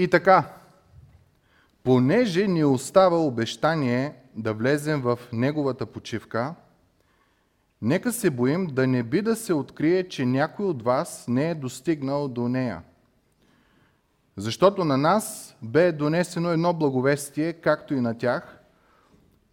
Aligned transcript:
И 0.00 0.08
така, 0.08 0.52
понеже 1.84 2.48
ни 2.48 2.64
остава 2.64 3.18
обещание 3.18 4.14
да 4.36 4.54
влезем 4.54 5.00
в 5.00 5.18
Неговата 5.32 5.86
почивка, 5.86 6.54
нека 7.82 8.12
се 8.12 8.30
боим 8.30 8.66
да 8.66 8.86
не 8.86 9.02
би 9.02 9.22
да 9.22 9.36
се 9.36 9.54
открие, 9.54 10.08
че 10.08 10.26
някой 10.26 10.66
от 10.66 10.82
вас 10.82 11.24
не 11.28 11.50
е 11.50 11.54
достигнал 11.54 12.28
до 12.28 12.48
нея. 12.48 12.82
Защото 14.36 14.84
на 14.84 14.96
нас 14.96 15.56
бе 15.62 15.92
донесено 15.92 16.50
едно 16.50 16.74
благовестие, 16.74 17.52
както 17.52 17.94
и 17.94 18.00
на 18.00 18.18
тях, 18.18 18.58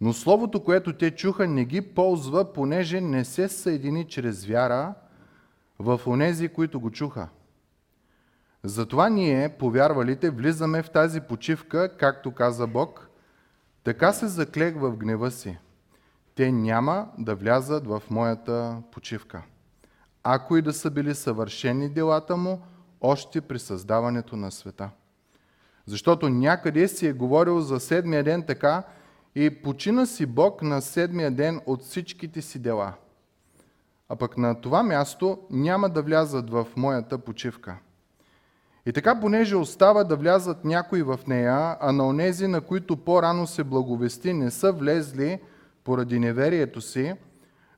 но 0.00 0.12
словото, 0.12 0.64
което 0.64 0.92
те 0.92 1.10
чуха, 1.10 1.46
не 1.46 1.64
ги 1.64 1.80
ползва, 1.80 2.52
понеже 2.52 3.00
не 3.00 3.24
се 3.24 3.48
съедини 3.48 4.04
чрез 4.04 4.44
вяра 4.44 4.94
в 5.78 6.00
онези, 6.06 6.48
които 6.48 6.80
го 6.80 6.90
чуха. 6.90 7.28
Затова 8.64 9.08
ние, 9.08 9.48
повярвалите, 9.48 10.30
влизаме 10.30 10.82
в 10.82 10.90
тази 10.90 11.20
почивка, 11.20 11.96
както 11.96 12.34
каза 12.34 12.66
Бог, 12.66 13.08
така 13.84 14.12
се 14.12 14.26
заклех 14.26 14.74
в 14.76 14.96
гнева 14.96 15.30
си. 15.30 15.58
Те 16.34 16.52
няма 16.52 17.08
да 17.18 17.34
влязат 17.34 17.86
в 17.86 18.02
моята 18.10 18.82
почивка. 18.92 19.42
Ако 20.22 20.56
и 20.56 20.62
да 20.62 20.72
са 20.72 20.90
били 20.90 21.14
съвършени 21.14 21.88
делата 21.88 22.36
му, 22.36 22.60
още 23.00 23.40
при 23.40 23.58
създаването 23.58 24.36
на 24.36 24.50
света. 24.50 24.90
Защото 25.86 26.28
някъде 26.28 26.88
си 26.88 27.06
е 27.06 27.12
говорил 27.12 27.60
за 27.60 27.80
седмия 27.80 28.24
ден 28.24 28.42
така 28.42 28.82
и 29.34 29.62
почина 29.62 30.06
си 30.06 30.26
Бог 30.26 30.62
на 30.62 30.82
седмия 30.82 31.30
ден 31.30 31.60
от 31.66 31.82
всичките 31.82 32.42
си 32.42 32.58
дела. 32.58 32.92
А 34.08 34.16
пък 34.16 34.38
на 34.38 34.60
това 34.60 34.82
място 34.82 35.38
няма 35.50 35.88
да 35.88 36.02
влязат 36.02 36.50
в 36.50 36.66
моята 36.76 37.18
почивка. 37.18 37.76
И 38.88 38.92
така, 38.92 39.20
понеже 39.20 39.56
остава 39.56 40.04
да 40.04 40.16
влязат 40.16 40.64
някои 40.64 41.02
в 41.02 41.20
нея, 41.26 41.76
а 41.80 41.92
на 41.92 42.06
онези, 42.06 42.46
на 42.46 42.60
които 42.60 42.96
по-рано 42.96 43.46
се 43.46 43.64
благовести, 43.64 44.32
не 44.32 44.50
са 44.50 44.72
влезли 44.72 45.40
поради 45.84 46.18
неверието 46.18 46.80
си, 46.80 47.14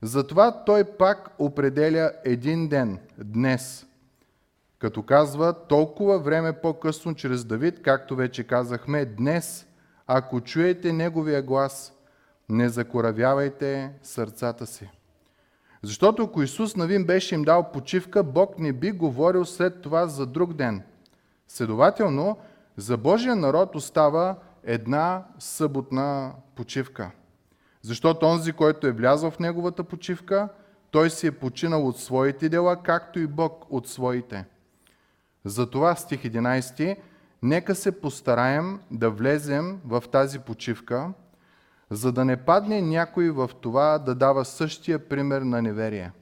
затова 0.03 0.65
той 0.65 0.85
пак 0.85 1.31
определя 1.39 2.13
един 2.25 2.69
ден, 2.69 2.99
днес, 3.19 3.87
като 4.79 5.03
казва 5.03 5.55
толкова 5.69 6.19
време 6.19 6.53
по-късно 6.53 7.15
чрез 7.15 7.45
Давид, 7.45 7.83
както 7.83 8.17
вече 8.17 8.45
казахме, 8.45 9.05
днес, 9.05 9.67
ако 10.07 10.41
чуете 10.41 10.93
Неговия 10.93 11.43
глас, 11.43 11.93
не 12.49 12.69
закоравявайте 12.69 13.91
сърцата 14.03 14.67
си. 14.67 14.91
Защото 15.83 16.23
ако 16.23 16.43
Исус 16.43 16.77
Навин 16.77 17.05
беше 17.05 17.35
им 17.35 17.43
дал 17.43 17.73
почивка, 17.73 18.23
Бог 18.23 18.59
не 18.59 18.73
би 18.73 18.91
говорил 18.91 19.45
след 19.45 19.83
това 19.83 20.07
за 20.07 20.27
друг 20.27 20.53
ден. 20.53 20.83
Следователно, 21.53 22.39
за 22.77 22.97
Божия 22.97 23.37
народ 23.37 23.75
остава 23.75 24.37
една 24.65 25.25
съботна 25.39 26.33
почивка. 26.57 27.11
Защото 27.83 28.27
онзи, 28.27 28.53
който 28.53 28.87
е 28.87 28.93
влязъл 28.93 29.31
в 29.31 29.39
неговата 29.39 29.85
почивка, 29.85 30.49
той 30.91 31.11
си 31.11 31.27
е 31.27 31.33
починал 31.33 31.87
от 31.87 31.99
своите 31.99 32.49
дела, 32.49 32.83
както 32.83 33.19
и 33.19 33.27
Бог 33.27 33.67
от 33.71 33.89
своите. 33.89 34.45
Затова 35.45 35.97
стих 35.97 36.23
11, 36.23 36.97
нека 37.43 37.75
се 37.75 38.01
постараем 38.01 38.81
да 38.91 39.11
влезем 39.11 39.81
в 39.85 40.05
тази 40.13 40.39
почивка, 40.39 41.13
за 41.91 42.13
да 42.13 42.25
не 42.25 42.37
падне 42.37 42.83
някой 42.83 43.31
в 43.31 43.51
това 43.61 43.99
да 43.99 44.15
дава 44.15 44.45
същия 44.45 45.09
пример 45.09 45.43
на 45.43 45.63
неверие. 45.63 46.13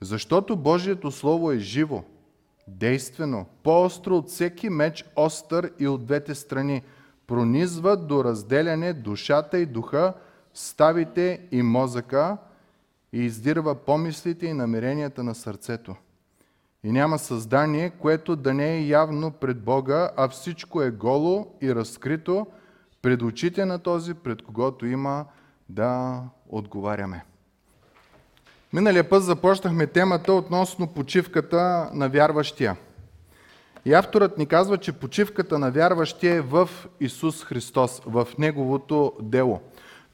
Защото 0.00 0.56
Божието 0.56 1.10
Слово 1.10 1.52
е 1.52 1.58
живо, 1.58 2.04
действено, 2.68 3.46
по-остро 3.62 4.16
от 4.16 4.28
всеки 4.28 4.70
меч, 4.70 5.04
остър 5.16 5.72
и 5.78 5.88
от 5.88 6.06
двете 6.06 6.34
страни, 6.34 6.82
пронизва 7.26 7.96
до 7.96 8.24
разделяне 8.24 8.92
душата 8.92 9.58
и 9.58 9.66
духа, 9.66 10.14
ставите 10.54 11.40
и 11.52 11.62
мозъка 11.62 12.36
и 13.12 13.18
издирва 13.18 13.74
помислите 13.74 14.46
и 14.46 14.52
намеренията 14.52 15.22
на 15.22 15.34
сърцето. 15.34 15.96
И 16.84 16.92
няма 16.92 17.18
създание, 17.18 17.90
което 17.90 18.36
да 18.36 18.54
не 18.54 18.76
е 18.76 18.86
явно 18.86 19.30
пред 19.30 19.62
Бога, 19.62 20.10
а 20.16 20.28
всичко 20.28 20.82
е 20.82 20.90
голо 20.90 21.54
и 21.60 21.74
разкрито 21.74 22.46
пред 23.02 23.22
очите 23.22 23.64
на 23.64 23.78
този, 23.78 24.14
пред 24.14 24.42
когото 24.42 24.86
има 24.86 25.24
да 25.68 26.22
отговаряме. 26.48 27.24
Миналия 28.76 29.08
път 29.08 29.22
започнахме 29.22 29.86
темата 29.86 30.32
относно 30.32 30.86
почивката 30.86 31.90
на 31.92 32.08
вярващия. 32.08 32.76
И 33.84 33.94
авторът 33.94 34.38
ни 34.38 34.46
казва, 34.46 34.78
че 34.78 34.92
почивката 34.92 35.58
на 35.58 35.70
вярващия 35.70 36.34
е 36.34 36.40
в 36.40 36.70
Исус 37.00 37.44
Христос, 37.44 38.02
в 38.06 38.28
Неговото 38.38 39.12
дело. 39.20 39.60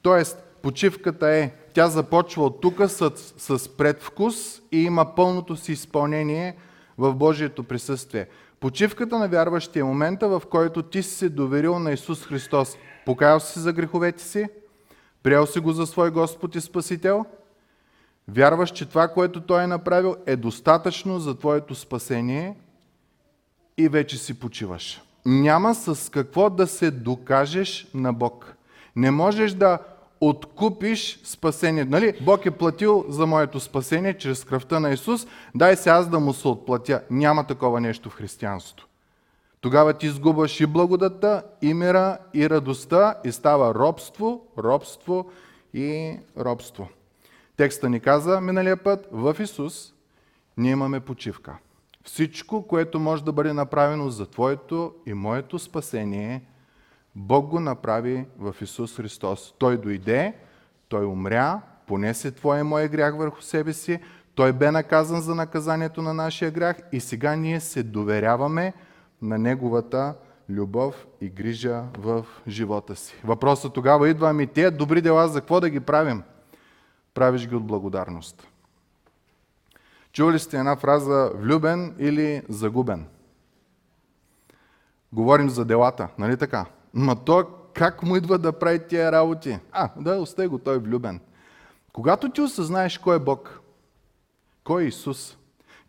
Тоест, 0.01 0.43
почивката 0.61 1.29
е, 1.29 1.51
тя 1.73 1.87
започва 1.87 2.43
от 2.43 2.61
тук 2.61 2.81
с, 2.87 3.11
с 3.37 3.69
предвкус 3.69 4.61
и 4.71 4.83
има 4.83 5.15
пълното 5.15 5.55
си 5.55 5.71
изпълнение 5.71 6.55
в 6.97 7.13
Божието 7.13 7.63
присъствие. 7.63 8.27
Почивката 8.59 9.19
на 9.19 9.27
вярващия 9.27 9.81
е 9.81 9.83
момента, 9.83 10.27
в 10.27 10.41
който 10.51 10.83
ти 10.83 11.03
си 11.03 11.15
се 11.15 11.29
доверил 11.29 11.79
на 11.79 11.91
Исус 11.91 12.25
Христос. 12.25 12.77
Покаял 13.05 13.39
си 13.39 13.59
за 13.59 13.73
греховете 13.73 14.23
си, 14.23 14.45
приел 15.23 15.45
си 15.45 15.59
го 15.59 15.71
за 15.71 15.85
свой 15.85 16.11
Господ 16.11 16.55
и 16.55 16.61
Спасител, 16.61 17.25
вярваш, 18.27 18.71
че 18.71 18.85
това, 18.85 19.07
което 19.07 19.41
Той 19.41 19.63
е 19.63 19.67
направил, 19.67 20.15
е 20.25 20.35
достатъчно 20.35 21.19
за 21.19 21.35
твоето 21.35 21.75
спасение 21.75 22.55
и 23.77 23.89
вече 23.89 24.17
си 24.17 24.39
почиваш. 24.39 25.01
Няма 25.25 25.75
с 25.75 26.11
какво 26.11 26.49
да 26.49 26.67
се 26.67 26.91
докажеш 26.91 27.87
на 27.93 28.13
Бог. 28.13 28.53
Не 28.95 29.11
можеш 29.11 29.53
да 29.53 29.79
откупиш 30.21 31.19
спасение. 31.23 31.85
Нали? 31.85 32.13
Бог 32.21 32.45
е 32.45 32.51
платил 32.51 33.05
за 33.09 33.25
моето 33.25 33.59
спасение 33.59 34.17
чрез 34.17 34.43
кръвта 34.43 34.79
на 34.79 34.91
Исус. 34.91 35.27
Дай 35.55 35.75
се 35.75 35.89
аз 35.89 36.09
да 36.09 36.19
му 36.19 36.33
се 36.33 36.47
отплатя. 36.47 37.01
Няма 37.09 37.47
такова 37.47 37.81
нещо 37.81 38.09
в 38.09 38.15
християнството. 38.15 38.87
Тогава 39.61 39.93
ти 39.93 40.05
изгубваш 40.05 40.59
и 40.59 40.65
благодата, 40.65 41.43
и 41.61 41.73
мира, 41.73 42.17
и 42.33 42.49
радостта 42.49 43.15
и 43.23 43.31
става 43.31 43.75
робство, 43.75 44.41
робство 44.57 45.29
и 45.73 46.17
робство. 46.37 46.87
Текста 47.57 47.89
ни 47.89 47.99
каза 47.99 48.41
миналия 48.41 48.77
път, 48.77 49.07
в 49.11 49.35
Исус 49.39 49.93
ние 50.57 50.71
имаме 50.71 50.99
почивка. 50.99 51.57
Всичко, 52.03 52.67
което 52.67 52.99
може 52.99 53.23
да 53.23 53.31
бъде 53.31 53.53
направено 53.53 54.09
за 54.09 54.25
Твоето 54.25 54.93
и 55.05 55.13
моето 55.13 55.59
спасение– 55.59 56.41
Бог 57.15 57.47
го 57.47 57.59
направи 57.59 58.25
в 58.39 58.55
Исус 58.61 58.95
Христос. 58.95 59.53
Той 59.57 59.77
дойде, 59.77 60.33
Той 60.87 61.05
умря, 61.05 61.61
понесе 61.87 62.31
Твоя 62.31 62.59
и 62.59 62.63
моя 62.63 62.87
грях 62.87 63.17
върху 63.17 63.41
себе 63.41 63.73
си, 63.73 63.99
Той 64.35 64.53
бе 64.53 64.71
наказан 64.71 65.21
за 65.21 65.35
наказанието 65.35 66.01
на 66.01 66.13
нашия 66.13 66.51
грях 66.51 66.77
и 66.91 66.99
сега 66.99 67.35
ние 67.35 67.59
се 67.59 67.83
доверяваме 67.83 68.73
на 69.21 69.37
Неговата 69.37 70.15
любов 70.49 71.07
и 71.21 71.29
грижа 71.29 71.83
в 71.97 72.25
живота 72.47 72.95
си. 72.95 73.15
Въпросът 73.23 73.73
тогава 73.73 74.09
идва, 74.09 74.29
ами 74.29 74.47
тези 74.47 74.75
добри 74.75 75.01
дела 75.01 75.27
за 75.27 75.39
какво 75.39 75.59
да 75.59 75.69
ги 75.69 75.79
правим? 75.79 76.23
Правиш 77.13 77.47
ги 77.47 77.55
от 77.55 77.65
благодарност. 77.65 78.47
Чували 80.11 80.39
сте 80.39 80.57
една 80.57 80.75
фраза 80.75 81.31
влюбен 81.35 81.95
или 81.99 82.41
загубен? 82.49 83.05
Говорим 85.13 85.49
за 85.49 85.65
делата, 85.65 86.07
нали 86.17 86.37
така? 86.37 86.65
Ма 86.93 87.15
той 87.25 87.43
как 87.73 88.03
му 88.03 88.15
идва 88.15 88.37
да 88.37 88.59
прави 88.59 88.87
тия 88.87 89.11
работи? 89.11 89.59
А, 89.71 89.89
да, 89.97 90.15
остай 90.15 90.47
го, 90.47 90.59
той 90.59 90.75
е 90.75 90.79
влюбен. 90.79 91.19
Когато 91.93 92.29
ти 92.29 92.41
осъзнаеш 92.41 92.97
кой 92.97 93.15
е 93.15 93.19
Бог, 93.19 93.61
кой 94.63 94.83
е 94.83 94.87
Исус, 94.87 95.37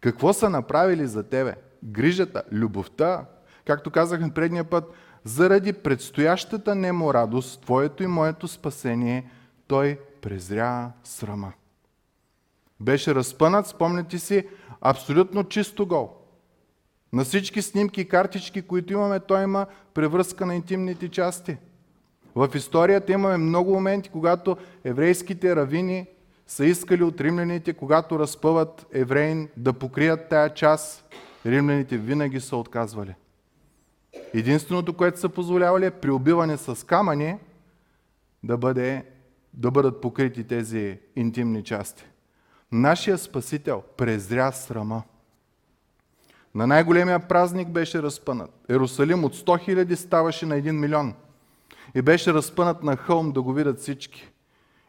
какво 0.01 0.33
са 0.33 0.51
направили 0.51 1.07
за 1.07 1.23
тебе, 1.23 1.55
грижата, 1.85 2.43
любовта, 2.53 3.25
както 3.67 3.91
казахме 3.91 4.35
предния 4.35 4.65
път, 4.65 4.85
заради 5.25 5.73
предстоящата 5.73 6.75
немо 6.75 7.15
радост, 7.15 7.63
твоето 7.63 8.03
и 8.03 8.07
моето 8.07 8.49
спасение, 8.49 9.31
той 9.67 9.99
презря 10.25 10.93
срама. 11.03 11.53
Беше 12.81 13.15
разпънат, 13.15 13.67
спомняте 13.67 14.19
си, 14.19 14.49
абсолютно 14.81 15.45
чисто 15.45 15.87
гол. 15.87 16.11
На 17.13 17.25
всички 17.25 17.63
снимки 17.63 18.01
и 18.01 18.09
картички, 18.09 18.63
които 18.63 18.93
имаме, 18.93 19.21
той 19.21 19.43
има 19.43 19.67
превръзка 19.95 20.47
на 20.47 20.55
интимните 20.55 21.09
части. 21.09 21.57
В 22.35 22.49
историята 22.55 23.13
имаме 23.13 23.37
много 23.37 23.75
моменти, 23.75 24.09
когато 24.09 24.57
еврейските 24.85 25.57
равини 25.57 26.07
са 26.47 26.65
искали 26.65 27.03
от 27.03 27.21
римляните, 27.21 27.73
когато 27.73 28.19
разпъват 28.19 28.87
евреин, 28.93 29.49
да 29.57 29.73
покрият 29.73 30.29
тая 30.29 30.55
част. 30.55 31.05
Римляните 31.47 31.99
винаги 31.99 32.41
са 32.41 32.57
отказвали. 32.57 33.15
Единственото, 34.35 34.97
което 34.97 35.21
са 35.21 35.29
позволявали 35.29 35.87
е 35.87 35.91
при 35.91 36.11
убиване 36.11 36.57
с 36.57 36.87
камъни 36.87 37.37
да, 38.43 38.57
бъде, 38.57 39.05
да 39.57 39.71
бъдат 39.71 40.01
покрити 40.01 40.45
тези 40.45 40.99
интимни 41.17 41.65
части. 41.65 42.05
Нашия 42.73 43.19
Спасител 43.19 43.83
презря 43.97 44.53
срама. 44.53 45.03
На 46.55 46.67
най-големия 46.67 47.29
празник 47.29 47.69
беше 47.69 48.03
разпънат. 48.03 48.51
Ерусалим 48.69 49.25
от 49.25 49.37
100 49.37 49.61
хиляди 49.61 49.97
ставаше 49.97 50.47
на 50.47 50.55
1 50.55 50.71
милион. 50.71 51.15
И 51.95 52.03
беше 52.03 52.35
разпънат 52.35 52.83
на 52.83 52.97
хълм 52.97 53.33
да 53.33 53.43
го 53.43 53.53
видят 53.53 53.79
всички. 53.79 54.31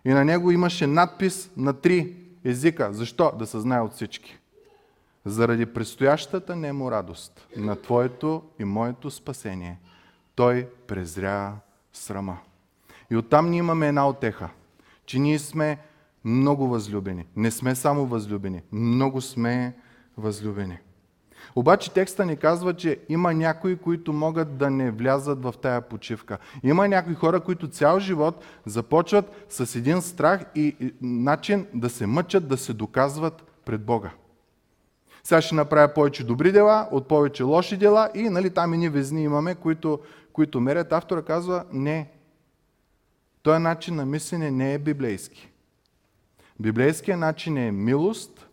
И 0.06 0.10
на 0.10 0.26
него 0.26 0.52
имаше 0.52 0.88
надпис 0.88 1.52
на 1.58 1.74
три 1.74 2.16
езика. 2.46 2.94
Защо? 2.94 3.32
Да 3.40 3.46
се 3.46 3.60
знае 3.60 3.82
от 3.82 3.94
всички. 3.94 4.40
Заради 5.26 5.66
предстоящата 5.66 6.56
немо 6.56 6.92
радост 6.92 7.48
на 7.58 7.76
Твоето 7.76 8.44
и 8.60 8.64
моето 8.64 9.12
спасение, 9.12 9.80
Той 10.36 10.70
презря 10.88 11.56
срама. 11.94 12.38
И 13.12 13.16
оттам 13.16 13.50
ние 13.50 13.60
имаме 13.60 13.88
една 13.88 14.10
отеха, 14.10 14.50
че 15.06 15.20
ние 15.20 15.40
сме 15.40 15.78
много 16.26 16.68
възлюбени. 16.68 17.26
Не 17.36 17.52
сме 17.52 17.76
само 17.76 18.06
възлюбени, 18.06 18.62
много 18.72 19.22
сме 19.22 19.76
възлюбени. 20.18 20.78
Обаче 21.56 21.94
текста 21.94 22.26
ни 22.26 22.38
казва, 22.38 22.74
че 22.74 23.00
има 23.10 23.34
някои, 23.34 23.76
които 23.78 24.14
могат 24.14 24.58
да 24.58 24.70
не 24.70 24.92
влязат 24.92 25.44
в 25.44 25.54
тая 25.62 25.82
почивка. 25.82 26.38
Има 26.64 26.88
някои 26.88 27.14
хора, 27.14 27.40
които 27.40 27.68
цял 27.68 28.00
живот 28.00 28.44
започват 28.66 29.46
с 29.50 29.76
един 29.76 30.02
страх 30.02 30.46
и 30.56 30.94
начин 31.02 31.68
да 31.74 31.90
се 31.90 32.06
мъчат, 32.06 32.48
да 32.48 32.58
се 32.58 32.74
доказват 32.74 33.44
пред 33.66 33.86
Бога. 33.86 34.12
Сега 35.24 35.42
ще 35.42 35.56
направя 35.56 35.94
повече 35.94 36.24
добри 36.24 36.52
дела 36.52 36.88
от 36.92 37.08
повече 37.08 37.44
лоши 37.44 37.78
дела 37.78 38.10
и 38.16 38.30
нали, 38.30 38.50
там 38.50 38.74
и 38.74 38.78
ни 38.78 38.90
везни 38.90 39.24
имаме, 39.24 39.56
които, 39.56 40.00
които 40.34 40.62
мерят. 40.62 40.94
Автора 40.94 41.22
казва, 41.22 41.64
не. 41.72 42.12
Този 43.46 43.60
начин 43.60 43.96
на 43.96 44.06
мислене 44.06 44.52
не 44.52 44.74
е 44.74 44.80
библейски. 44.80 45.52
Библейският 46.60 47.20
начин 47.20 47.58
е 47.58 47.72
милост, 47.72 48.48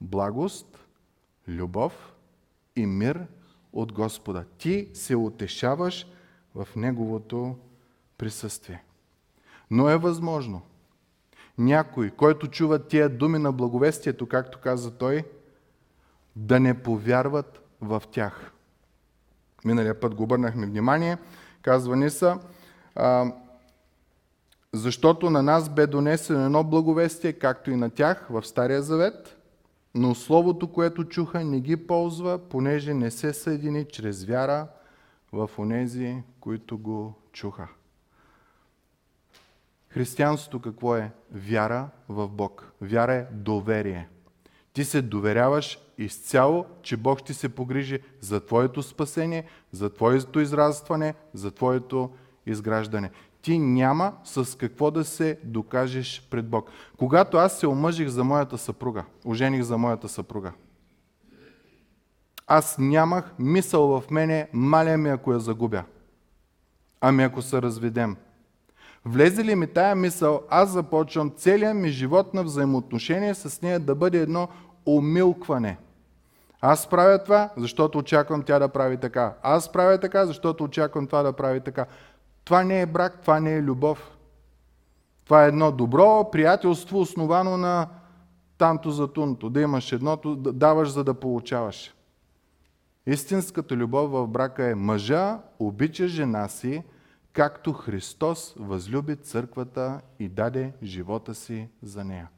благост, 0.00 0.78
любов 1.48 2.12
и 2.76 2.86
мир 2.86 3.26
от 3.72 3.92
Господа. 3.92 4.44
Ти 4.58 4.88
се 4.94 5.16
утешаваш 5.16 6.06
в 6.54 6.68
Неговото 6.76 7.56
присъствие. 8.18 8.84
Но 9.70 9.88
е 9.88 9.96
възможно 9.96 10.62
някой, 11.58 12.10
който 12.10 12.48
чува 12.48 12.86
тия 12.86 13.08
думи 13.08 13.38
на 13.38 13.52
благовестието, 13.52 14.28
както 14.28 14.60
каза 14.60 14.90
той, 14.90 15.24
да 16.36 16.60
не 16.60 16.82
повярват 16.82 17.62
в 17.80 18.02
тях. 18.10 18.52
Миналия 19.64 20.00
път 20.00 20.14
го 20.14 20.22
обърнахме 20.22 20.66
внимание. 20.66 21.18
Казва 21.62 21.96
ни 21.96 22.10
са, 22.10 22.38
защото 24.72 25.30
на 25.30 25.42
нас 25.42 25.68
бе 25.68 25.86
донесено 25.86 26.44
едно 26.44 26.64
благовестие, 26.64 27.32
както 27.32 27.70
и 27.70 27.76
на 27.76 27.90
тях 27.90 28.26
в 28.30 28.46
Стария 28.46 28.82
Завет, 28.82 29.36
но 29.94 30.14
Словото, 30.14 30.72
което 30.72 31.04
чуха, 31.04 31.44
не 31.44 31.60
ги 31.60 31.76
ползва, 31.76 32.38
понеже 32.38 32.94
не 32.94 33.10
се 33.10 33.32
съедини 33.32 33.84
чрез 33.84 34.24
вяра 34.24 34.68
в 35.32 35.50
онези, 35.58 36.22
които 36.40 36.78
го 36.78 37.14
чуха. 37.32 37.68
Християнството 39.88 40.60
какво 40.60 40.96
е? 40.96 41.12
Вяра 41.32 41.88
в 42.08 42.28
Бог. 42.28 42.72
Вяра 42.80 43.14
е 43.14 43.26
доверие. 43.32 44.08
Ти 44.72 44.84
се 44.84 45.02
доверяваш 45.02 45.78
изцяло, 45.98 46.66
че 46.82 46.96
Бог 46.96 47.20
ще 47.20 47.34
се 47.34 47.48
погрижи 47.48 48.02
за 48.20 48.46
твоето 48.46 48.82
спасение, 48.82 49.44
за 49.72 49.90
твоето 49.90 50.40
израстване, 50.40 51.14
за 51.34 51.50
твоето 51.50 52.10
изграждане. 52.46 53.10
Ти 53.42 53.58
няма 53.58 54.12
с 54.24 54.58
какво 54.58 54.90
да 54.90 55.04
се 55.04 55.38
докажеш 55.44 56.28
пред 56.30 56.48
Бог. 56.48 56.70
Когато 56.98 57.36
аз 57.36 57.58
се 57.58 57.66
омъжих 57.66 58.08
за 58.08 58.24
моята 58.24 58.58
съпруга, 58.58 59.04
ожених 59.24 59.62
за 59.62 59.78
моята 59.78 60.08
съпруга, 60.08 60.52
аз 62.46 62.78
нямах 62.78 63.34
мисъл 63.38 64.00
в 64.00 64.10
мене, 64.10 64.48
маля 64.52 64.96
ми 64.96 65.08
ако 65.08 65.32
я 65.32 65.38
загубя. 65.38 65.84
Ами 67.00 67.22
ако 67.22 67.42
се 67.42 67.62
разведем. 67.62 68.16
Влезе 69.04 69.44
ли 69.44 69.54
ми 69.54 69.66
тая 69.66 69.94
мисъл, 69.94 70.42
аз 70.50 70.70
започвам 70.70 71.32
целият 71.36 71.76
ми 71.76 71.88
живот 71.88 72.34
на 72.34 72.42
взаимоотношение 72.42 73.34
с 73.34 73.62
нея 73.62 73.80
да 73.80 73.94
бъде 73.94 74.18
едно 74.18 74.48
умилкване. 74.86 75.78
Аз 76.60 76.86
правя 76.86 77.24
това, 77.24 77.50
защото 77.56 77.98
очаквам 77.98 78.42
тя 78.42 78.58
да 78.58 78.68
прави 78.68 78.96
така. 78.96 79.34
Аз 79.42 79.72
правя 79.72 79.98
така, 79.98 80.26
защото 80.26 80.64
очаквам 80.64 81.06
това 81.06 81.22
да 81.22 81.32
прави 81.32 81.60
така. 81.60 81.86
Това 82.44 82.64
не 82.64 82.80
е 82.80 82.86
брак, 82.86 83.20
това 83.20 83.40
не 83.40 83.54
е 83.56 83.62
любов. 83.62 84.16
Това 85.24 85.44
е 85.44 85.48
едно 85.48 85.72
добро 85.72 86.30
приятелство, 86.30 87.00
основано 87.00 87.56
на 87.56 87.88
тамто 88.58 88.90
за 88.90 89.12
туното. 89.12 89.50
Да 89.50 89.60
имаш 89.60 89.92
едното, 89.92 90.36
да 90.36 90.52
даваш 90.52 90.90
за 90.90 91.04
да 91.04 91.14
получаваш. 91.14 91.94
Истинската 93.06 93.76
любов 93.76 94.10
в 94.10 94.26
брака 94.26 94.64
е 94.64 94.74
мъжа 94.74 95.38
обича 95.58 96.08
жена 96.08 96.48
си, 96.48 96.82
както 97.32 97.72
Христос 97.72 98.54
възлюби 98.58 99.16
църквата 99.16 100.00
и 100.18 100.28
даде 100.28 100.72
живота 100.82 101.34
си 101.34 101.68
за 101.82 102.04
нея. 102.04 102.28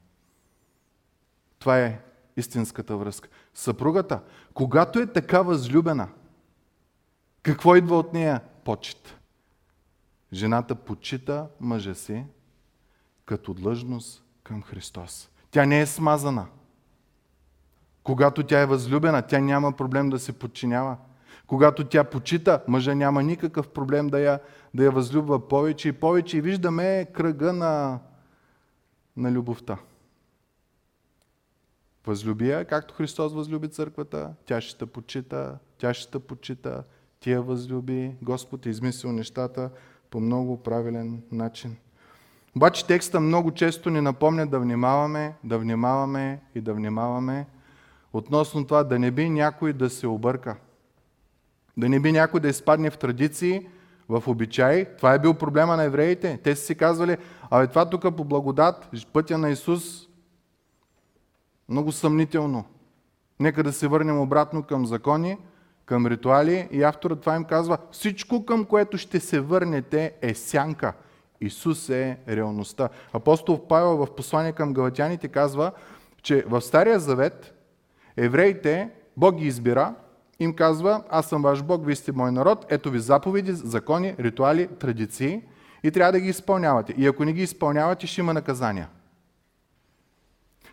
Това 1.58 1.78
е 1.78 2.00
истинската 2.36 2.96
връзка. 2.96 3.28
Съпругата, 3.54 4.20
когато 4.54 4.98
е 4.98 5.06
така 5.06 5.42
възлюбена, 5.42 6.08
какво 7.42 7.76
идва 7.76 7.98
от 7.98 8.12
нея? 8.12 8.40
Почет. 8.64 9.16
Жената 10.32 10.74
почита 10.74 11.46
мъжа 11.60 11.94
си 11.94 12.24
като 13.24 13.54
длъжност 13.54 14.24
към 14.42 14.62
Христос. 14.62 15.30
Тя 15.50 15.66
не 15.66 15.80
е 15.80 15.86
смазана. 15.86 16.46
Когато 18.02 18.42
тя 18.42 18.60
е 18.60 18.66
възлюбена, 18.66 19.22
тя 19.22 19.38
няма 19.38 19.72
проблем 19.72 20.10
да 20.10 20.18
се 20.18 20.32
подчинява. 20.32 20.96
Когато 21.46 21.84
тя 21.84 22.04
почита, 22.04 22.62
мъжа 22.68 22.94
няма 22.94 23.22
никакъв 23.22 23.68
проблем 23.68 24.08
да 24.08 24.20
я, 24.20 24.40
да 24.74 24.84
я 24.84 24.90
възлюбва 24.90 25.48
повече 25.48 25.88
и 25.88 25.92
повече. 25.92 26.38
И 26.38 26.40
виждаме 26.40 27.06
кръга 27.12 27.52
на, 27.52 27.98
на 29.16 29.32
любовта. 29.32 29.78
Възлюби 32.06 32.48
я, 32.48 32.64
както 32.64 32.94
Христос 32.94 33.34
възлюби 33.34 33.68
църквата, 33.68 34.34
тя 34.46 34.60
ще 34.60 34.78
те 34.78 34.86
почита, 34.86 35.58
тя 35.78 35.94
ще 35.94 36.10
те 36.10 36.18
почита, 36.18 36.84
ти 37.20 37.34
възлюби. 37.34 38.16
Господ 38.22 38.66
е 38.66 38.70
измислил 38.70 39.12
нещата 39.12 39.70
по 40.14 40.20
много 40.20 40.62
правилен 40.62 41.22
начин. 41.32 41.76
Обаче 42.56 42.86
текста 42.86 43.20
много 43.20 43.50
често 43.50 43.90
ни 43.90 44.00
напомня 44.00 44.46
да 44.46 44.58
внимаваме, 44.60 45.34
да 45.44 45.58
внимаваме 45.58 46.40
и 46.54 46.60
да 46.60 46.74
внимаваме 46.74 47.46
относно 48.12 48.66
това 48.66 48.84
да 48.84 48.98
не 48.98 49.10
би 49.10 49.30
някой 49.30 49.72
да 49.72 49.90
се 49.90 50.06
обърка. 50.06 50.56
Да 51.76 51.88
не 51.88 52.00
би 52.00 52.12
някой 52.12 52.40
да 52.40 52.48
изпадне 52.48 52.90
в 52.90 52.98
традиции, 52.98 53.66
в 54.08 54.22
обичаи. 54.26 54.86
Това 54.96 55.14
е 55.14 55.18
бил 55.18 55.34
проблема 55.34 55.76
на 55.76 55.84
евреите. 55.84 56.40
Те 56.44 56.56
са 56.56 56.64
си 56.64 56.74
казвали, 56.74 57.16
абе 57.50 57.66
това 57.66 57.90
тук 57.90 58.16
по 58.16 58.24
благодат, 58.24 58.88
пътя 59.12 59.38
на 59.38 59.50
Исус, 59.50 60.08
много 61.68 61.92
съмнително. 61.92 62.64
Нека 63.40 63.62
да 63.62 63.72
се 63.72 63.88
върнем 63.88 64.20
обратно 64.20 64.62
към 64.62 64.86
закони, 64.86 65.38
към 65.86 66.06
ритуали 66.06 66.68
и 66.70 66.82
авторът 66.82 67.20
това 67.20 67.36
им 67.36 67.44
казва, 67.44 67.78
всичко 67.90 68.46
към 68.46 68.64
което 68.64 68.98
ще 68.98 69.20
се 69.20 69.40
върнете 69.40 70.12
е 70.22 70.34
сянка. 70.34 70.92
Исус 71.40 71.88
е 71.88 72.18
реалността. 72.28 72.88
Апостол 73.12 73.66
Павел 73.66 73.96
в 73.96 74.14
послание 74.14 74.52
към 74.52 74.72
галатяните 74.72 75.28
казва, 75.28 75.72
че 76.22 76.44
в 76.48 76.60
Стария 76.60 77.00
Завет 77.00 77.54
евреите, 78.16 78.90
Бог 79.16 79.36
ги 79.36 79.46
избира, 79.46 79.94
им 80.40 80.54
казва, 80.56 81.02
аз 81.10 81.28
съм 81.28 81.42
ваш 81.42 81.62
Бог, 81.62 81.86
вие 81.86 81.96
сте 81.96 82.12
мой 82.12 82.32
народ, 82.32 82.66
ето 82.68 82.90
ви 82.90 82.98
заповеди, 82.98 83.52
закони, 83.52 84.14
ритуали, 84.18 84.66
традиции 84.66 85.42
и 85.82 85.90
трябва 85.90 86.12
да 86.12 86.20
ги 86.20 86.28
изпълнявате. 86.28 86.94
И 86.96 87.06
ако 87.06 87.24
не 87.24 87.32
ги 87.32 87.42
изпълнявате, 87.42 88.06
ще 88.06 88.20
има 88.20 88.34
наказания. 88.34 88.88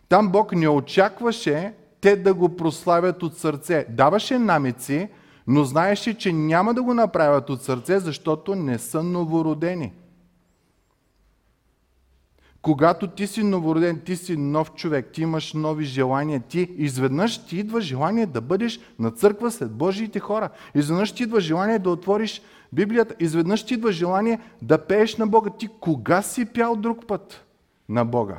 Там 0.09 0.29
Бог 0.29 0.51
не 0.51 0.67
очакваше 0.67 1.73
те 2.01 2.15
да 2.15 2.33
го 2.33 2.55
прославят 2.55 3.23
от 3.23 3.37
сърце. 3.37 3.85
Даваше 3.89 4.39
намеци, 4.39 5.07
но 5.47 5.63
знаеше, 5.63 6.17
че 6.17 6.33
няма 6.33 6.73
да 6.73 6.83
го 6.83 6.93
направят 6.93 7.49
от 7.49 7.61
сърце, 7.61 7.99
защото 7.99 8.55
не 8.55 8.79
са 8.79 9.03
новородени. 9.03 9.93
Когато 12.61 13.07
ти 13.07 13.27
си 13.27 13.43
новороден, 13.43 14.01
ти 14.05 14.15
си 14.15 14.37
нов 14.37 14.73
човек, 14.73 15.09
ти 15.13 15.21
имаш 15.21 15.53
нови 15.53 15.85
желания, 15.85 16.39
ти 16.39 16.69
изведнъж 16.77 17.45
ти 17.45 17.57
идва 17.57 17.81
желание 17.81 18.25
да 18.25 18.41
бъдеш 18.41 18.79
на 18.99 19.11
църква 19.11 19.51
след 19.51 19.71
Божиите 19.71 20.19
хора. 20.19 20.49
Изведнъж 20.75 21.11
ти 21.11 21.23
идва 21.23 21.41
желание 21.41 21.79
да 21.79 21.89
отвориш 21.89 22.41
Библията, 22.73 23.15
изведнъж 23.19 23.65
ти 23.65 23.73
идва 23.73 23.91
желание 23.91 24.39
да 24.61 24.77
пееш 24.77 25.17
на 25.17 25.27
Бога. 25.27 25.49
Ти 25.49 25.67
кога 25.79 26.21
си 26.21 26.45
пял 26.45 26.75
друг 26.75 27.07
път 27.07 27.45
на 27.89 28.05
Бога? 28.05 28.37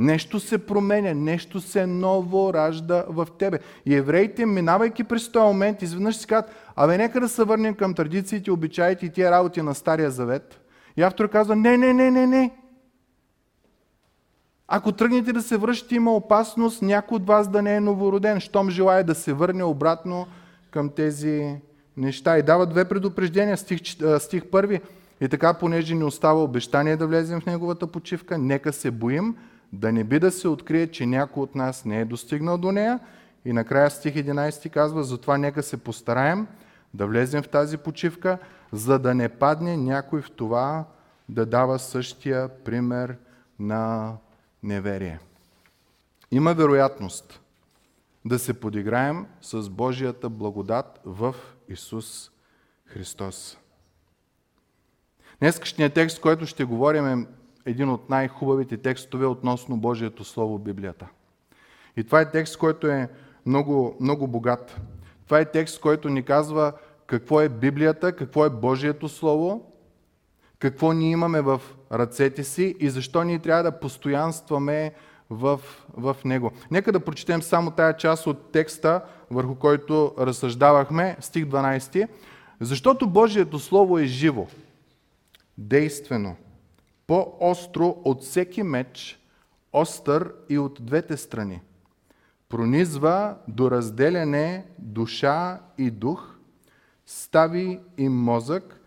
Нещо 0.00 0.40
се 0.40 0.58
променя, 0.58 1.14
нещо 1.14 1.60
се 1.60 1.86
ново 1.86 2.54
ражда 2.54 3.04
в 3.08 3.28
тебе. 3.38 3.58
И 3.86 3.94
евреите, 3.94 4.46
минавайки 4.46 5.04
през 5.04 5.32
този 5.32 5.44
момент, 5.44 5.82
изведнъж 5.82 6.16
си 6.16 6.26
казват, 6.26 6.50
абе 6.76 6.98
нека 6.98 7.20
да 7.20 7.28
се 7.28 7.44
върнем 7.44 7.74
към 7.74 7.94
традициите, 7.94 8.50
обичаите 8.50 9.06
и 9.06 9.10
тия 9.10 9.30
работи 9.30 9.62
на 9.62 9.74
Стария 9.74 10.10
Завет. 10.10 10.60
И 10.96 11.02
автор 11.02 11.28
казва, 11.28 11.56
не, 11.56 11.76
не, 11.76 11.92
не, 11.92 12.10
не, 12.10 12.26
не. 12.26 12.50
Ако 14.68 14.92
тръгнете 14.92 15.32
да 15.32 15.42
се 15.42 15.56
връщате, 15.56 15.94
има 15.94 16.14
опасност 16.14 16.82
някой 16.82 17.16
от 17.16 17.26
вас 17.26 17.48
да 17.48 17.62
не 17.62 17.76
е 17.76 17.80
новороден, 17.80 18.40
щом 18.40 18.70
желая 18.70 19.04
да 19.04 19.14
се 19.14 19.32
върне 19.32 19.64
обратно 19.64 20.26
към 20.70 20.88
тези 20.88 21.56
неща. 21.96 22.38
И 22.38 22.42
дава 22.42 22.66
две 22.66 22.84
предупреждения, 22.84 23.56
стих, 23.56 23.80
стих 24.18 24.46
първи. 24.46 24.80
И 25.20 25.28
така, 25.28 25.54
понеже 25.54 25.94
ни 25.94 26.04
остава 26.04 26.42
обещание 26.42 26.96
да 26.96 27.06
влезем 27.06 27.40
в 27.40 27.46
неговата 27.46 27.86
почивка, 27.86 28.38
нека 28.38 28.72
се 28.72 28.90
боим 28.90 29.34
да 29.72 29.92
не 29.92 30.04
би 30.04 30.18
да 30.18 30.30
се 30.30 30.48
открие, 30.48 30.86
че 30.86 31.06
някой 31.06 31.42
от 31.42 31.54
нас 31.54 31.84
не 31.84 32.00
е 32.00 32.04
достигнал 32.04 32.58
до 32.58 32.72
нея. 32.72 33.00
И 33.44 33.52
накрая 33.52 33.90
стих 33.90 34.14
11 34.14 34.70
казва, 34.70 35.04
затова 35.04 35.38
нека 35.38 35.62
се 35.62 35.76
постараем 35.76 36.46
да 36.94 37.06
влезем 37.06 37.42
в 37.42 37.48
тази 37.48 37.76
почивка, 37.76 38.38
за 38.72 38.98
да 38.98 39.14
не 39.14 39.28
падне 39.28 39.76
някой 39.76 40.22
в 40.22 40.30
това 40.30 40.84
да 41.28 41.46
дава 41.46 41.78
същия 41.78 42.48
пример 42.48 43.16
на 43.58 44.16
неверие. 44.62 45.18
Има 46.30 46.54
вероятност 46.54 47.40
да 48.24 48.38
се 48.38 48.60
подиграем 48.60 49.26
с 49.40 49.70
Божията 49.70 50.28
благодат 50.28 51.00
в 51.04 51.34
Исус 51.68 52.30
Христос. 52.86 53.58
Днескашният 55.40 55.94
текст, 55.94 56.20
който 56.20 56.46
ще 56.46 56.64
говорим 56.64 57.06
е 57.06 57.26
един 57.66 57.90
от 57.90 58.10
най-хубавите 58.10 58.76
текстове 58.76 59.26
относно 59.26 59.76
Божието 59.76 60.24
Слово 60.24 60.58
в 60.58 60.62
Библията. 60.62 61.06
И 61.96 62.04
това 62.04 62.20
е 62.20 62.30
текст, 62.30 62.56
който 62.56 62.86
е 62.86 63.08
много, 63.46 63.96
много 64.00 64.26
богат. 64.26 64.80
Това 65.24 65.40
е 65.40 65.50
текст, 65.50 65.80
който 65.80 66.08
ни 66.08 66.22
казва 66.22 66.72
какво 67.06 67.40
е 67.40 67.48
Библията, 67.48 68.16
какво 68.16 68.44
е 68.44 68.50
Божието 68.50 69.08
Слово, 69.08 69.72
какво 70.58 70.92
ние 70.92 71.10
имаме 71.10 71.40
в 71.40 71.60
ръцете 71.92 72.44
си 72.44 72.76
и 72.80 72.90
защо 72.90 73.24
ние 73.24 73.38
трябва 73.38 73.62
да 73.62 73.80
постоянстваме 73.80 74.92
в, 75.30 75.60
в 75.96 76.16
него. 76.24 76.52
Нека 76.70 76.92
да 76.92 77.00
прочетем 77.00 77.42
само 77.42 77.70
тая 77.70 77.96
част 77.96 78.26
от 78.26 78.52
текста, 78.52 79.00
върху 79.30 79.54
който 79.54 80.14
разсъждавахме, 80.18 81.16
стих 81.20 81.44
12. 81.44 82.08
Защото 82.60 83.06
Божието 83.06 83.58
Слово 83.58 83.98
е 83.98 84.04
живо, 84.04 84.46
действено, 85.58 86.36
по-остро 87.10 87.96
от 88.04 88.22
всеки 88.22 88.62
меч, 88.62 89.20
остър 89.72 90.34
и 90.48 90.58
от 90.58 90.78
двете 90.80 91.16
страни. 91.16 91.60
Пронизва 92.48 93.36
до 93.48 93.70
разделяне 93.70 94.66
душа 94.78 95.60
и 95.78 95.90
дух, 95.90 96.38
стави 97.06 97.80
и 97.98 98.08
мозък 98.08 98.80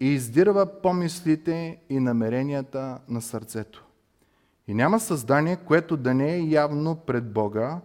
и 0.00 0.06
издирва 0.06 0.80
помислите 0.82 1.80
и 1.90 2.00
намеренията 2.00 2.98
на 3.08 3.22
сърцето. 3.22 3.84
И 4.68 4.74
няма 4.74 5.00
създание, 5.00 5.56
което 5.56 5.96
да 5.96 6.14
не 6.14 6.34
е 6.34 6.48
явно 6.48 6.96
пред 6.96 7.32
Бога, 7.32 7.80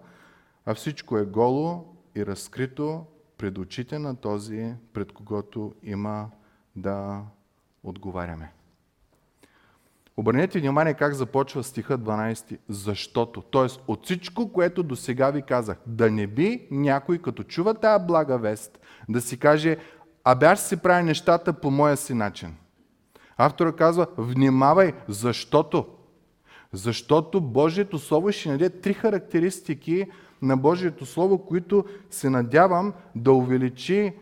а 0.65 0.74
всичко 0.74 1.18
е 1.18 1.25
голо 1.25 1.96
и 2.15 2.25
разкрито 2.25 3.06
пред 3.38 3.58
очите 3.58 4.00
на 4.00 4.15
този, 4.15 4.74
пред 4.94 5.12
когото 5.12 5.74
има 5.84 6.30
да 6.75 7.22
отговаряме. 7.84 8.54
Обърнете 10.17 10.60
внимание 10.60 10.93
как 10.93 11.13
започва 11.13 11.63
стиха 11.63 11.98
12. 11.98 12.57
Защото, 12.69 13.41
т.е. 13.41 13.79
от 13.88 14.05
всичко, 14.05 14.51
което 14.51 14.84
до 14.84 14.95
сега 14.95 15.31
ви 15.31 15.41
казах, 15.41 15.77
да 15.88 16.12
не 16.12 16.27
би 16.27 16.67
някой, 16.72 17.17
като 17.17 17.43
чува 17.43 17.74
тая 17.74 18.00
блага 18.00 18.38
вест, 18.38 18.79
да 19.10 19.22
си 19.22 19.39
каже, 19.39 19.77
абе 20.24 20.45
аз 20.45 20.67
си 20.67 20.77
правя 20.77 21.03
нещата 21.03 21.53
по 21.53 21.72
моя 21.72 21.98
си 21.98 22.13
начин. 22.13 22.55
Автора 23.38 23.72
казва, 23.72 24.07
внимавай, 24.17 24.93
защото. 25.07 25.86
Защото 26.74 27.41
Божието 27.41 28.00
Слово 28.00 28.31
ще 28.31 28.50
даде 28.50 28.69
три 28.69 28.93
характеристики 28.93 30.05
на 30.41 30.57
Божието 30.57 31.05
Слово, 31.05 31.38
които 31.38 31.86
се 32.10 32.29
надявам 32.29 32.93
да 33.15 33.31
увеличи 33.31 34.13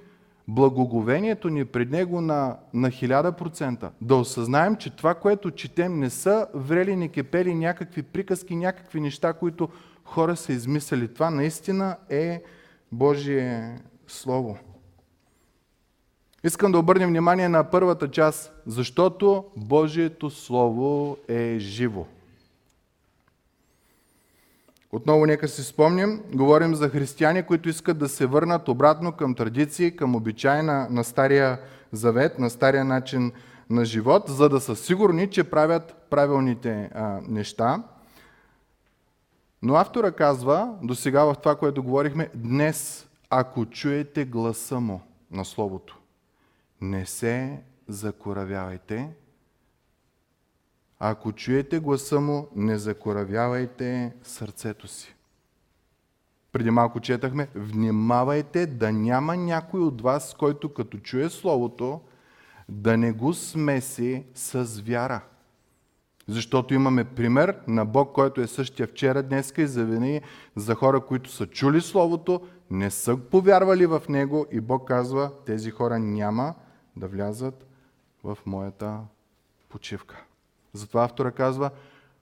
благоговението 0.47 1.49
ни 1.49 1.65
пред 1.65 1.91
Него 1.91 2.21
на, 2.21 2.57
на 2.73 2.89
1000%. 2.89 3.89
Да 4.01 4.15
осъзнаем, 4.15 4.75
че 4.75 4.95
това, 4.95 5.13
което 5.13 5.51
четем, 5.51 5.99
не 5.99 6.09
са 6.09 6.47
врели, 6.53 6.95
не 6.95 7.07
кепели 7.07 7.55
някакви 7.55 8.03
приказки, 8.03 8.55
някакви 8.55 9.01
неща, 9.01 9.33
които 9.33 9.69
хора 10.03 10.35
са 10.35 10.53
измислили. 10.53 11.13
Това 11.13 11.29
наистина 11.29 11.97
е 12.09 12.43
Божие 12.91 13.79
Слово. 14.07 14.57
Искам 16.43 16.71
да 16.71 16.79
обърнем 16.79 17.09
внимание 17.09 17.49
на 17.49 17.63
първата 17.63 18.11
част, 18.11 18.53
защото 18.67 19.45
Божието 19.57 20.29
Слово 20.29 21.17
е 21.27 21.55
живо. 21.59 22.05
Отново 24.93 25.25
нека 25.25 25.47
си 25.47 25.63
спомним, 25.63 26.23
говорим 26.33 26.75
за 26.75 26.89
християни, 26.89 27.43
които 27.43 27.69
искат 27.69 27.97
да 27.97 28.09
се 28.09 28.25
върнат 28.25 28.67
обратно 28.67 29.11
към 29.11 29.35
традиции, 29.35 29.95
към 29.95 30.15
обичай 30.15 30.63
на, 30.63 30.87
на 30.89 31.03
Стария 31.03 31.59
Завет, 31.91 32.39
на 32.39 32.49
Стария 32.49 32.85
начин 32.85 33.31
на 33.69 33.85
живот, 33.85 34.23
за 34.27 34.49
да 34.49 34.59
са 34.59 34.75
сигурни, 34.75 35.29
че 35.29 35.43
правят 35.43 35.95
правилните 36.09 36.89
а, 36.93 37.19
неща. 37.27 37.83
Но 39.61 39.75
автора 39.75 40.11
казва, 40.11 40.75
до 40.83 40.95
сега 40.95 41.23
в 41.23 41.35
това, 41.35 41.55
което 41.55 41.83
говорихме, 41.83 42.29
днес, 42.35 43.07
ако 43.29 43.65
чуете 43.65 44.25
гласа 44.25 44.79
му 44.79 45.01
на 45.31 45.45
Словото, 45.45 45.97
не 46.81 47.05
се 47.05 47.61
закоравявайте, 47.87 49.09
ако 50.99 51.31
чуете 51.31 51.79
гласа 51.79 52.19
му, 52.19 52.47
не 52.55 52.77
закоравявайте 52.77 54.13
сърцето 54.23 54.87
си. 54.87 55.15
Преди 56.51 56.71
малко 56.71 56.99
четахме, 56.99 57.47
внимавайте 57.55 58.65
да 58.65 58.91
няма 58.91 59.37
някой 59.37 59.81
от 59.81 60.01
вас, 60.01 60.35
който 60.39 60.73
като 60.73 60.97
чуе 60.97 61.29
Словото, 61.29 62.01
да 62.69 62.97
не 62.97 63.11
го 63.11 63.33
смеси 63.33 64.23
с 64.35 64.81
вяра. 64.85 65.21
Защото 66.27 66.73
имаме 66.73 67.03
пример 67.03 67.57
на 67.67 67.85
Бог, 67.85 68.13
който 68.13 68.41
е 68.41 68.47
същия 68.47 68.87
вчера, 68.87 69.23
днеска 69.23 69.61
и 69.61 69.67
завинаги 69.67 70.21
за 70.55 70.75
хора, 70.75 71.01
които 71.01 71.29
са 71.31 71.47
чули 71.47 71.81
Словото, 71.81 72.47
не 72.71 72.91
са 72.91 73.17
повярвали 73.17 73.85
в 73.85 74.01
Него 74.09 74.45
и 74.51 74.61
Бог 74.61 74.87
казва, 74.87 75.31
тези 75.45 75.71
хора 75.71 75.99
няма 75.99 76.53
да 76.95 77.07
влязат 77.07 77.65
в 78.23 78.37
моята 78.45 78.99
почивка. 79.69 80.23
Затова 80.73 81.03
автора 81.03 81.31
казва, 81.31 81.69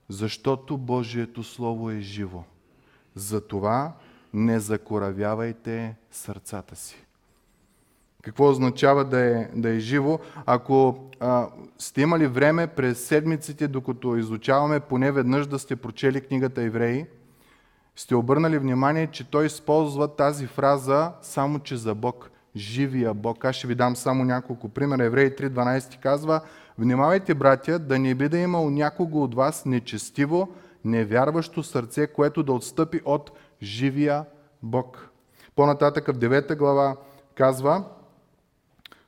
защото 0.09 0.77
Божието 0.77 1.43
Слово 1.43 1.91
е 1.91 1.99
живо. 1.99 2.43
Затова 3.15 3.93
не 4.33 4.59
закоравявайте 4.59 5.95
сърцата 6.11 6.75
си. 6.75 7.05
Какво 8.21 8.49
означава 8.49 9.05
да 9.05 9.19
е, 9.19 9.49
да 9.55 9.69
е 9.69 9.79
живо? 9.79 10.19
Ако 10.45 11.05
а, 11.19 11.47
сте 11.77 12.01
имали 12.01 12.27
време 12.27 12.67
през 12.67 13.05
седмиците, 13.05 13.67
докато 13.67 14.15
изучаваме, 14.17 14.79
поне 14.79 15.11
веднъж 15.11 15.47
да 15.47 15.59
сте 15.59 15.75
прочели 15.75 16.21
книгата 16.21 16.61
Евреи, 16.61 17.05
сте 17.95 18.15
обърнали 18.15 18.57
внимание, 18.57 19.07
че 19.07 19.29
той 19.29 19.45
използва 19.45 20.15
тази 20.15 20.47
фраза 20.47 21.11
само 21.21 21.59
че 21.59 21.77
за 21.77 21.95
Бог. 21.95 22.31
Живия 22.55 23.13
Бог. 23.13 23.45
Аз 23.45 23.55
ще 23.55 23.67
ви 23.67 23.75
дам 23.75 23.95
само 23.95 24.23
няколко 24.23 24.69
примера. 24.69 25.03
Евреи 25.03 25.29
3.12 25.29 25.99
казва, 25.99 26.41
Внимавайте, 26.77 27.33
братя, 27.33 27.79
да 27.79 27.99
не 27.99 28.15
би 28.15 28.29
да 28.29 28.39
е 28.39 28.41
имал 28.41 28.69
някого 28.69 29.23
от 29.23 29.35
вас 29.35 29.65
нечестиво, 29.65 30.49
невярващо 30.85 31.63
сърце, 31.63 32.07
което 32.07 32.43
да 32.43 32.53
отстъпи 32.53 33.01
от 33.05 33.31
живия 33.61 34.25
Бог. 34.63 35.09
По-нататък 35.55 36.07
в 36.07 36.17
9 36.17 36.55
глава 36.57 36.95
казва, 37.35 37.83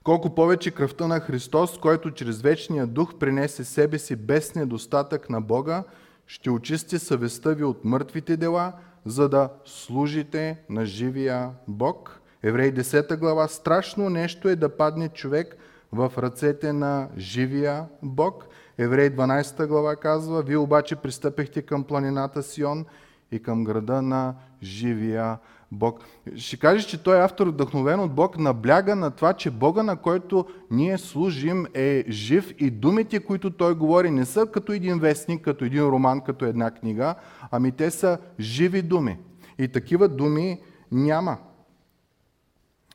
колко 0.03 0.35
повече 0.35 0.71
кръвта 0.71 1.07
на 1.07 1.19
Христос, 1.19 1.77
който 1.77 2.11
чрез 2.11 2.41
вечния 2.41 2.87
дух 2.87 3.15
принесе 3.19 3.63
себе 3.63 3.99
си 3.99 4.15
без 4.15 4.55
недостатък 4.55 5.29
на 5.29 5.41
Бога, 5.41 5.83
ще 6.27 6.49
очисти 6.49 6.99
съвестта 6.99 7.53
ви 7.53 7.63
от 7.63 7.85
мъртвите 7.85 8.37
дела, 8.37 8.73
за 9.05 9.29
да 9.29 9.49
служите 9.65 10.59
на 10.69 10.85
живия 10.85 11.49
Бог. 11.67 12.21
Еврей 12.43 12.73
10 12.73 13.17
глава, 13.17 13.47
страшно 13.47 14.09
нещо 14.09 14.49
е 14.49 14.55
да 14.55 14.77
падне 14.77 15.09
човек– 15.09 15.57
в 15.93 16.11
ръцете 16.17 16.73
на 16.73 17.07
живия 17.17 17.85
Бог. 18.03 18.47
Еврей 18.77 19.09
12 19.09 19.67
глава 19.67 19.95
казва, 19.95 20.41
вие 20.41 20.57
обаче 20.57 20.95
пристъпихте 20.95 21.61
към 21.61 21.83
планината 21.83 22.43
Сион 22.43 22.85
и 23.31 23.41
към 23.41 23.63
града 23.63 24.01
на 24.01 24.35
живия 24.63 25.37
Бог. 25.71 25.99
Ще 26.35 26.57
кажеш, 26.57 26.85
че 26.85 27.03
той 27.03 27.17
е 27.17 27.23
автор 27.23 27.47
вдъхновен 27.47 27.99
от 27.99 28.11
Бог, 28.11 28.37
набляга 28.37 28.95
на 28.95 29.11
това, 29.11 29.33
че 29.33 29.51
Бога, 29.51 29.83
на 29.83 29.95
който 29.95 30.45
ние 30.71 30.97
служим, 30.97 31.65
е 31.73 32.03
жив 32.09 32.53
и 32.59 32.69
думите, 32.69 33.19
които 33.19 33.49
той 33.49 33.75
говори, 33.75 34.11
не 34.11 34.25
са 34.25 34.45
като 34.45 34.71
един 34.71 34.99
вестник, 34.99 35.41
като 35.41 35.65
един 35.65 35.83
роман, 35.83 36.21
като 36.21 36.45
една 36.45 36.71
книга, 36.71 37.15
ами 37.51 37.71
те 37.71 37.91
са 37.91 38.17
живи 38.39 38.81
думи. 38.81 39.17
И 39.57 39.67
такива 39.67 40.07
думи 40.07 40.61
няма. 40.91 41.37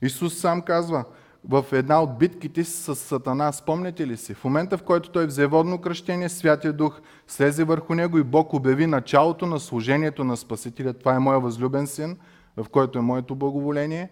Исус 0.03 0.39
сам 0.39 0.63
казва, 0.63 1.05
в 1.45 1.65
една 1.73 2.03
от 2.03 2.19
битките 2.19 2.65
с 2.65 2.97
Сатана. 2.97 3.53
Спомняте 3.53 4.07
ли 4.07 4.17
си? 4.17 4.35
В 4.35 4.45
момента, 4.45 4.79
в 4.79 4.83
който 4.83 5.11
той 5.11 5.27
взе 5.27 5.47
водно 5.47 5.79
кръщение, 5.79 6.29
Святия 6.29 6.73
Дух 6.73 7.01
слезе 7.27 7.65
върху 7.65 7.95
него 7.95 8.19
и 8.19 8.23
Бог 8.23 8.55
обяви 8.55 8.87
началото 8.87 9.47
на 9.47 9.61
служението 9.61 10.25
на 10.25 10.37
Спасителя. 10.37 10.93
Това 10.93 11.15
е 11.15 11.19
моя 11.19 11.41
възлюбен 11.41 11.87
син, 11.87 12.17
в 12.57 12.69
който 12.69 12.99
е 12.99 13.03
моето 13.03 13.35
благоволение. 13.35 14.11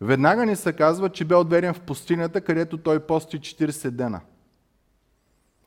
Веднага 0.00 0.46
ни 0.46 0.56
се 0.56 0.72
казва, 0.72 1.08
че 1.08 1.24
бе 1.24 1.34
отведен 1.34 1.74
в 1.74 1.80
пустинята, 1.80 2.40
където 2.40 2.78
той 2.78 3.00
пости 3.00 3.40
40 3.40 3.90
дена. 3.90 4.20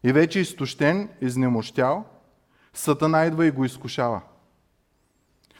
И 0.04 0.14
вече 0.14 0.40
изтощен, 0.40 1.10
изнемощял, 1.22 2.06
Сатана 2.74 3.26
идва 3.26 3.46
и 3.46 3.52
го 3.52 3.66
изкушава. 3.66 4.22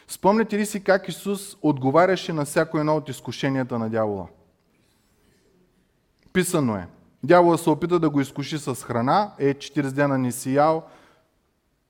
Спомняте 0.08 0.58
ли 0.58 0.66
си 0.66 0.84
как 0.84 1.08
Исус 1.08 1.56
отговаряше 1.62 2.32
на 2.32 2.44
всяко 2.44 2.78
едно 2.78 2.96
от 2.96 3.08
изкушенията 3.08 3.78
на 3.78 3.90
дявола? 3.90 4.26
Писано 6.32 6.76
е. 6.76 6.88
Дявола 7.22 7.58
се 7.58 7.70
опита 7.70 7.98
да 7.98 8.10
го 8.10 8.20
изкуши 8.20 8.58
с 8.58 8.74
храна, 8.74 9.34
е 9.38 9.54
40 9.54 9.90
дена 9.90 10.18
не 10.18 10.32
си 10.32 10.54
ял, 10.54 10.84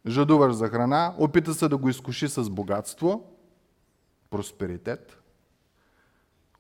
жадуваш 0.07 0.53
за 0.53 0.69
храна, 0.69 1.15
опита 1.19 1.55
се 1.55 1.69
да 1.69 1.77
го 1.77 1.89
изкуши 1.89 2.29
с 2.29 2.51
богатство, 2.51 3.25
просперитет, 4.31 5.19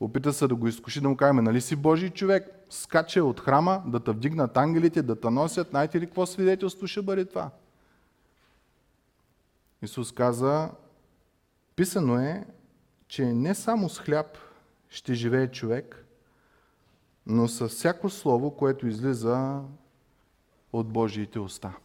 опита 0.00 0.32
се 0.32 0.46
да 0.46 0.54
го 0.54 0.68
изкуши 0.68 1.00
да 1.00 1.08
му 1.08 1.16
каже, 1.16 1.32
нали 1.32 1.60
си 1.60 1.76
Божий 1.76 2.10
човек, 2.10 2.48
скача 2.70 3.24
от 3.24 3.40
храма, 3.40 3.82
да 3.86 4.00
те 4.00 4.10
вдигнат 4.10 4.56
ангелите, 4.56 5.02
да 5.02 5.20
те 5.20 5.30
носят, 5.30 5.68
знаете 5.68 6.00
ли 6.00 6.06
какво 6.06 6.26
свидетелство 6.26 6.86
ще 6.86 7.02
бъде 7.02 7.24
това? 7.24 7.50
Исус 9.82 10.12
каза, 10.12 10.70
писано 11.76 12.18
е, 12.18 12.46
че 13.08 13.24
не 13.24 13.54
само 13.54 13.88
с 13.88 13.98
хляб 13.98 14.38
ще 14.88 15.14
живее 15.14 15.50
човек, 15.50 16.06
но 17.26 17.48
с 17.48 17.68
всяко 17.68 18.10
слово, 18.10 18.56
което 18.56 18.86
излиза 18.86 19.62
от 20.72 20.88
Божиите 20.88 21.38
уста. 21.38 21.76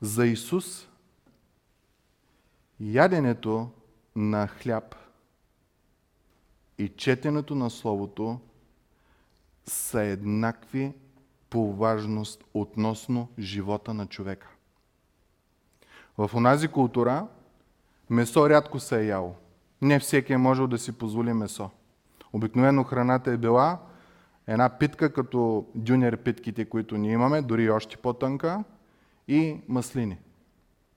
За 0.00 0.26
Исус 0.26 0.88
яденето 2.80 3.70
на 4.16 4.46
хляб 4.46 4.94
и 6.78 6.88
четенето 6.88 7.54
на 7.54 7.70
Словото 7.70 8.40
са 9.66 10.00
еднакви 10.00 10.92
по 11.50 11.72
важност 11.72 12.44
относно 12.54 13.28
живота 13.38 13.94
на 13.94 14.06
човека. 14.06 14.53
В 16.18 16.30
онази 16.34 16.68
култура 16.68 17.26
месо 18.10 18.50
рядко 18.50 18.80
се 18.80 19.00
е 19.00 19.06
яло. 19.06 19.34
Не 19.82 19.98
всеки 19.98 20.32
е 20.32 20.36
можел 20.36 20.66
да 20.66 20.78
си 20.78 20.92
позволи 20.92 21.32
месо. 21.32 21.70
Обикновено 22.32 22.84
храната 22.84 23.30
е 23.30 23.36
била 23.36 23.78
една 24.46 24.68
питка, 24.68 25.12
като 25.12 25.66
дюнер 25.74 26.16
питките, 26.16 26.64
които 26.64 26.96
ние 26.96 27.12
имаме, 27.12 27.42
дори 27.42 27.70
още 27.70 27.96
по-тънка, 27.96 28.64
и 29.28 29.60
маслини. 29.68 30.18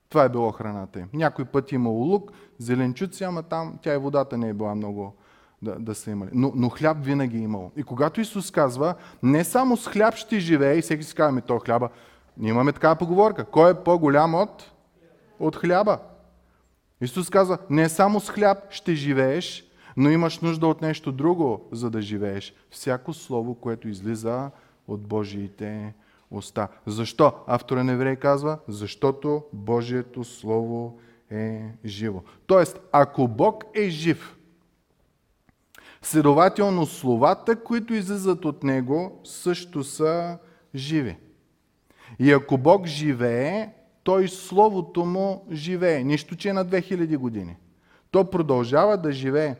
Това 0.08 0.24
е 0.24 0.28
било 0.28 0.52
храната 0.52 1.00
им. 1.00 1.08
Някой 1.12 1.44
път 1.44 1.72
имало 1.72 2.04
лук, 2.04 2.32
зеленчуци, 2.58 3.24
ама 3.24 3.42
там 3.42 3.78
тя 3.82 3.94
и 3.94 3.98
водата 3.98 4.38
не 4.38 4.48
е 4.48 4.54
била 4.54 4.74
много 4.74 5.14
да, 5.62 5.78
да 5.78 5.94
са 5.94 6.10
имали. 6.10 6.30
Но, 6.32 6.52
но 6.54 6.68
хляб 6.68 6.96
винаги 7.00 7.36
е 7.36 7.40
имало. 7.40 7.70
И 7.76 7.82
когато 7.82 8.20
Исус 8.20 8.50
казва, 8.50 8.94
не 9.22 9.44
само 9.44 9.76
с 9.76 9.88
хляб 9.88 10.14
ще 10.14 10.38
живее, 10.38 10.78
и 10.78 10.82
всеки 10.82 11.04
си 11.04 11.14
казва, 11.14 11.32
ми 11.32 11.42
то 11.42 11.58
хляба, 11.58 11.88
ние 12.36 12.50
имаме 12.50 12.72
такава 12.72 12.96
поговорка. 12.96 13.44
Кой 13.44 13.70
е 13.70 13.74
по-голям 13.74 14.34
от, 14.34 14.72
от 15.40 15.56
хляба? 15.56 15.98
Исус 17.00 17.30
казва, 17.30 17.58
не 17.70 17.88
само 17.88 18.20
с 18.20 18.30
хляб 18.30 18.58
ще 18.70 18.94
живееш, 18.94 19.64
но 19.96 20.10
имаш 20.10 20.40
нужда 20.40 20.66
от 20.66 20.82
нещо 20.82 21.12
друго, 21.12 21.68
за 21.72 21.90
да 21.90 22.02
живееш. 22.02 22.54
Всяко 22.70 23.12
слово, 23.12 23.54
което 23.54 23.88
излиза 23.88 24.50
от 24.88 25.00
Божиите 25.00 25.94
уста. 26.30 26.68
Защо? 26.86 27.32
Автора 27.46 27.84
на 27.84 27.92
Еврей 27.92 28.16
казва, 28.16 28.58
защото 28.68 29.44
Божието 29.52 30.24
Слово 30.24 30.98
е 31.30 31.62
живо. 31.84 32.22
Тоест, 32.46 32.80
ако 32.92 33.28
Бог 33.28 33.64
е 33.74 33.88
жив, 33.88 34.36
следователно 36.02 36.86
словата, 36.86 37.62
които 37.62 37.94
излизат 37.94 38.44
от 38.44 38.62
Него, 38.62 39.20
също 39.24 39.84
са 39.84 40.38
живи. 40.74 41.16
И 42.18 42.32
ако 42.32 42.58
Бог 42.58 42.86
живее, 42.86 43.68
той 44.08 44.28
Словото 44.28 45.04
му 45.04 45.46
живее. 45.52 46.04
Нищо, 46.04 46.36
че 46.36 46.48
е 46.48 46.52
на 46.52 46.66
2000 46.66 47.16
години. 47.16 47.56
То 48.10 48.30
продължава 48.30 48.96
да 48.96 49.12
живее 49.12 49.56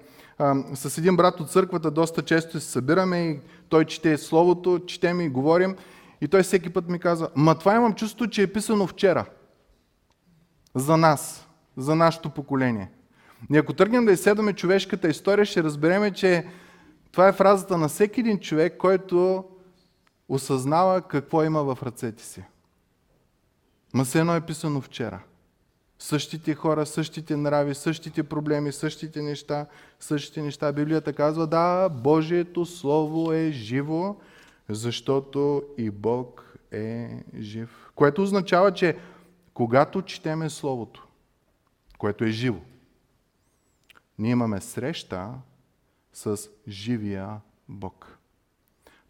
с 0.75 0.99
един 0.99 1.17
брат 1.17 1.41
от 1.41 1.51
църквата 1.51 1.91
доста 1.91 2.23
често 2.23 2.61
се 2.61 2.71
събираме 2.71 3.19
и 3.19 3.41
той 3.69 3.85
чете 3.85 4.19
Словото, 4.19 4.79
четем 4.87 5.21
и 5.21 5.29
говорим. 5.29 5.77
И 6.21 6.29
той 6.29 6.43
всеки 6.43 6.71
път 6.71 6.89
ми 6.89 6.99
казва, 6.99 7.29
ма 7.37 7.59
това 7.59 7.75
имам 7.77 7.95
чувство, 7.95 8.27
че 8.27 8.43
е 8.43 8.53
писано 8.53 8.87
вчера. 8.87 9.25
За 10.75 10.97
нас, 10.97 11.49
за 11.77 11.95
нашето 11.95 12.31
поколение. 12.31 12.91
И 13.53 13.57
ако 13.57 13.73
тръгнем 13.73 14.05
да 14.05 14.13
изследваме 14.13 14.53
човешката 14.53 15.09
история, 15.09 15.45
ще 15.45 15.63
разбереме, 15.63 16.11
че 16.11 16.47
това 17.13 17.29
е 17.29 17.33
фразата 17.33 17.79
на 17.79 17.89
всеки 17.89 18.21
един 18.21 18.39
човек, 18.39 18.77
който 18.79 19.45
осъзнава 20.29 21.03
какво 21.03 21.45
има 21.45 21.63
в 21.63 21.83
ръцете 21.83 22.25
си. 22.25 22.45
Ма 23.95 24.05
се 24.05 24.21
едно 24.21 24.37
е 24.37 24.47
писано 24.47 24.81
вчера. 24.81 25.21
Същите 25.99 26.55
хора, 26.55 26.87
същите 26.87 27.37
нрави, 27.37 27.75
същите 27.75 28.23
проблеми, 28.23 28.73
същите 28.73 29.23
неща, 29.23 29.67
същите 30.01 30.43
неща. 30.43 30.73
Библията 30.73 31.13
казва, 31.13 31.47
да, 31.47 31.89
Божието 31.89 32.67
Слово 32.67 33.33
е 33.33 33.51
живо, 33.51 34.17
защото 34.69 35.63
и 35.79 35.91
Бог 35.91 36.57
е 36.73 37.23
жив. 37.39 37.91
Което 37.95 38.23
означава, 38.23 38.73
че 38.75 38.97
когато 39.55 40.03
четеме 40.03 40.51
Словото, 40.51 41.07
което 41.99 42.25
е 42.25 42.31
живо, 42.31 42.61
ние 44.19 44.31
имаме 44.31 44.61
среща 44.61 45.31
с 46.13 46.39
живия 46.69 47.41
Бог. 47.69 48.19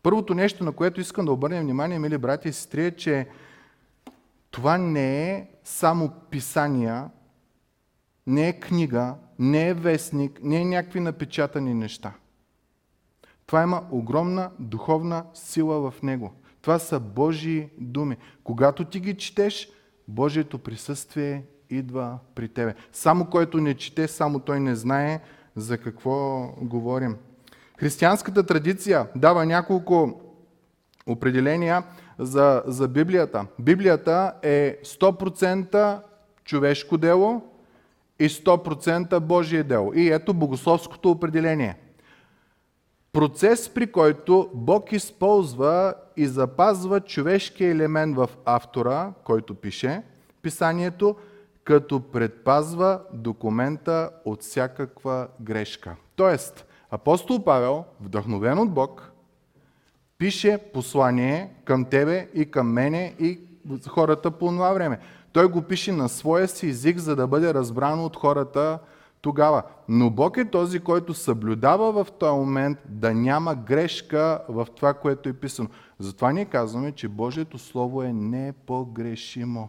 Първото 0.02 0.34
нещо, 0.34 0.64
на 0.64 0.72
което 0.72 1.00
искам 1.00 1.24
да 1.24 1.32
обърнем 1.32 1.62
внимание, 1.62 1.98
мили 1.98 2.18
брати 2.18 2.48
и 2.48 2.52
сестри, 2.52 2.84
е, 2.84 2.96
че 2.96 3.28
това 4.50 4.78
не 4.78 5.30
е 5.30 5.48
само 5.64 6.10
писания, 6.30 7.10
не 8.26 8.48
е 8.48 8.60
книга, 8.60 9.14
не 9.38 9.68
е 9.68 9.74
вестник, 9.74 10.40
не 10.42 10.60
е 10.60 10.64
някакви 10.64 11.00
напечатани 11.00 11.74
неща. 11.74 12.12
Това 13.46 13.62
има 13.62 13.82
огромна 13.90 14.50
духовна 14.58 15.24
сила 15.34 15.90
в 15.90 16.02
него. 16.02 16.32
Това 16.62 16.78
са 16.78 17.00
Божии 17.00 17.68
думи. 17.78 18.16
Когато 18.44 18.84
ти 18.84 19.00
ги 19.00 19.16
четеш, 19.16 19.68
Божието 20.08 20.58
присъствие 20.58 21.42
идва 21.70 22.18
при 22.34 22.48
тебе. 22.48 22.74
Само 22.92 23.26
който 23.26 23.60
не 23.60 23.74
чете, 23.74 24.08
само 24.08 24.40
той 24.40 24.60
не 24.60 24.76
знае 24.76 25.20
за 25.56 25.78
какво 25.78 26.46
говорим. 26.60 27.16
Християнската 27.76 28.46
традиция 28.46 29.06
дава 29.16 29.46
няколко 29.46 30.20
определения 31.06 31.82
за, 32.18 32.62
за 32.66 32.88
Библията. 32.88 33.46
Библията 33.58 34.32
е 34.42 34.78
100% 34.84 36.00
човешко 36.44 36.98
дело 36.98 37.42
и 38.18 38.28
100% 38.28 39.18
Божие 39.20 39.62
дело. 39.62 39.92
И 39.94 40.08
ето 40.08 40.34
богословското 40.34 41.10
определение. 41.10 41.76
Процес, 43.12 43.68
при 43.68 43.92
който 43.92 44.50
Бог 44.54 44.92
използва 44.92 45.94
и 46.16 46.26
запазва 46.26 47.00
човешкия 47.00 47.70
елемент 47.70 48.16
в 48.16 48.30
автора, 48.44 49.12
който 49.24 49.54
пише 49.54 50.02
писанието, 50.42 51.16
като 51.64 52.00
предпазва 52.00 53.00
документа 53.12 54.10
от 54.24 54.42
всякаква 54.42 55.28
грешка. 55.40 55.96
Тоест, 56.16 56.66
апостол 56.90 57.44
Павел, 57.44 57.84
вдъхновен 58.00 58.58
от 58.58 58.70
Бог, 58.70 59.12
пише 60.18 60.58
послание 60.72 61.50
към 61.64 61.84
тебе 61.84 62.28
и 62.34 62.50
към 62.50 62.72
мене 62.72 63.14
и 63.18 63.40
хората 63.88 64.30
по 64.30 64.46
това 64.46 64.72
време. 64.72 64.98
Той 65.32 65.48
го 65.48 65.62
пише 65.62 65.92
на 65.92 66.08
своя 66.08 66.48
си 66.48 66.68
език, 66.68 66.98
за 66.98 67.16
да 67.16 67.26
бъде 67.26 67.54
разбрано 67.54 68.04
от 68.04 68.16
хората 68.16 68.78
тогава. 69.20 69.62
Но 69.88 70.10
Бог 70.10 70.36
е 70.36 70.50
този, 70.50 70.80
който 70.80 71.14
съблюдава 71.14 72.04
в 72.04 72.12
този 72.12 72.38
момент 72.38 72.78
да 72.88 73.14
няма 73.14 73.54
грешка 73.54 74.40
в 74.48 74.66
това, 74.76 74.94
което 74.94 75.28
е 75.28 75.32
писано. 75.32 75.68
Затова 75.98 76.32
ние 76.32 76.44
казваме, 76.44 76.92
че 76.92 77.08
Божието 77.08 77.58
Слово 77.58 78.02
е 78.02 78.12
непогрешимо. 78.12 79.68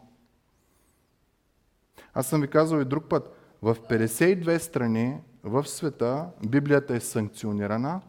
Аз 2.14 2.28
съм 2.28 2.42
ви 2.42 2.48
казал 2.48 2.80
и 2.80 2.86
друг 2.86 3.04
път. 3.10 3.36
В 3.62 3.76
52 3.90 4.58
страни 4.58 5.18
в 5.44 5.68
света 5.68 6.26
Библията 6.48 6.96
е 6.96 7.00
санкционирана, 7.00 8.02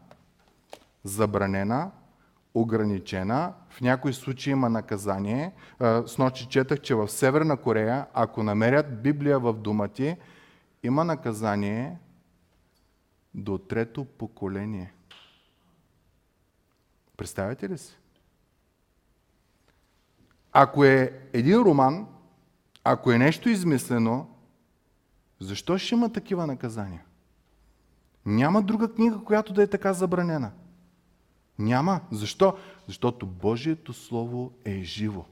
забранена, 1.03 1.91
ограничена, 2.53 3.53
в 3.69 3.81
някои 3.81 4.13
случаи 4.13 4.51
има 4.51 4.69
наказание. 4.69 5.53
С 5.81 6.15
ночи 6.17 6.47
четах, 6.47 6.81
че 6.81 6.95
в 6.95 7.07
Северна 7.07 7.57
Корея, 7.57 8.07
ако 8.13 8.43
намерят 8.43 9.01
Библия 9.01 9.39
в 9.39 9.53
дома 9.53 9.87
ти, 9.87 10.17
има 10.83 11.03
наказание 11.03 11.97
до 13.33 13.57
трето 13.57 14.05
поколение. 14.05 14.93
Представяте 17.17 17.69
ли 17.69 17.77
си? 17.77 17.97
Ако 20.51 20.83
е 20.83 21.21
един 21.33 21.57
роман, 21.57 22.07
ако 22.83 23.11
е 23.11 23.17
нещо 23.17 23.49
измислено, 23.49 24.35
защо 25.39 25.77
ще 25.77 25.95
има 25.95 26.13
такива 26.13 26.47
наказания? 26.47 27.03
Няма 28.25 28.61
друга 28.61 28.93
книга, 28.93 29.23
която 29.23 29.53
да 29.53 29.63
е 29.63 29.67
така 29.67 29.93
забранена. 29.93 30.51
Няма. 31.61 32.01
Защо? 32.11 32.53
Защото 32.87 33.25
Божието 33.25 33.93
Слово 33.93 34.51
е 34.65 34.81
живо. 34.83 35.25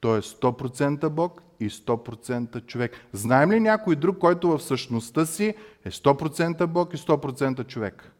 То 0.00 0.16
е 0.16 0.20
100% 0.20 1.08
Бог 1.08 1.42
и 1.60 1.70
100% 1.70 2.66
човек. 2.66 2.92
Знаем 3.12 3.52
ли 3.52 3.60
някой 3.60 3.96
друг, 3.96 4.18
който 4.18 4.48
в 4.48 4.62
същността 4.62 5.26
си 5.26 5.54
е 5.84 5.90
100% 5.90 6.66
Бог 6.66 6.94
и 6.94 6.96
100% 6.96 7.66
човек? 7.66 8.12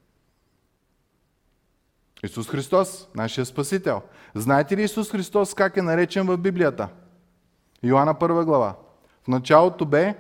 Исус 2.24 2.48
Христос, 2.48 3.08
нашия 3.14 3.46
Спасител. 3.46 4.02
Знаете 4.34 4.76
ли 4.76 4.82
Исус 4.82 5.10
Христос 5.10 5.54
как 5.54 5.76
е 5.76 5.82
наречен 5.82 6.26
в 6.26 6.36
Библията? 6.36 6.88
Йоанна 7.82 8.14
1 8.14 8.44
глава. 8.44 8.74
В 9.22 9.28
началото 9.28 9.86
бе 9.86 10.14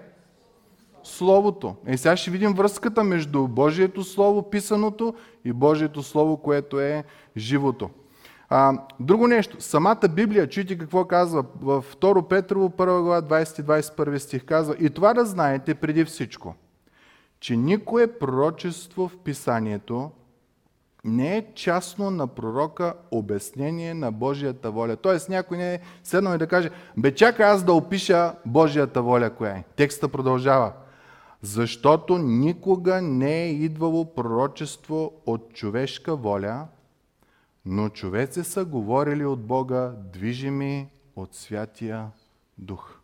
Словото. 1.06 1.74
И 1.88 1.96
сега 1.98 2.16
ще 2.16 2.30
видим 2.30 2.54
връзката 2.54 3.04
между 3.04 3.48
Божието 3.48 4.04
Слово, 4.04 4.50
писаното, 4.50 5.14
и 5.44 5.52
Божието 5.52 6.02
Слово, 6.02 6.36
което 6.36 6.80
е 6.80 7.04
живото. 7.36 7.90
А, 8.48 8.78
друго 9.00 9.26
нещо, 9.26 9.56
самата 9.60 10.08
Библия, 10.10 10.48
чуйте 10.48 10.78
какво 10.78 11.04
казва 11.04 11.44
в 11.60 11.84
2 12.00 12.28
Петрово 12.28 12.68
1 12.68 13.02
глава 13.02 13.22
20-21 13.22 14.18
стих 14.18 14.44
казва 14.44 14.76
и 14.80 14.90
това 14.90 15.14
да 15.14 15.24
знаете 15.24 15.74
преди 15.74 16.04
всичко, 16.04 16.54
че 17.40 17.56
никое 17.56 18.06
пророчество 18.06 19.08
в 19.08 19.18
писанието 19.18 20.10
не 21.04 21.36
е 21.36 21.54
частно 21.54 22.10
на 22.10 22.26
пророка 22.26 22.94
обяснение 23.10 23.94
на 23.94 24.12
Божията 24.12 24.70
воля. 24.70 24.96
Тоест 24.96 25.28
някой 25.28 25.56
не 25.56 25.74
е 25.74 25.80
седнал 26.02 26.34
и 26.34 26.38
да 26.38 26.46
каже, 26.46 26.70
бе 26.96 27.14
чакай 27.14 27.46
аз 27.46 27.64
да 27.64 27.72
опиша 27.72 28.34
Божията 28.46 29.02
воля 29.02 29.30
коя 29.30 29.50
е. 29.50 29.64
Текста 29.76 30.08
продължава. 30.08 30.72
Защото 31.46 32.18
никога 32.18 33.02
не 33.02 33.42
е 33.42 33.50
идвало 33.50 34.14
пророчество 34.14 35.12
от 35.26 35.54
човешка 35.54 36.16
воля, 36.16 36.66
но 37.66 37.88
човеци 37.88 38.44
са 38.44 38.64
говорили 38.64 39.24
от 39.24 39.46
Бога, 39.46 39.92
движими 40.12 40.88
от 41.16 41.34
Святия 41.34 42.10
Дух. 42.58 42.98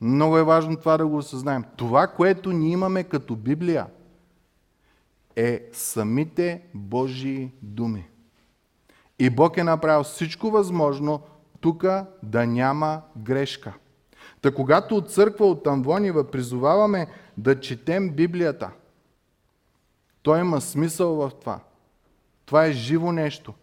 Много 0.00 0.38
е 0.38 0.42
важно 0.42 0.76
това 0.76 0.96
да 0.96 1.06
го 1.06 1.16
осъзнаем. 1.16 1.64
Това, 1.76 2.06
което 2.06 2.52
ние 2.52 2.72
имаме 2.72 3.04
като 3.04 3.36
Библия, 3.36 3.86
е 5.36 5.68
самите 5.72 6.62
Божии 6.74 7.52
думи. 7.62 8.08
И 9.18 9.30
Бог 9.30 9.56
е 9.56 9.64
направил 9.64 10.02
всичко 10.02 10.50
възможно 10.50 11.20
тук 11.60 11.84
да 12.22 12.46
няма 12.46 13.02
грешка. 13.16 13.72
Та 14.42 14.54
когато 14.54 14.96
от 14.96 15.10
църква 15.10 15.46
от 15.46 15.66
Амвонива 15.66 16.30
призоваваме 16.30 17.06
да 17.38 17.60
четем 17.60 18.10
Библията, 18.10 18.70
то 20.22 20.36
има 20.36 20.60
смисъл 20.60 21.14
в 21.14 21.30
това. 21.40 21.60
Това 22.46 22.66
е 22.66 22.72
живо 22.72 23.12
нещо 23.12 23.54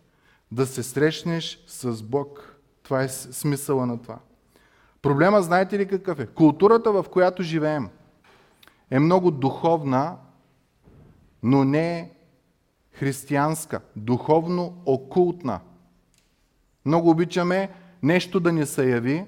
да 0.52 0.66
се 0.66 0.84
срещнеш 0.84 1.64
с 1.68 2.04
Бог. 2.04 2.56
Това 2.84 3.04
е 3.04 3.10
смисъла 3.10 3.86
на 3.86 4.02
това. 4.02 4.20
Проблема, 5.02 5.42
знаете 5.42 5.80
ли 5.80 5.88
какъв 5.88 6.20
е? 6.20 6.28
Културата, 6.28 6.92
в 6.92 7.06
която 7.12 7.44
живеем, 7.44 7.90
е 8.92 9.00
много 9.00 9.32
духовна, 9.32 10.18
но 11.44 11.64
не 11.64 12.12
християнска, 12.92 13.82
духовно 13.96 14.82
окултна. 14.86 15.60
Много 16.86 17.10
обичаме 17.10 17.70
нещо 18.04 18.40
да 18.40 18.52
ни 18.52 18.66
се 18.66 18.90
яви, 18.90 19.26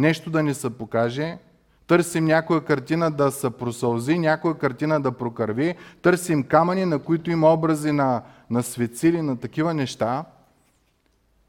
нещо 0.00 0.30
да 0.30 0.42
ни 0.42 0.54
се 0.54 0.70
покаже, 0.70 1.38
търсим 1.86 2.24
някоя 2.24 2.64
картина 2.64 3.10
да 3.10 3.30
се 3.30 3.50
просълзи, 3.50 4.18
някоя 4.18 4.58
картина 4.58 5.00
да 5.00 5.12
прокърви, 5.12 5.74
търсим 6.02 6.42
камъни, 6.42 6.84
на 6.84 6.98
които 6.98 7.30
има 7.30 7.52
образи 7.52 7.92
на 7.92 8.22
на 8.50 8.62
светци 8.62 9.22
на 9.22 9.36
такива 9.36 9.74
неща. 9.74 10.24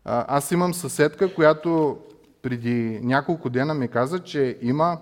Аз 0.05 0.51
имам 0.51 0.73
съседка, 0.73 1.35
която 1.35 1.97
преди 2.41 2.99
няколко 3.03 3.49
дена 3.49 3.73
ми 3.73 3.87
каза, 3.87 4.19
че 4.19 4.57
има 4.61 4.97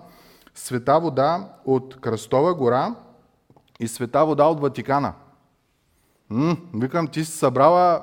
света 0.54 1.00
вода 1.00 1.48
от 1.64 2.00
Кръстова 2.00 2.54
гора 2.54 2.94
и 3.80 3.88
света 3.88 4.26
вода 4.26 4.44
от 4.44 4.60
Ватикана. 4.60 5.12
М, 6.30 6.56
викам, 6.74 7.08
ти 7.08 7.24
си 7.24 7.32
събрала 7.32 8.02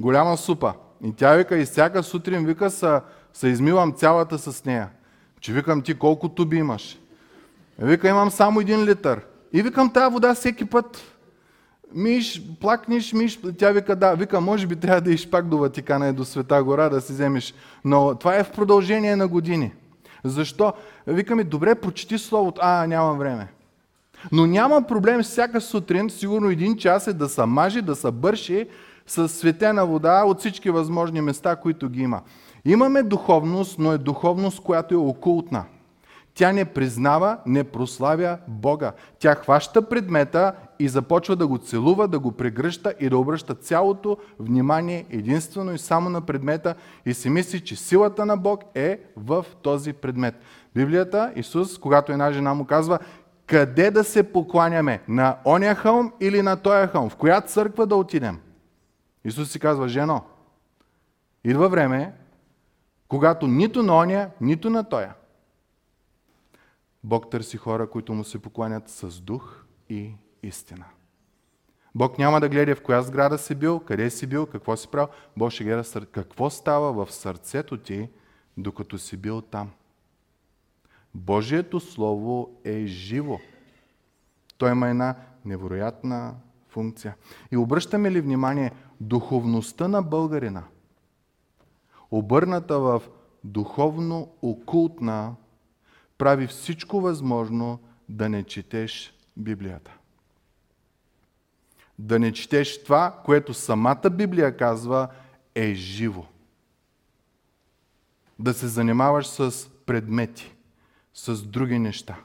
голяма 0.00 0.36
супа. 0.36 0.74
И 1.04 1.12
тя 1.12 1.34
вика, 1.34 1.58
и 1.58 1.64
всяка 1.64 2.02
сутрин 2.02 2.46
вика, 2.46 2.70
са, 2.70 3.02
са 3.32 3.48
измивам 3.48 3.92
цялата 3.92 4.38
с 4.38 4.64
нея. 4.64 4.88
Че 5.40 5.52
викам, 5.52 5.82
ти 5.82 5.94
колко 5.94 6.28
туби 6.28 6.56
имаш? 6.56 6.98
Вика, 7.78 8.08
имам 8.08 8.30
само 8.30 8.60
един 8.60 8.84
литър. 8.84 9.20
И 9.52 9.62
викам, 9.62 9.92
тая 9.92 10.10
вода 10.10 10.34
всеки 10.34 10.64
път 10.64 11.02
Миш, 11.94 12.42
плакнеш, 12.60 13.12
миш, 13.12 13.40
тя 13.58 13.70
вика, 13.70 13.96
да, 13.96 14.14
вика, 14.14 14.40
може 14.40 14.66
би 14.66 14.76
трябва 14.76 15.00
да 15.00 15.12
иш 15.12 15.30
пак 15.30 15.48
до 15.48 15.58
Ватикана 15.58 16.08
и 16.08 16.12
до 16.12 16.24
Света 16.24 16.64
гора 16.64 16.88
да 16.88 17.00
си 17.00 17.12
вземеш. 17.12 17.54
Но 17.84 18.14
това 18.14 18.36
е 18.36 18.44
в 18.44 18.50
продължение 18.50 19.16
на 19.16 19.28
години. 19.28 19.72
Защо? 20.24 20.72
Викаме, 21.06 21.44
добре, 21.44 21.74
прочети 21.74 22.18
Словото. 22.18 22.60
А, 22.64 22.86
нямам 22.86 23.18
време. 23.18 23.48
Но 24.32 24.46
няма 24.46 24.82
проблем 24.82 25.22
всяка 25.22 25.60
сутрин, 25.60 26.10
сигурно 26.10 26.50
един 26.50 26.76
час 26.76 27.06
е 27.06 27.12
да 27.12 27.28
се 27.28 27.44
мажи, 27.44 27.82
да 27.82 27.96
се 27.96 28.10
бърши 28.10 28.66
с 29.06 29.28
светена 29.28 29.86
вода 29.86 30.24
от 30.24 30.38
всички 30.38 30.70
възможни 30.70 31.20
места, 31.20 31.56
които 31.56 31.88
ги 31.88 32.02
има. 32.02 32.20
Имаме 32.68 33.02
духовност, 33.02 33.78
но 33.78 33.92
е 33.92 33.98
духовност, 33.98 34.60
която 34.60 34.94
е 34.94 34.98
окултна. 34.98 35.64
Тя 36.34 36.52
не 36.52 36.64
признава, 36.64 37.38
не 37.46 37.64
прославя 37.64 38.38
Бога. 38.48 38.92
Тя 39.18 39.34
хваща 39.34 39.88
предмета 39.88 40.52
и 40.78 40.88
започва 40.88 41.36
да 41.36 41.46
го 41.46 41.58
целува, 41.58 42.08
да 42.08 42.18
го 42.18 42.32
прегръща 42.32 42.94
и 43.00 43.08
да 43.08 43.18
обръща 43.18 43.54
цялото 43.54 44.16
внимание 44.38 45.06
единствено 45.10 45.74
и 45.74 45.78
само 45.78 46.10
на 46.10 46.20
предмета 46.20 46.74
и 47.06 47.14
си 47.14 47.30
мисли, 47.30 47.60
че 47.60 47.76
силата 47.76 48.26
на 48.26 48.36
Бог 48.36 48.60
е 48.74 49.00
в 49.16 49.46
този 49.62 49.92
предмет. 49.92 50.34
Библията, 50.74 51.32
Исус, 51.36 51.78
когато 51.78 52.12
една 52.12 52.32
жена 52.32 52.54
му 52.54 52.64
казва, 52.64 52.98
къде 53.46 53.90
да 53.90 54.04
се 54.04 54.22
покланяме? 54.22 55.00
На 55.08 55.36
оня 55.46 55.74
хълм 55.74 56.12
или 56.20 56.42
на 56.42 56.56
тоя 56.56 56.86
хълм? 56.86 57.10
В 57.10 57.16
коя 57.16 57.40
църква 57.40 57.86
да 57.86 57.96
отидем? 57.96 58.38
Исус 59.24 59.50
си 59.50 59.60
казва, 59.60 59.88
жено, 59.88 60.22
идва 61.44 61.68
време, 61.68 62.12
когато 63.08 63.46
нито 63.46 63.82
на 63.82 63.96
оня, 63.96 64.30
нито 64.40 64.70
на 64.70 64.88
тоя 64.88 65.14
Бог 67.04 67.30
търси 67.30 67.56
хора, 67.56 67.90
които 67.90 68.14
му 68.14 68.24
се 68.24 68.38
покланят 68.38 68.88
с 68.88 69.20
дух 69.20 69.64
и 69.88 70.14
истина. 70.42 70.84
Бог 71.94 72.18
няма 72.18 72.40
да 72.40 72.48
гледа 72.48 72.76
в 72.76 72.82
коя 72.82 73.02
сграда 73.02 73.38
си 73.38 73.54
бил, 73.54 73.80
къде 73.80 74.10
си 74.10 74.26
бил, 74.26 74.46
какво 74.46 74.76
си 74.76 74.88
правил. 74.88 75.08
Бог 75.36 75.50
ще 75.50 75.64
гледа 75.64 76.06
какво 76.06 76.50
става 76.50 77.04
в 77.04 77.12
сърцето 77.12 77.76
ти, 77.76 78.08
докато 78.56 78.98
си 78.98 79.16
бил 79.16 79.40
там. 79.40 79.70
Божието 81.14 81.80
Слово 81.80 82.60
е 82.64 82.86
живо. 82.86 83.38
Той 84.58 84.70
има 84.70 84.88
една 84.88 85.14
невероятна 85.44 86.34
функция. 86.68 87.16
И 87.52 87.56
обръщаме 87.56 88.10
ли 88.10 88.20
внимание, 88.20 88.72
духовността 89.00 89.88
на 89.88 90.02
българина, 90.02 90.64
обърната 92.10 92.78
в 92.78 93.02
духовно-окултна 93.44 95.34
прави 96.18 96.46
всичко 96.46 97.00
възможно 97.00 97.78
да 98.08 98.28
не 98.28 98.44
четеш 98.44 99.14
Библията. 99.36 99.98
Да 101.98 102.18
не 102.18 102.32
четеш 102.32 102.82
това, 102.82 103.20
което 103.24 103.54
самата 103.54 104.10
Библия 104.10 104.56
казва 104.56 105.08
е 105.54 105.74
живо. 105.74 106.24
Да 108.38 108.54
се 108.54 108.66
занимаваш 108.66 109.26
с 109.26 109.68
предмети, 109.86 110.54
с 111.14 111.42
други 111.42 111.78
неща, 111.78 112.20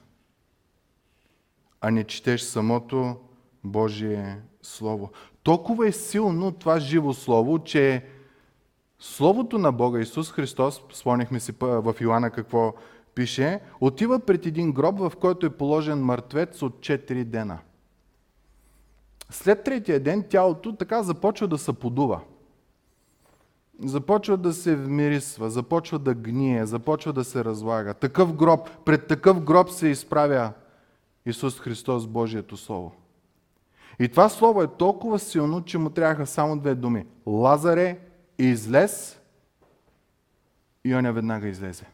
а 1.82 1.91
не 1.91 2.04
четеш 2.04 2.41
самото 2.41 3.17
Божие 3.63 4.41
Слово. 4.62 5.12
Толкова 5.43 5.88
е 5.88 5.91
силно 5.91 6.52
това 6.52 6.80
живо 6.80 7.13
Слово, 7.13 7.63
че 7.63 8.06
Словото 9.06 9.58
на 9.58 9.72
Бога 9.72 10.00
Исус 10.00 10.32
Христос, 10.32 10.82
спомняхме 10.94 11.39
си 11.39 11.54
в 11.60 11.96
Йоанна 12.02 12.32
какво 12.32 12.74
пише, 13.16 13.60
отива 13.82 14.20
пред 14.20 14.46
един 14.46 14.72
гроб, 14.72 15.00
в 15.00 15.12
който 15.22 15.46
е 15.46 15.58
положен 15.58 16.04
мъртвец 16.04 16.62
от 16.62 16.74
4 16.74 17.24
дена. 17.24 17.60
След 19.30 19.63
третия 19.63 20.00
ден 20.00 20.26
тялото 20.30 20.76
така 20.76 21.04
започва 21.04 21.48
да 21.48 21.58
се 21.58 21.74
подува. 21.74 22.20
Започва 23.80 24.38
да 24.38 24.54
се 24.54 24.76
вмирисва, 24.76 25.50
започва 25.50 26.00
да 26.00 26.13
гние, 26.13 26.66
започва 26.66 27.13
да 27.13 27.24
се 27.24 27.46
разлага. 27.46 27.94
Такъв 27.94 28.36
гроб, 28.36 28.70
пред 28.86 29.08
такъв 29.08 29.44
гроб 29.44 29.70
се 29.70 29.88
изправя 29.88 30.52
Исус 31.26 31.60
Христос 31.60 32.08
Божието 32.08 32.58
Слово. 32.58 32.92
И 34.00 34.10
това 34.10 34.30
слово 34.30 34.62
е 34.62 34.68
толкова 34.68 35.20
силно, 35.20 35.63
че 35.63 35.78
му 35.78 35.89
трябваха 35.89 36.26
само 36.26 36.60
две 36.60 36.76
думи. 36.76 37.06
Лазаре, 37.26 38.00
излез 38.38 39.19
и 40.86 40.96
он 40.96 41.13
веднага 41.13 41.48
излезе. 41.48 41.86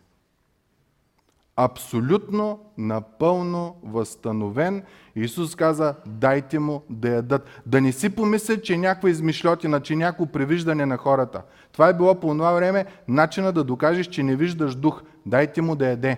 Абсолютно, 1.56 2.60
напълно 2.78 3.76
възстановен. 3.84 4.84
Исус 5.16 5.56
каза, 5.56 5.96
дайте 6.06 6.60
му 6.60 6.84
да 6.90 7.10
ядат. 7.10 7.62
Да 7.66 7.82
не 7.82 7.92
си 7.92 8.10
помислят, 8.10 8.64
че 8.64 8.78
някаква 8.78 9.10
измишлетина, 9.10 9.80
че 9.80 9.96
някакво 9.96 10.26
превиждане 10.26 10.86
на 10.86 10.98
хората. 10.98 11.42
Това 11.72 11.90
е 11.90 11.94
било 11.94 12.16
по 12.16 12.28
това 12.28 12.52
време 12.52 12.86
начина 13.08 13.52
да 13.52 13.64
докажеш, 13.64 14.08
че 14.08 14.24
не 14.24 14.36
виждаш 14.36 14.76
дух. 14.76 15.02
Дайте 15.26 15.62
му 15.62 15.76
да 15.76 15.88
яде. 15.88 16.18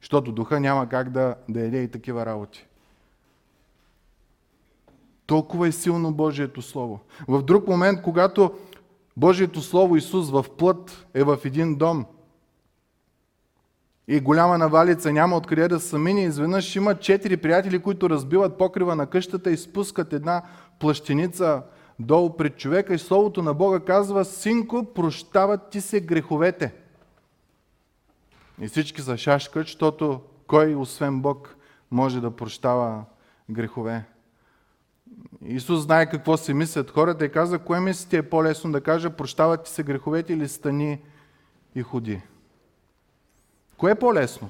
Защото 0.00 0.32
духа 0.32 0.60
няма 0.60 0.88
как 0.88 1.10
да, 1.10 1.34
да 1.48 1.60
яде 1.60 1.82
и 1.82 1.88
такива 1.88 2.26
работи. 2.26 2.66
Толкова 5.26 5.68
е 5.68 5.72
силно 5.72 6.12
Божието 6.12 6.62
Слово. 6.62 7.00
В 7.28 7.42
друг 7.42 7.68
момент, 7.68 8.02
когато 8.02 8.52
Божието 9.18 9.60
Слово 9.60 9.96
Исус 9.96 10.30
в 10.30 10.44
плът 10.58 11.06
е 11.14 11.24
в 11.24 11.38
един 11.44 11.76
дом 11.76 12.06
и 14.08 14.20
голяма 14.20 14.58
навалица 14.58 15.12
няма 15.12 15.36
откъде 15.36 15.68
да 15.68 15.80
са 15.80 15.98
мини, 15.98 16.24
изведнъж 16.24 16.76
има 16.76 16.94
четири 16.94 17.36
приятели, 17.36 17.78
които 17.78 18.10
разбиват 18.10 18.58
покрива 18.58 18.96
на 18.96 19.06
къщата 19.06 19.50
и 19.50 19.56
спускат 19.56 20.12
една 20.12 20.42
плащеница 20.78 21.62
долу 21.98 22.36
пред 22.36 22.56
човека 22.56 22.94
и 22.94 22.98
Словото 22.98 23.42
на 23.42 23.54
Бога 23.54 23.80
казва, 23.80 24.24
синко, 24.24 24.84
прощават 24.94 25.70
ти 25.70 25.80
се 25.80 26.00
греховете. 26.00 26.74
И 28.60 28.68
всички 28.68 29.00
са 29.00 29.16
шашкат, 29.16 29.66
защото 29.66 30.20
кой 30.46 30.74
освен 30.74 31.20
Бог 31.20 31.56
може 31.90 32.20
да 32.20 32.30
прощава 32.30 33.04
грехове? 33.50 34.04
Исус 35.44 35.80
знае 35.80 36.10
какво 36.10 36.36
си 36.36 36.54
мислят 36.54 36.90
хората 36.90 37.24
и 37.24 37.32
каза, 37.32 37.58
кое 37.58 37.80
мислите 37.80 38.16
е 38.16 38.22
по-лесно 38.22 38.72
да 38.72 38.80
кажа, 38.80 39.10
прощават 39.10 39.64
ти 39.64 39.70
се 39.70 39.82
греховете 39.82 40.32
или 40.32 40.48
стани 40.48 41.00
и 41.74 41.82
ходи? 41.82 42.22
Кое 43.76 43.90
е 43.90 43.94
по-лесно? 43.94 44.48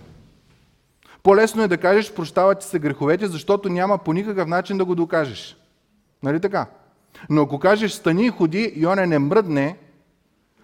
По-лесно 1.22 1.62
е 1.62 1.68
да 1.68 1.78
кажеш, 1.78 2.14
прощават 2.14 2.60
ти 2.60 2.66
се 2.66 2.78
греховете, 2.78 3.26
защото 3.26 3.68
няма 3.68 3.98
по 3.98 4.12
никакъв 4.12 4.48
начин 4.48 4.78
да 4.78 4.84
го 4.84 4.94
докажеш. 4.94 5.56
Нали 6.22 6.40
така? 6.40 6.66
Но 7.30 7.42
ако 7.42 7.58
кажеш, 7.58 7.92
стани 7.92 8.26
и 8.26 8.30
ходи 8.30 8.72
и 8.76 8.86
он 8.86 9.08
не 9.08 9.18
мръдне, 9.18 9.78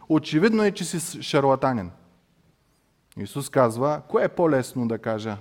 очевидно 0.09 0.65
е, 0.65 0.71
че 0.71 0.85
си 0.85 1.23
шарлатанен. 1.23 1.91
Исус 3.17 3.51
казва, 3.51 4.03
кое 4.09 4.25
е 4.25 4.29
по-лесно 4.29 4.89
да 4.89 4.99
кажа? 4.99 5.37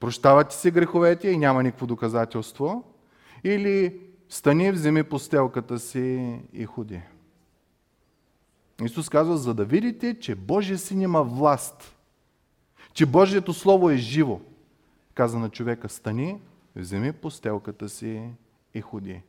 Прощават 0.00 0.48
ти 0.48 0.56
се 0.56 0.70
греховете 0.70 1.28
и 1.28 1.38
няма 1.38 1.62
никакво 1.62 1.86
доказателство– 1.86 2.84
или 3.46 4.00
стани, 4.28 4.72
вземи 4.72 5.02
постелката 5.02 5.78
си 5.78 6.38
и 6.52 6.64
ходи. 6.64 7.00
Исус 8.84 9.08
казва, 9.08 9.36
за 9.36 9.54
да 9.54 9.64
видите, 9.64 10.20
че 10.20 10.34
Божия 10.34 10.78
син 10.78 11.00
има 11.00 11.22
власт, 11.22 11.96
че 12.92 13.06
Божието 13.06 13.52
Слово 13.52 13.90
е 13.90 13.96
живо. 13.96 14.40
Каза 15.14 15.38
на 15.38 15.48
човека, 15.50 15.88
стани, 15.88 16.40
вземи 16.76 17.12
постелката 17.12 17.88
си 17.88 18.22
и 18.74 18.80
ходи. 18.80 19.22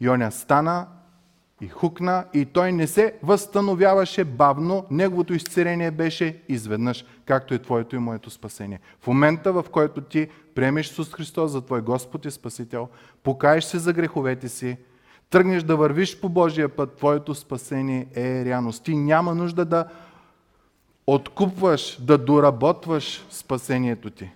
И 0.00 0.08
оня 0.08 0.32
стана 0.32 0.86
и 1.60 1.68
хукна 1.68 2.24
и 2.34 2.44
той 2.44 2.72
не 2.72 2.86
се 2.86 3.14
възстановяваше 3.22 4.24
бавно, 4.24 4.86
неговото 4.90 5.34
изцерение 5.34 5.90
беше 5.90 6.42
изведнъж, 6.48 7.04
както 7.24 7.54
е 7.54 7.58
твоето 7.58 7.96
и 7.96 7.98
моето 7.98 8.30
спасение. 8.30 8.80
В 9.00 9.06
момента, 9.06 9.52
в 9.52 9.64
който 9.72 10.00
ти 10.00 10.28
приемеш 10.54 10.90
Исус 10.90 11.12
Христос 11.12 11.50
за 11.50 11.60
твой 11.60 11.80
Господ 11.80 12.24
и 12.24 12.30
Спасител, 12.30 12.88
покаеш 13.22 13.64
се 13.64 13.78
за 13.78 13.92
греховете 13.92 14.48
си, 14.48 14.76
тръгнеш 15.30 15.62
да 15.62 15.76
вървиш 15.76 16.20
по 16.20 16.28
Божия 16.28 16.68
път, 16.68 16.96
твоето 16.96 17.34
спасение 17.34 18.06
е 18.16 18.44
реалност. 18.44 18.84
Ти 18.84 18.96
няма 18.96 19.34
нужда 19.34 19.64
да 19.64 19.88
откупваш, 21.06 21.98
да 22.00 22.18
доработваш 22.18 23.26
спасението 23.30 24.10
ти. 24.10 24.30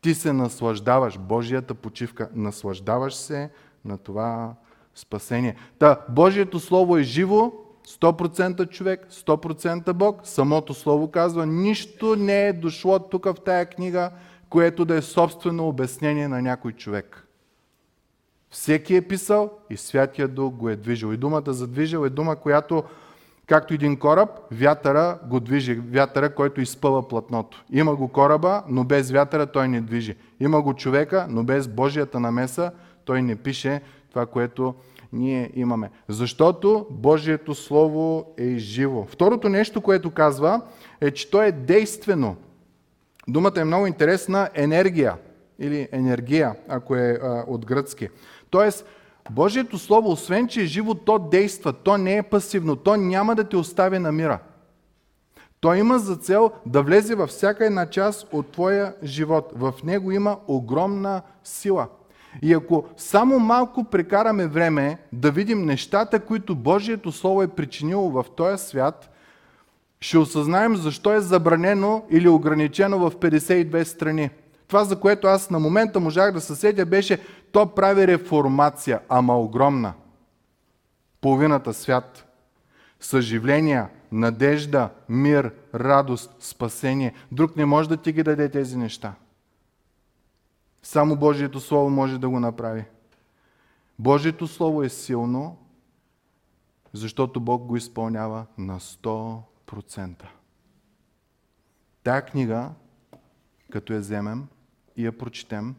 Ти 0.00 0.14
се 0.14 0.32
наслаждаваш, 0.32 1.18
Божията 1.18 1.74
почивка, 1.74 2.28
наслаждаваш 2.34 3.14
се 3.14 3.50
на 3.84 3.98
това 3.98 4.54
спасение. 4.94 5.56
Та, 5.78 6.00
Божието 6.08 6.60
Слово 6.60 6.98
е 6.98 7.02
живо, 7.02 7.52
100% 7.88 8.68
човек, 8.68 9.06
100% 9.10 9.92
Бог. 9.92 10.20
Самото 10.22 10.74
Слово 10.74 11.10
казва, 11.10 11.46
нищо 11.46 12.16
не 12.16 12.48
е 12.48 12.52
дошло 12.52 12.98
тук 12.98 13.24
в 13.24 13.34
тая 13.44 13.66
книга, 13.66 14.10
което 14.50 14.84
да 14.84 14.96
е 14.96 15.02
собствено 15.02 15.68
обяснение 15.68 16.28
на 16.28 16.42
някой 16.42 16.72
човек. 16.72 17.26
Всеки 18.50 18.96
е 18.96 19.02
писал 19.02 19.50
и 19.70 19.76
Святия 19.76 20.28
Дух 20.28 20.54
го 20.54 20.68
е 20.68 20.76
движил. 20.76 21.12
И 21.12 21.16
думата 21.16 21.52
за 21.52 21.66
движил 21.66 22.06
е 22.06 22.10
дума, 22.10 22.36
която, 22.36 22.84
както 23.46 23.74
един 23.74 23.96
кораб, 23.96 24.30
вятъра 24.50 25.18
го 25.28 25.40
движи. 25.40 25.74
Вятъра, 25.74 26.34
който 26.34 26.60
изпъва 26.60 27.08
платното. 27.08 27.64
Има 27.70 27.96
го 27.96 28.08
кораба, 28.08 28.62
но 28.68 28.84
без 28.84 29.10
вятъра 29.10 29.46
той 29.46 29.68
не 29.68 29.80
движи. 29.80 30.16
Има 30.40 30.62
го 30.62 30.74
човека, 30.74 31.26
но 31.30 31.44
без 31.44 31.68
Божията 31.68 32.20
намеса 32.20 32.70
той 33.04 33.22
не 33.22 33.36
пише 33.36 33.82
това, 34.14 34.26
което 34.26 34.74
ние 35.12 35.50
имаме. 35.54 35.90
Защото 36.08 36.86
Божието 36.90 37.54
Слово 37.54 38.34
е 38.38 38.56
живо. 38.56 39.04
Второто 39.08 39.48
нещо, 39.48 39.80
което 39.80 40.10
казва, 40.10 40.60
е, 41.00 41.10
че 41.10 41.30
то 41.30 41.42
е 41.42 41.52
действено. 41.52 42.36
Думата 43.28 43.52
е 43.56 43.64
много 43.64 43.86
интересна 43.86 44.48
енергия 44.54 45.16
или 45.58 45.88
енергия, 45.92 46.56
ако 46.68 46.96
е 46.96 47.18
а, 47.22 47.44
от 47.46 47.66
гръцки. 47.66 48.08
Тоест, 48.50 48.86
Божието 49.30 49.78
Слово, 49.78 50.10
освен 50.10 50.48
че 50.48 50.62
е 50.62 50.66
живо, 50.66 50.94
то 50.94 51.18
действа, 51.18 51.72
то 51.72 51.98
не 51.98 52.16
е 52.16 52.22
пасивно, 52.22 52.76
то 52.76 52.96
няма 52.96 53.34
да 53.34 53.44
те 53.44 53.56
остави 53.56 53.98
на 53.98 54.12
мира. 54.12 54.38
То 55.60 55.74
има 55.74 55.98
за 55.98 56.16
цел 56.16 56.50
да 56.66 56.82
влезе 56.82 57.14
във 57.14 57.30
всяка 57.30 57.66
една 57.66 57.90
част 57.90 58.28
от 58.32 58.52
твоя 58.52 58.94
живот. 59.02 59.52
В 59.56 59.74
него 59.84 60.12
има 60.12 60.38
огромна 60.48 61.22
сила. 61.44 61.88
И 62.42 62.52
ако 62.52 62.84
само 62.96 63.38
малко 63.38 63.84
прекараме 63.84 64.46
време 64.46 64.98
да 65.12 65.30
видим 65.30 65.64
нещата, 65.64 66.20
които 66.20 66.54
Божието 66.54 67.12
Слово 67.12 67.42
е 67.42 67.48
причинило 67.48 68.10
в 68.10 68.24
този 68.36 68.64
свят, 68.64 69.10
ще 70.00 70.18
осъзнаем 70.18 70.76
защо 70.76 71.12
е 71.12 71.20
забранено 71.20 72.04
или 72.10 72.28
ограничено 72.28 72.98
в 72.98 73.10
52 73.10 73.82
страни. 73.84 74.30
Това, 74.68 74.84
за 74.84 75.00
което 75.00 75.26
аз 75.26 75.50
на 75.50 75.58
момента 75.58 76.00
можах 76.00 76.32
да 76.32 76.40
съседя, 76.40 76.86
беше 76.86 77.18
то 77.52 77.66
прави 77.66 78.06
реформация, 78.06 79.00
ама 79.08 79.38
огромна. 79.38 79.92
Половината 81.20 81.74
свят. 81.74 82.26
Съживление, 83.00 83.84
надежда, 84.12 84.88
мир, 85.08 85.50
радост, 85.74 86.30
спасение. 86.40 87.12
Друг 87.32 87.56
не 87.56 87.64
може 87.64 87.88
да 87.88 87.96
ти 87.96 88.12
ги 88.12 88.22
даде 88.22 88.48
тези 88.48 88.76
неща. 88.76 89.12
Само 90.84 91.16
Божието 91.16 91.60
Слово 91.60 91.90
може 91.90 92.18
да 92.18 92.28
го 92.28 92.40
направи. 92.40 92.84
Божието 93.98 94.46
Слово 94.46 94.82
е 94.82 94.88
силно, 94.88 95.58
защото 96.92 97.40
Бог 97.40 97.66
го 97.66 97.76
изпълнява 97.76 98.46
на 98.58 98.80
100%. 98.80 100.24
Тая 102.02 102.24
книга, 102.24 102.70
като 103.70 103.92
я 103.92 104.00
вземем 104.00 104.46
и 104.96 105.06
я 105.06 105.18
прочетем, 105.18 105.76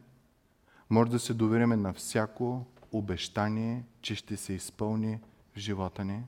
може 0.90 1.12
да 1.12 1.20
се 1.20 1.34
довериме 1.34 1.76
на 1.76 1.94
всяко 1.94 2.66
обещание, 2.92 3.84
че 4.02 4.16
ще 4.16 4.38
се 4.38 4.54
изпълни 4.54 5.20
в 5.56 5.60
живота 5.60 6.06
ни 6.06 6.24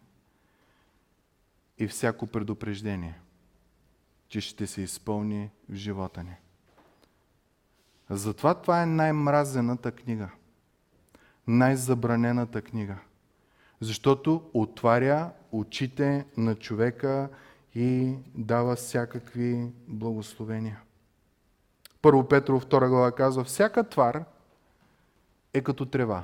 и 1.77 1.87
всяко 1.87 2.27
предупреждение, 2.27 3.19
че 4.29 4.41
ще 4.41 4.67
се 4.67 4.81
изпълни 4.81 5.49
в 5.69 5.75
живота 5.75 6.23
ни. 6.23 6.35
Затова 8.09 8.53
това 8.53 8.81
е 8.81 8.85
най-мразената 8.85 9.91
книга. 9.91 10.29
Най-забранената 11.47 12.61
книга. 12.61 12.95
Защото 13.81 14.49
отваря 14.53 15.31
очите 15.51 16.25
на 16.37 16.55
човека 16.55 17.29
и 17.75 18.15
дава 18.35 18.75
всякакви 18.75 19.71
благословения. 19.87 20.81
Първо 22.01 22.27
Петро 22.27 22.59
2 22.59 22.89
глава 22.89 23.11
казва, 23.11 23.43
всяка 23.43 23.83
твар 23.83 24.25
е 25.53 25.61
като 25.61 25.85
трева. 25.85 26.23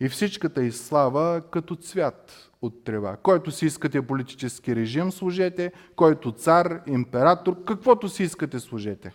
И 0.00 0.08
всичката 0.08 0.62
и 0.62 0.72
слава 0.72 1.42
като 1.50 1.76
цвят 1.76 2.50
от 2.62 2.84
трева. 2.84 3.16
Който 3.16 3.50
си 3.50 3.66
искате 3.66 4.06
политически 4.06 4.76
режим, 4.76 5.12
служете, 5.12 5.72
който 5.96 6.32
цар, 6.32 6.82
император, 6.86 7.64
каквото 7.64 8.08
си 8.08 8.22
искате, 8.22 8.60
служете. 8.60 9.12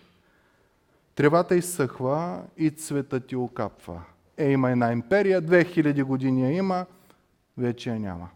Тревата 1.20 1.56
изсъхва 1.56 2.42
и 2.56 2.70
цветът 2.70 3.26
ти 3.26 3.36
окапва. 3.36 4.02
Е, 4.36 4.50
има 4.50 4.70
една 4.70 4.92
империя, 4.92 5.42
2000 5.42 6.04
години 6.04 6.42
я 6.42 6.52
има, 6.52 6.86
вече 7.58 7.90
я 7.90 8.00
няма. 8.00 8.28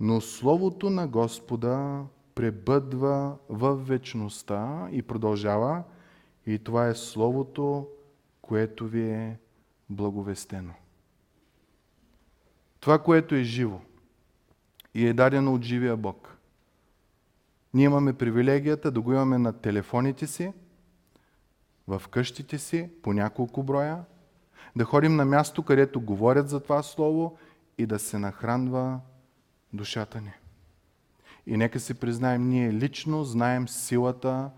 Но 0.00 0.20
Словото 0.20 0.90
на 0.90 1.08
Господа 1.08 2.02
пребъдва 2.34 3.36
в 3.48 3.74
вечността 3.76 4.88
и 4.92 5.02
продължава. 5.02 5.82
И 6.46 6.58
това 6.58 6.88
е 6.88 6.94
Словото, 6.94 7.88
което 8.42 8.86
ви 8.86 9.10
е 9.10 9.38
благовестено. 9.90 10.74
Това, 12.80 12.98
което 12.98 13.34
е 13.34 13.42
живо 13.42 13.80
и 14.94 15.06
е 15.06 15.12
дадено 15.12 15.54
от 15.54 15.62
живия 15.62 15.96
Бог. 15.96 16.36
Ние 17.74 17.84
имаме 17.84 18.12
привилегията 18.12 18.90
да 18.90 19.00
го 19.00 19.12
имаме 19.12 19.38
на 19.38 19.52
телефоните 19.52 20.26
си, 20.26 20.52
в 21.88 22.02
къщите 22.10 22.58
си, 22.58 22.90
по 23.02 23.12
няколко 23.12 23.62
броя, 23.62 24.04
да 24.76 24.84
ходим 24.84 25.16
на 25.16 25.24
място, 25.24 25.62
където 25.62 26.00
говорят 26.00 26.48
за 26.48 26.60
това 26.60 26.82
слово 26.82 27.38
и 27.78 27.86
да 27.86 27.98
се 27.98 28.18
нахранва 28.18 29.00
душата 29.72 30.20
ни. 30.20 30.32
И 31.46 31.56
нека 31.56 31.80
си 31.80 31.94
признаем, 31.94 32.48
ние 32.48 32.72
лично 32.72 33.24
знаем 33.24 33.68
силата 33.68 34.50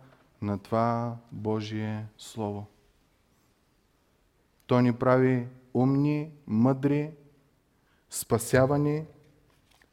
на 0.42 0.58
това 0.58 1.16
Божие 1.32 2.06
Слово. 2.18 2.66
То 4.66 4.80
ни 4.80 4.92
прави 4.92 5.46
умни, 5.74 6.30
мъдри, 6.46 7.10
спасявани, 8.10 9.04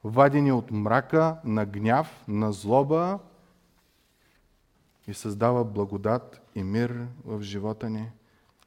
вадени 0.03 0.51
от 0.51 0.71
мрака, 0.71 1.37
на 1.43 1.65
гняв, 1.65 2.23
на 2.27 2.51
злоба 2.51 3.19
и 5.07 5.13
създава 5.13 5.65
благодат 5.65 6.41
и 6.55 6.63
мир 6.63 7.07
в 7.25 7.41
живота 7.41 7.89
ни. 7.89 8.11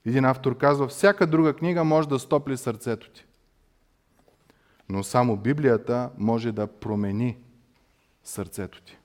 Един 0.06 0.24
автор 0.24 0.58
казва, 0.58 0.88
всяка 0.88 1.26
друга 1.26 1.54
книга 1.54 1.84
може 1.84 2.08
да 2.08 2.18
стопли 2.18 2.56
сърцето 2.56 3.10
ти. 3.10 3.26
Но 4.88 5.02
само 5.02 5.36
Библията 5.36 6.10
може 6.18 6.52
да 6.52 6.66
промени 6.66 7.38
сърцето 8.24 8.82
ти. 8.82 8.98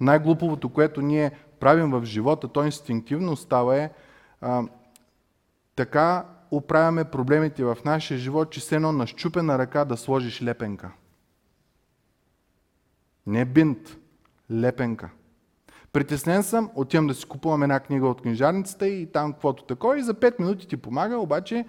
Най-глуповото, 0.00 0.68
което 0.68 1.02
ние 1.02 1.30
правим 1.60 1.90
в 1.90 2.04
живота, 2.04 2.48
то 2.48 2.64
инстинктивно 2.64 3.36
става 3.36 3.76
е 3.76 3.90
а, 4.40 4.62
така 5.76 6.26
оправяме 6.50 7.04
проблемите 7.04 7.64
в 7.64 7.78
нашия 7.84 8.18
живот, 8.18 8.50
че 8.50 8.60
се 8.60 8.76
едно 8.76 8.92
на 8.92 9.06
щупена 9.06 9.58
ръка 9.58 9.84
да 9.84 9.96
сложиш 9.96 10.42
лепенка. 10.42 10.90
Не 13.26 13.44
бинт, 13.44 13.96
лепенка. 14.50 15.10
Притеснен 15.96 16.42
съм, 16.42 16.70
отивам 16.74 17.06
да 17.06 17.14
си 17.14 17.26
купувам 17.26 17.62
една 17.62 17.80
книга 17.80 18.08
от 18.08 18.22
книжарницата 18.22 18.88
и 18.88 19.06
там 19.06 19.32
каквото 19.32 19.64
такова 19.64 19.98
и 19.98 20.02
за 20.02 20.14
5 20.14 20.40
минути 20.40 20.68
ти 20.68 20.76
помага, 20.76 21.18
обаче 21.18 21.64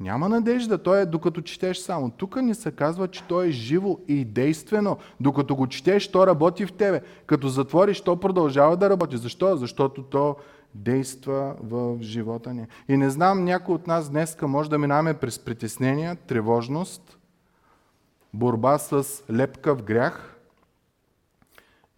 няма 0.00 0.28
надежда. 0.28 0.82
Той 0.82 1.00
е 1.00 1.06
докато 1.06 1.40
четеш 1.40 1.78
само. 1.78 2.10
Тук 2.10 2.42
ни 2.42 2.54
се 2.54 2.70
казва, 2.70 3.08
че 3.08 3.24
той 3.24 3.46
е 3.46 3.50
живо 3.50 3.98
и 4.08 4.24
действено. 4.24 4.96
Докато 5.20 5.56
го 5.56 5.66
четеш, 5.66 6.08
то 6.08 6.26
работи 6.26 6.66
в 6.66 6.72
тебе. 6.72 7.00
Като 7.26 7.48
затвориш, 7.48 8.00
то 8.00 8.20
продължава 8.20 8.76
да 8.76 8.90
работи. 8.90 9.16
Защо? 9.16 9.56
Защото 9.56 10.02
то 10.02 10.36
действа 10.74 11.54
в 11.62 11.96
живота 12.00 12.54
ни. 12.54 12.66
И 12.88 12.96
не 12.96 13.10
знам, 13.10 13.44
някой 13.44 13.74
от 13.74 13.86
нас 13.86 14.10
днеска 14.10 14.48
може 14.48 14.70
да 14.70 14.78
минаме 14.78 15.14
през 15.14 15.38
притеснения, 15.38 16.16
тревожност, 16.16 17.18
борба 18.34 18.78
с 18.78 19.22
лепка 19.30 19.76
в 19.76 19.82
грях. 19.82 20.37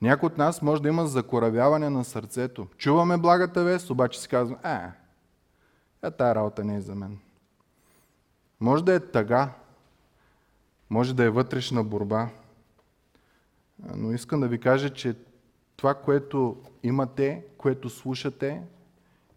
Някой 0.03 0.27
от 0.27 0.39
нас 0.39 0.63
може 0.63 0.83
да 0.83 0.89
има 0.89 1.07
закоравяване 1.07 1.91
на 1.91 2.05
сърцето. 2.05 2.67
Чуваме 2.77 3.17
благата 3.17 3.65
вест, 3.65 3.91
обаче 3.91 4.21
си 4.21 4.29
казваме, 4.29 4.61
е, 4.65 6.07
е, 6.07 6.11
тая 6.11 6.35
работа 6.35 6.65
не 6.65 6.77
е 6.77 6.81
за 6.81 6.95
мен. 6.95 7.19
Може 8.61 8.85
да 8.85 8.95
е 8.95 9.01
тъга, 9.01 9.53
може 10.91 11.15
да 11.15 11.25
е 11.25 11.31
вътрешна 11.31 11.85
борба, 11.85 12.29
но 13.95 14.13
искам 14.13 14.41
да 14.41 14.49
ви 14.49 14.59
кажа, 14.59 14.91
че 14.91 15.15
това, 15.77 15.95
което 15.95 16.57
имате, 16.83 17.45
което 17.59 17.91
слушате, 17.91 18.63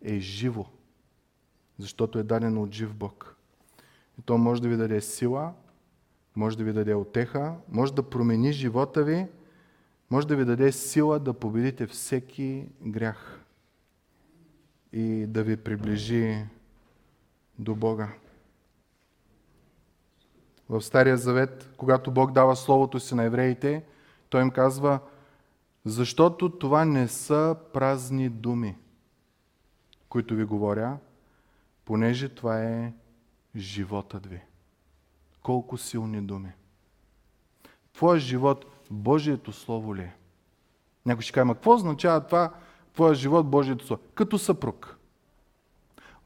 е 0.02 0.20
живо, 0.20 0.66
защото 1.80 2.20
е 2.20 2.24
дадено 2.24 2.64
от 2.64 2.72
жив 2.72 2.94
Бог. 2.94 3.36
И 4.20 4.22
то 4.22 4.38
може 4.38 4.62
да 4.62 4.68
ви 4.68 4.78
даде 4.78 5.02
сила, 5.02 5.54
може 6.36 6.58
да 6.58 6.64
ви 6.64 6.74
даде 6.74 6.94
отеха, 6.94 7.56
може 7.70 7.94
да 7.94 8.10
промени 8.10 8.52
живота 8.52 9.04
ви, 9.04 9.28
може 10.14 10.28
да 10.28 10.36
ви 10.36 10.46
даде 10.46 10.72
сила 10.72 11.20
да 11.20 11.34
победите 11.34 11.88
всеки 11.88 12.68
грях 12.82 13.40
и 14.92 15.26
да 15.28 15.44
ви 15.44 15.58
приближи 15.58 16.46
до 17.60 17.76
Бога. 17.76 18.14
В 20.70 20.82
Стария 20.82 21.18
Завет, 21.18 21.70
когато 21.78 22.12
Бог 22.12 22.32
дава 22.32 22.56
Словото 22.56 23.00
си 23.00 23.16
на 23.16 23.24
евреите, 23.24 23.84
Той 24.30 24.42
им 24.42 24.52
казва, 24.52 25.00
защото 25.86 26.50
това 26.50 26.86
не 26.86 27.08
са 27.08 27.56
празни 27.74 28.30
думи, 28.30 28.78
които 30.10 30.36
ви 30.36 30.44
говоря, 30.44 30.98
понеже 31.86 32.30
това 32.30 32.64
е 32.64 32.94
животът 33.56 34.26
ви. 34.26 34.42
Колко 35.42 35.78
силни 35.78 36.22
думи. 36.22 36.52
Твоя 37.94 38.20
живот 38.20 38.73
Божието 38.94 39.52
Слово 39.52 39.96
ли 39.96 40.02
е? 40.02 40.16
Някой 41.06 41.22
ще 41.22 41.34
каже, 41.34 41.54
какво 41.54 41.74
означава 41.74 42.26
това, 42.26 42.54
твоя 42.94 43.14
живот 43.14 43.50
Божието 43.50 43.86
Слово? 43.86 44.02
Като 44.16 44.38
съпруг. 44.38 44.98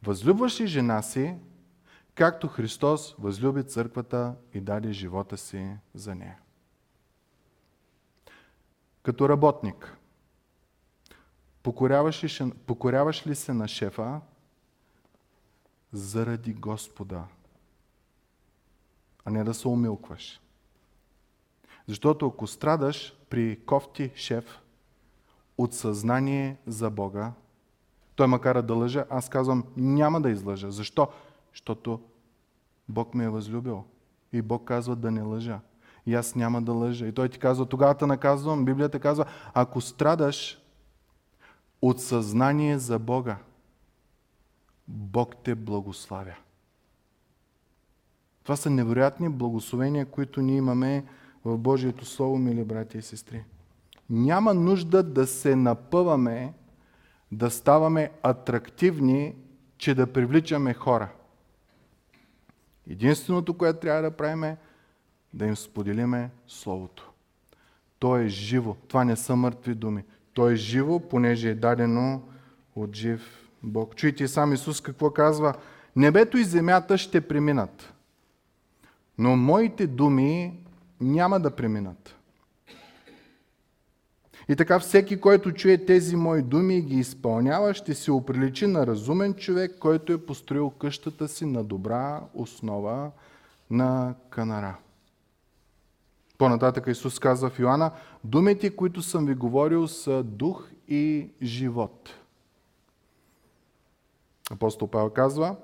Възлюбваш 0.04 0.62
ли 0.62 0.68
жена 0.68 1.02
си, 1.02 1.36
както 2.16 2.48
Христос 2.48 3.16
възлюби 3.20 3.64
църквата 3.64 4.36
и 4.54 4.62
даде 4.62 4.92
живота 4.92 5.38
си 5.38 5.78
за 5.94 6.16
нея. 6.16 6.38
Като 9.04 9.30
работник, 9.30 9.98
покоряваш 11.64 12.24
ли, 12.24 12.52
покоряваш 12.52 13.28
ли 13.28 13.36
се 13.36 13.54
на 13.54 13.68
шефа 13.68 14.22
заради 15.92 16.54
Господа, 16.54 17.24
а 19.26 19.32
не 19.32 19.44
да 19.44 19.54
се 19.54 19.68
умилкваш? 19.68 20.42
Защото 21.88 22.28
ако 22.28 22.48
страдаш 22.48 23.18
при 23.30 23.60
кофти 23.66 24.12
шеф 24.16 24.62
от 25.58 25.74
съзнание 25.74 26.58
за 26.68 26.90
Бога, 26.90 27.32
той 28.16 28.28
ма 28.28 28.42
кара 28.42 28.64
да 28.64 28.74
лъжа, 28.74 29.06
аз 29.10 29.30
казвам, 29.30 29.64
няма 29.78 30.22
да 30.22 30.30
излъжа. 30.30 30.72
Защо? 30.72 31.08
Защото 31.54 32.02
Бог 32.90 33.14
ме 33.14 33.24
е 33.24 33.30
възлюбил. 33.30 33.84
И 34.34 34.42
Бог 34.42 34.64
казва 34.64 34.96
да 34.96 35.12
не 35.12 35.22
лъжа. 35.22 35.60
И 36.06 36.16
аз 36.16 36.36
няма 36.36 36.62
да 36.62 36.74
лъжа. 36.74 37.08
И 37.08 37.12
той 37.12 37.30
ти 37.30 37.40
казва, 37.40 37.66
тогава 37.66 37.96
те 37.96 38.06
наказвам. 38.06 38.66
Библията 38.66 39.00
казва, 39.00 39.26
ако 39.54 39.82
страдаш 39.82 40.62
от 41.82 42.02
съзнание 42.02 42.80
за 42.80 43.00
Бога, 43.00 43.38
Бог 44.88 45.36
те 45.44 45.56
благославя. 45.56 46.36
Това 48.44 48.56
са 48.56 48.70
невероятни 48.70 49.30
благословения, 49.30 50.06
които 50.06 50.42
ние 50.42 50.58
имаме 50.58 51.06
в 51.48 51.58
Божието 51.58 52.06
Слово, 52.06 52.38
мили 52.38 52.64
брати 52.64 52.98
и 52.98 53.02
сестри. 53.02 53.44
Няма 54.10 54.54
нужда 54.54 55.04
да 55.04 55.28
се 55.28 55.56
напъваме, 55.56 56.54
да 57.32 57.50
ставаме 57.50 58.12
атрактивни, 58.24 59.36
че 59.78 59.96
да 59.96 60.14
привличаме 60.14 60.74
хора. 60.74 61.10
Единственото, 62.90 63.54
което 63.54 63.80
трябва 63.80 64.02
да 64.02 64.12
правим 64.12 64.44
е 64.44 64.58
да 65.34 65.46
им 65.46 65.56
споделиме 65.56 66.30
Словото. 66.48 67.12
То 68.00 68.18
е 68.18 68.28
живо. 68.28 68.76
Това 68.88 69.06
не 69.06 69.16
са 69.16 69.36
мъртви 69.36 69.76
думи. 69.76 70.04
То 70.34 70.50
е 70.50 70.56
живо, 70.56 71.00
понеже 71.00 71.50
е 71.50 71.56
дадено 71.56 72.22
от 72.76 72.96
жив 72.96 73.50
Бог. 73.64 73.96
Чуйте 73.96 74.28
сам 74.28 74.54
Исус 74.54 74.82
какво 74.82 75.12
казва. 75.12 75.54
Небето 75.96 76.38
и 76.38 76.44
земята 76.44 76.98
ще 76.98 77.22
преминат, 77.22 77.94
но 79.18 79.36
моите 79.36 79.88
думи 79.88 80.67
няма 81.02 81.40
да 81.40 81.56
преминат. 81.56 82.16
И 84.50 84.56
така 84.56 84.80
всеки, 84.80 85.22
който 85.22 85.52
чуе 85.52 85.86
тези 85.86 86.16
мои 86.16 86.42
думи 86.42 86.78
и 86.78 86.82
ги 86.82 86.96
изпълнява, 86.96 87.74
ще 87.74 87.94
се 87.94 88.12
оприличи 88.12 88.68
на 88.68 88.88
разумен 88.88 89.34
човек, 89.34 89.80
който 89.80 90.14
е 90.14 90.26
построил 90.26 90.70
къщата 90.70 91.28
си 91.28 91.46
на 91.46 91.64
добра 91.64 92.22
основа 92.34 93.12
на 93.70 94.16
канара. 94.30 94.78
По-нататък 96.38 96.88
Исус 96.88 97.20
казва 97.20 97.50
в 97.50 97.60
Йоанна, 97.60 97.92
думите, 98.24 98.76
които 98.76 99.02
съм 99.02 99.26
ви 99.26 99.36
говорил, 99.36 99.88
са 99.88 100.24
дух 100.24 100.70
и 100.88 101.30
живот. 101.42 102.10
Апостол 104.52 104.88
Павел 104.88 105.10
казва, 105.10 105.56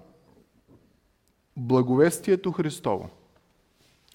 благовестието 1.58 2.52
Христово, 2.52 3.10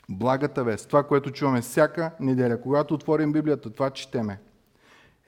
благата 0.09 0.65
вест, 0.65 0.89
това, 0.89 1.03
което 1.03 1.31
чуваме 1.31 1.61
всяка 1.61 2.11
неделя, 2.21 2.61
когато 2.61 2.95
отворим 2.95 3.33
Библията, 3.33 3.71
това 3.71 3.91
четеме– 3.91 4.41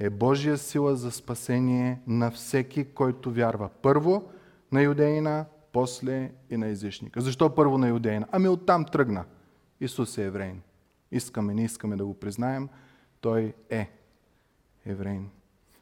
е 0.01 0.11
Божия 0.11 0.59
сила 0.59 0.97
за 0.97 1.11
спасение 1.11 2.01
на 2.07 2.31
всеки, 2.31 2.85
който 2.85 3.31
вярва. 3.31 3.69
Първо 3.83 4.31
на 4.73 4.83
юдеина, 4.83 5.45
после 5.73 6.31
и 6.51 6.57
на 6.57 6.67
езичника. 6.67 7.21
Защо 7.21 7.55
първо 7.55 7.79
на 7.79 7.89
юдеина? 7.89 8.27
Ами 8.33 8.49
оттам 8.49 8.85
тръгна. 8.85 9.25
Исус 9.81 10.19
е 10.19 10.25
еврейн. 10.25 10.61
Искаме, 11.13 11.55
не 11.55 11.65
искаме 11.65 11.97
да 11.97 12.05
го 12.05 12.15
признаем, 12.15 12.69
той 13.21 13.55
е 13.71 13.91
еврейн. 14.87 15.29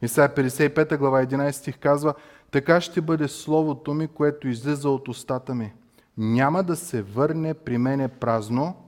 Исайя 0.03 0.35
55 0.35 0.97
глава 0.97 1.27
11 1.27 1.51
стих 1.51 1.79
казва, 1.79 2.15
така 2.51 2.81
ще 2.81 3.01
бъде 3.01 3.29
словото 3.29 3.95
ми, 3.95 4.09
което 4.09 4.49
излиза 4.49 4.91
от 4.91 5.09
устата 5.09 5.55
ми. 5.55 5.73
Няма 6.17 6.63
да 6.63 6.77
се 6.77 7.03
върне 7.03 7.55
при 7.55 7.79
мене 7.79 8.09
празно, 8.09 8.88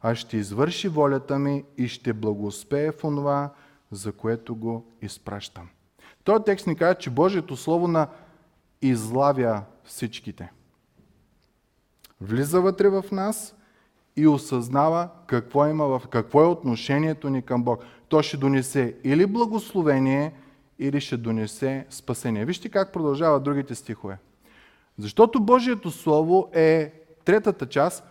а 0.00 0.14
ще 0.14 0.36
извърши 0.36 0.88
волята 0.88 1.38
ми 1.38 1.64
и 1.76 1.88
ще 1.88 2.12
благоуспее 2.12 2.92
в 2.92 3.04
онова, 3.04 3.50
за 3.90 4.12
което 4.12 4.56
го 4.56 4.86
изпращам. 5.02 5.68
Този 6.24 6.44
текст 6.44 6.66
ни 6.66 6.76
казва, 6.76 6.94
че 6.94 7.10
Божието 7.10 7.56
Слово 7.56 7.88
на 7.88 8.08
излавя 8.82 9.62
всичките. 9.84 10.52
Влиза 12.20 12.60
вътре 12.60 12.88
в 12.88 13.04
нас 13.12 13.54
и 14.16 14.26
осъзнава 14.26 15.08
какво, 15.26 15.66
има 15.66 15.86
в, 15.86 16.02
какво 16.08 16.42
е 16.42 16.46
отношението 16.46 17.30
ни 17.30 17.42
към 17.42 17.64
Бог. 17.64 17.84
То 18.08 18.22
ще 18.22 18.36
донесе 18.36 18.96
или 19.04 19.26
благословение, 19.26 20.32
или 20.78 21.00
ще 21.00 21.16
донесе 21.16 21.86
спасение. 21.90 22.44
Вижте 22.44 22.68
как 22.68 22.92
продължава 22.92 23.40
другите 23.40 23.74
стихове. 23.74 24.18
Защото 24.98 25.40
Божието 25.40 25.90
Слово 25.90 26.50
е 26.52 26.92
третата 27.24 27.68
част 27.68 28.09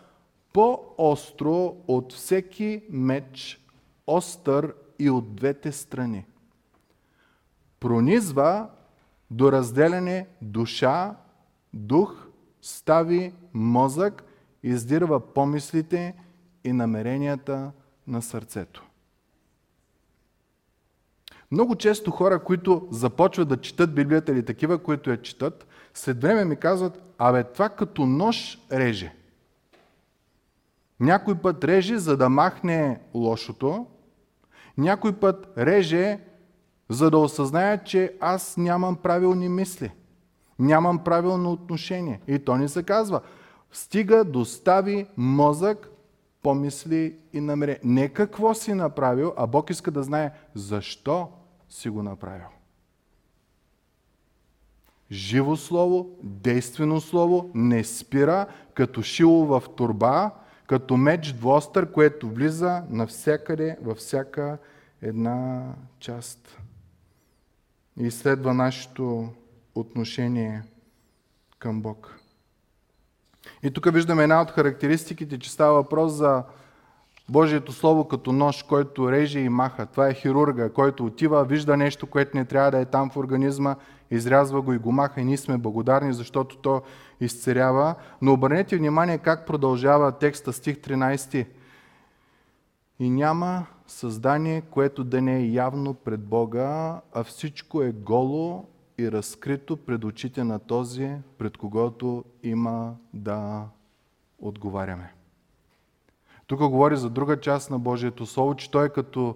по-остро 0.54 1.76
от 1.88 2.14
всеки 2.14 2.84
меч, 2.90 3.62
остър 4.08 4.74
и 5.00 5.10
от 5.10 5.36
двете 5.36 5.72
страни. 5.72 6.26
Пронизва 7.80 8.70
до 9.32 9.52
разделяне 9.52 10.28
душа, 10.42 11.16
дух, 11.74 12.28
стави 12.62 13.34
мозък, 13.54 14.24
издирва 14.64 15.20
помислите 15.20 16.16
и 16.64 16.74
намеренията 16.74 17.72
на 18.08 18.22
сърцето. 18.22 18.86
Много 21.52 21.76
често 21.76 22.12
хора, 22.12 22.44
които 22.44 22.88
започват 22.92 23.48
да 23.48 23.62
четат 23.62 23.96
Библията 23.96 24.32
или 24.32 24.46
такива, 24.46 24.78
които 24.78 25.10
я 25.10 25.22
четат, 25.22 25.68
след 25.94 26.22
време 26.22 26.46
ми 26.46 26.56
казват, 26.56 27.02
абе 27.18 27.44
това 27.44 27.70
като 27.70 28.06
нож 28.06 28.60
реже. 28.72 29.16
Някой 31.00 31.36
път 31.36 31.64
реже, 31.64 31.98
за 31.98 32.18
да 32.18 32.30
махне 32.30 33.00
лошото, 33.14 33.86
някой 34.78 35.14
път 35.14 35.54
реже, 35.58 36.20
за 36.90 37.12
да 37.12 37.18
осъзная, 37.18 37.84
че 37.84 38.14
аз 38.20 38.58
нямам 38.58 38.96
правилни 38.96 39.50
мисли, 39.50 39.92
нямам 40.60 41.04
правилно 41.04 41.52
отношение. 41.52 42.22
И 42.28 42.40
то 42.40 42.58
ни 42.58 42.70
се 42.70 42.84
казва, 42.84 43.22
стига 43.72 44.24
достави 44.24 45.08
мозък, 45.18 45.90
помисли 46.44 47.16
и 47.34 47.42
намере. 47.42 47.80
Не 47.84 48.10
какво 48.10 48.54
си 48.54 48.74
направил, 48.74 49.34
а 49.38 49.48
Бог 49.48 49.70
иска 49.70 49.92
да 49.92 50.04
знае 50.04 50.32
защо 50.56 51.30
си 51.70 51.90
го 51.90 52.04
направил. 52.04 52.48
Живо 55.12 55.56
слово, 55.56 56.10
действено 56.24 57.02
слово, 57.02 57.50
не 57.54 57.84
спира, 57.84 58.46
като 58.74 59.02
шило 59.02 59.46
в 59.46 59.64
турба, 59.76 60.32
като 60.70 60.98
меч 60.98 61.34
двостър, 61.34 61.92
което 61.92 62.30
влиза 62.30 62.84
навсякъде, 62.90 63.78
във 63.82 63.98
всяка 63.98 64.58
една 65.02 65.74
част. 66.00 66.58
И 68.00 68.04
изследва 68.04 68.54
нашето 68.54 69.30
отношение 69.76 70.64
към 71.60 71.82
Бог. 71.82 72.20
И 73.64 73.72
тук 73.72 73.94
виждаме 73.94 74.24
една 74.24 74.42
от 74.42 74.52
характеристиките, 74.52 75.40
че 75.40 75.52
става 75.52 75.74
въпрос 75.74 76.14
за 76.14 76.44
Божието 77.30 77.72
Слово 77.72 78.08
като 78.08 78.32
нож, 78.32 78.64
който 78.64 79.12
реже 79.12 79.40
и 79.40 79.50
маха. 79.50 79.86
Това 79.86 80.08
е 80.08 80.14
хирурга, 80.14 80.70
който 80.70 81.06
отива, 81.06 81.46
вижда 81.46 81.78
нещо, 81.78 82.08
което 82.08 82.38
не 82.38 82.46
трябва 82.46 82.72
да 82.72 82.80
е 82.80 82.86
там 82.86 83.10
в 83.10 83.18
организма, 83.18 83.76
изрязва 84.12 84.62
го 84.62 84.74
и 84.74 84.78
го 84.78 84.92
маха 84.92 85.22
и 85.22 85.26
ние 85.26 85.38
сме 85.38 85.58
благодарни, 85.58 86.14
защото 86.14 86.58
то 86.58 86.82
изцерява. 87.22 87.96
Но 88.22 88.34
обърнете 88.34 88.78
внимание 88.78 89.18
как 89.18 89.48
продължава 89.48 90.12
текста 90.12 90.54
стих 90.54 90.78
13. 90.78 91.48
И 93.00 93.10
няма 93.10 93.66
създание, 93.88 94.62
което 94.62 95.04
да 95.04 95.22
не 95.22 95.38
е 95.38 95.52
явно 95.52 95.94
пред 95.94 96.22
Бога, 96.22 97.02
а 97.14 97.24
всичко 97.24 97.82
е 97.82 97.92
голо 97.92 98.66
и 98.98 99.12
разкрито 99.12 99.78
пред 99.78 100.04
очите 100.04 100.44
на 100.44 100.60
този, 100.60 101.12
пред 101.38 101.58
когото 101.58 102.24
има 102.44 102.96
да 103.14 103.66
отговаряме. 104.40 105.19
Тук 106.50 106.60
говори 106.60 106.98
за 106.98 107.10
друга 107.10 107.40
част 107.40 107.72
на 107.72 107.80
Божието 107.80 108.26
Слово, 108.26 108.56
че 108.56 108.72
той 108.72 108.86
е 108.86 108.90
като 108.90 109.36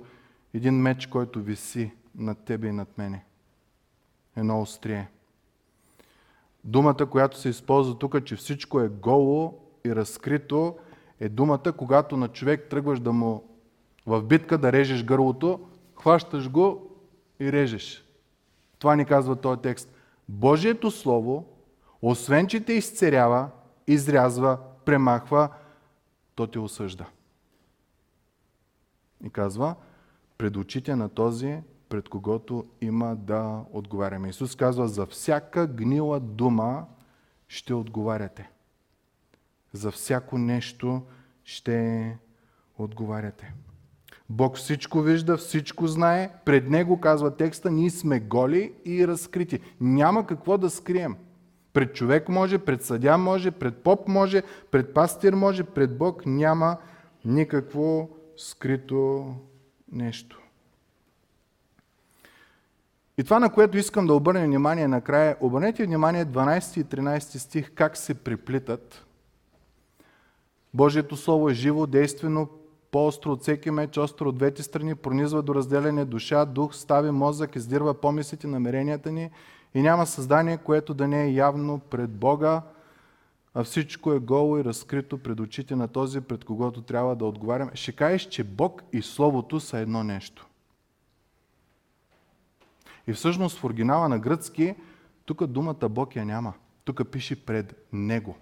един 0.54 0.74
меч, 0.74 1.08
който 1.08 1.42
виси 1.42 1.92
над 2.16 2.38
тебе 2.46 2.68
и 2.68 2.72
над 2.72 2.98
мене. 2.98 3.26
Едно 4.38 4.62
острие. 4.62 5.10
Думата, 6.64 7.06
която 7.12 7.38
се 7.38 7.50
използва 7.50 7.98
тук, 7.98 8.24
че 8.24 8.36
всичко 8.36 8.80
е 8.80 8.88
голо 8.88 9.60
и 9.86 9.96
разкрито, 9.96 10.78
е 11.20 11.30
думата, 11.30 11.74
когато 11.78 12.18
на 12.18 12.28
човек 12.28 12.68
тръгваш 12.70 13.00
да 13.00 13.12
му 13.12 13.44
в 14.06 14.24
битка 14.24 14.58
да 14.58 14.72
режеш 14.72 15.04
гърлото, 15.04 15.60
хващаш 15.96 16.50
го 16.50 16.92
и 17.40 17.52
режеш. 17.52 18.06
Това 18.80 18.96
ни 18.96 19.06
казва 19.06 19.36
този 19.36 19.62
текст. 19.62 19.94
Божието 20.30 20.92
Слово, 20.92 21.46
освен 22.02 22.48
че 22.48 22.66
те 22.66 22.74
изцерява, 22.74 23.50
изрязва, 23.88 24.58
премахва, 24.86 25.50
то 26.36 26.48
те 26.48 26.60
осъжда. 26.60 27.06
И 29.24 29.30
казва, 29.30 29.76
пред 30.38 30.58
очите 30.58 30.96
на 30.96 31.10
този, 31.10 31.62
пред 31.90 32.10
когото 32.10 32.66
има 32.82 33.16
да 33.16 33.64
отговаряме. 33.72 34.30
Исус 34.30 34.56
казва, 34.56 34.88
за 34.88 35.06
всяка 35.06 35.68
гнила 35.68 36.20
дума 36.20 36.86
ще 37.48 37.74
отговаряте. 37.74 38.50
За 39.74 39.92
всяко 39.92 40.38
нещо 40.38 41.02
ще 41.44 42.18
отговаряте. 42.78 43.54
Бог 44.30 44.58
всичко 44.58 45.02
вижда, 45.02 45.38
всичко 45.38 45.88
знае. 45.88 46.34
Пред 46.46 46.70
Него, 46.70 47.00
казва 47.00 47.38
текста, 47.38 47.72
ние 47.72 47.90
сме 47.90 48.20
голи 48.20 48.74
и 48.86 49.08
разкрити. 49.08 49.60
Няма 49.82 50.28
какво 50.28 50.58
да 50.58 50.70
скрием. 50.70 51.16
Пред 51.74 51.96
човек 51.96 52.30
може, 52.30 52.58
пред 52.58 52.84
съдя 52.84 53.18
може, 53.18 53.52
пред 53.52 53.78
поп 53.78 54.08
може, 54.08 54.44
пред 54.72 54.94
пастир 54.94 55.34
може, 55.34 55.64
пред 55.64 55.98
Бог 55.98 56.26
няма 56.26 56.78
никакво 57.26 58.10
скрито 58.38 59.34
нещо. 59.92 60.40
И 63.18 63.24
това, 63.24 63.40
на 63.40 63.50
което 63.54 63.78
искам 63.78 64.08
да 64.08 64.14
обърнем 64.14 64.46
внимание 64.46 64.88
накрая, 64.88 65.38
обърнете 65.40 65.86
внимание 65.86 66.26
12 66.26 66.82
и 66.82 66.86
13 66.86 67.20
стих, 67.20 67.72
как 67.76 67.98
се 67.98 68.14
приплитат. 68.14 69.06
Божието 70.74 71.18
Слово 71.18 71.50
е 71.50 71.54
живо, 71.54 71.88
действено, 71.88 72.48
по-остро 72.92 73.32
от 73.32 73.42
всеки 73.42 73.72
меч, 73.72 73.98
остро 73.98 74.30
от 74.30 74.36
двете 74.36 74.64
страни, 74.64 74.96
пронизва 74.96 75.42
до 75.42 75.56
разделяне 75.56 76.06
душа, 76.06 76.46
дух, 76.46 76.76
стави 76.76 77.12
мозък, 77.12 77.56
издирва 77.56 77.94
помислите, 77.94 78.48
намеренията 78.48 79.12
ни 79.12 79.30
и 79.74 79.82
няма 79.82 80.06
създание, 80.06 80.58
което 80.58 80.94
да 80.94 81.08
не 81.08 81.24
е 81.24 81.34
явно 81.34 81.80
пред 81.80 82.12
Бога, 82.12 82.62
а 83.54 83.64
всичко 83.64 84.14
е 84.14 84.20
голо 84.20 84.58
и 84.58 84.64
разкрито 84.64 85.18
пред 85.18 85.40
очите 85.40 85.76
на 85.76 85.88
този, 85.88 86.22
пред 86.22 86.46
когото 86.46 86.82
трябва 86.82 87.16
да 87.16 87.26
отговаряме. 87.26 87.72
Ще 87.76 87.92
кажеш, 87.92 88.30
че 88.30 88.44
Бог 88.44 88.84
и 88.94 89.02
Словото 89.02 89.60
са 89.60 89.78
едно 89.78 90.04
нещо. 90.04 90.48
И 93.08 93.14
всъщност 93.14 93.58
в 93.58 93.64
оригинала 93.64 94.10
на 94.10 94.20
гръцки, 94.20 94.76
тук 95.26 95.46
думата 95.46 95.90
Бог 95.90 96.16
я 96.16 96.26
няма. 96.26 96.54
Тук 96.84 97.08
пише 97.12 97.46
пред 97.46 97.88
Него. 97.94 98.38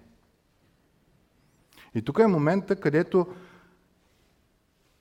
И 1.94 2.02
тук 2.02 2.18
е 2.18 2.26
момента, 2.26 2.76
където 2.76 3.26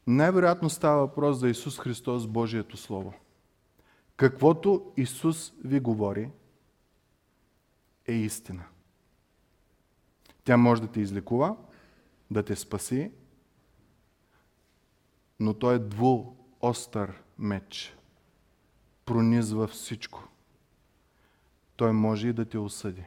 най-вероятно 0.07 0.69
става 0.69 0.99
въпрос 0.99 1.37
за 1.37 1.49
Исус 1.49 1.79
Христос, 1.79 2.27
Божието 2.27 2.77
Слово. 2.77 3.13
Каквото 4.21 4.93
Исус 4.97 5.53
ви 5.63 5.79
говори, 5.79 6.31
е 8.07 8.13
истина. 8.13 8.63
Тя 10.43 10.57
може 10.57 10.81
да 10.81 10.87
те 10.87 11.01
излекува, 11.01 11.57
да 12.31 12.43
те 12.43 12.55
спаси, 12.55 13.11
но 15.39 15.53
той 15.53 15.75
е 15.75 15.79
двуостър 15.79 17.21
меч. 17.37 17.97
Пронизва 19.05 19.67
всичко. 19.67 20.27
Той 21.75 21.93
може 21.93 22.27
и 22.27 22.33
да 22.33 22.45
те 22.45 22.57
осъди. 22.57 23.05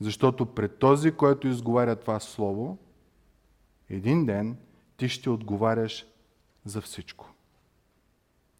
Защото 0.00 0.54
пред 0.54 0.78
този, 0.78 1.12
който 1.12 1.48
изговаря 1.48 1.96
това 1.96 2.20
слово, 2.20 2.78
един 3.88 4.26
ден 4.26 4.56
ти 4.96 5.08
ще 5.08 5.30
отговаряш 5.30 6.06
за 6.64 6.80
всичко. 6.80 7.34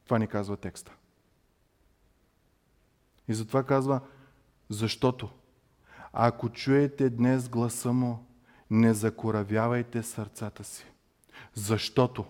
Това 0.04 0.18
ни 0.18 0.26
казва 0.26 0.56
текста. 0.56 0.96
И 3.30 3.34
затова 3.34 3.62
казва, 3.62 4.00
защото 4.68 5.28
ако 6.12 6.48
чуете 6.48 7.10
днес 7.10 7.48
гласа 7.48 7.92
му, 7.92 8.26
не 8.70 8.94
закоравявайте 8.94 10.02
сърцата 10.02 10.64
си. 10.64 10.86
Защото 11.54 12.24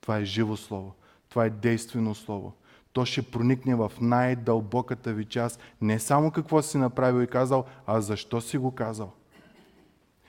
това 0.00 0.18
е 0.18 0.24
живо 0.24 0.56
слово, 0.56 0.94
това 1.28 1.44
е 1.44 1.50
действено 1.50 2.14
слово. 2.14 2.52
то 2.92 3.04
ще 3.04 3.30
проникне 3.30 3.74
в 3.74 3.92
най-дълбоката 4.00 5.12
ви 5.12 5.24
част. 5.24 5.60
Не 5.80 5.98
само 5.98 6.30
какво 6.30 6.62
си 6.62 6.78
направил 6.78 7.22
и 7.22 7.26
казал, 7.26 7.64
а 7.86 8.00
защо 8.00 8.40
си 8.40 8.58
го 8.58 8.74
казал. 8.74 9.12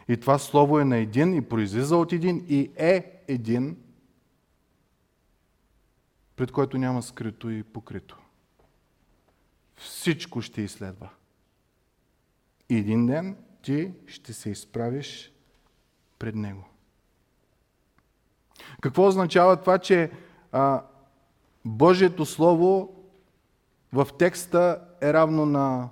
И 0.07 0.17
това 0.17 0.37
слово 0.37 0.79
е 0.79 0.85
на 0.85 0.97
един 0.97 1.33
и 1.33 1.41
произлиза 1.41 1.97
от 1.97 2.13
един 2.13 2.45
и 2.49 2.71
е 2.75 3.23
един, 3.27 3.77
пред 6.35 6.51
който 6.51 6.77
няма 6.77 7.01
скрито 7.01 7.49
и 7.49 7.63
покрито. 7.63 8.22
Всичко 9.75 10.41
ще 10.41 10.61
изследва. 10.61 11.09
И 12.69 12.77
един 12.77 13.05
ден 13.05 13.37
ти 13.61 13.91
ще 14.07 14.33
се 14.33 14.49
изправиш 14.49 15.33
пред 16.19 16.35
него. 16.35 16.65
Какво 18.81 19.07
означава 19.07 19.61
това, 19.61 19.77
че 19.77 20.11
а, 20.51 20.83
Божието 21.65 22.25
Слово 22.25 22.95
в 23.93 24.07
текста 24.19 24.81
е 25.01 25.13
равно 25.13 25.45
на, 25.45 25.89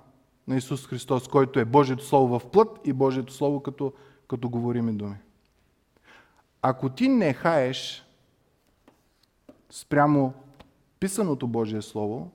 на 0.48 0.56
Исус 0.56 0.86
Христос, 0.86 1.28
който 1.28 1.60
е 1.60 1.64
Божието 1.64 2.04
Слово 2.04 2.38
в 2.38 2.50
плът 2.50 2.80
и 2.84 2.92
Божието 2.92 3.32
Слово 3.32 3.62
като, 3.62 3.92
като 4.28 4.48
говориме 4.48 4.92
думи. 4.92 5.16
Ако 6.62 6.88
ти 6.88 7.08
не 7.08 7.32
хаеш 7.32 8.06
спрямо 9.70 10.34
писаното 11.00 11.46
Божие 11.46 11.82
Слово, 11.82 12.30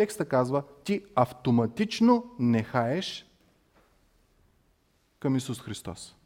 текста 0.00 0.24
казва, 0.24 0.62
ти 0.84 1.04
автоматично 1.14 2.24
не 2.38 2.62
хаеш 2.62 3.26
към 5.18 5.36
Исус 5.36 5.60
Христос. 5.60 6.16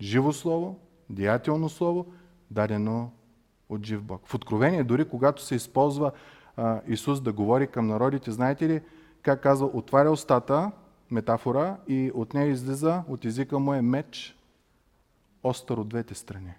Живо 0.00 0.32
Слово, 0.32 0.78
деятелно 1.10 1.68
Слово, 1.68 2.06
дадено 2.50 3.12
от 3.68 3.86
жив 3.86 4.02
Бог. 4.02 4.26
В 4.26 4.34
Откровение, 4.34 4.84
дори 4.84 5.08
когато 5.08 5.42
се 5.42 5.54
използва 5.54 6.12
а, 6.56 6.80
Исус 6.86 7.20
да 7.20 7.32
говори 7.32 7.66
към 7.66 7.86
народите, 7.86 8.32
знаете 8.32 8.68
ли 8.68 8.82
как 9.22 9.42
казва, 9.42 9.66
отваря 9.66 10.10
устата, 10.10 10.72
метафора, 11.10 11.76
и 11.88 12.10
от 12.14 12.34
нея 12.34 12.48
излиза, 12.48 13.02
от 13.08 13.24
езика 13.24 13.58
му 13.58 13.74
е 13.74 13.82
меч, 13.82 14.36
остър 15.42 15.76
от 15.76 15.88
двете 15.88 16.14
страни. 16.14 16.54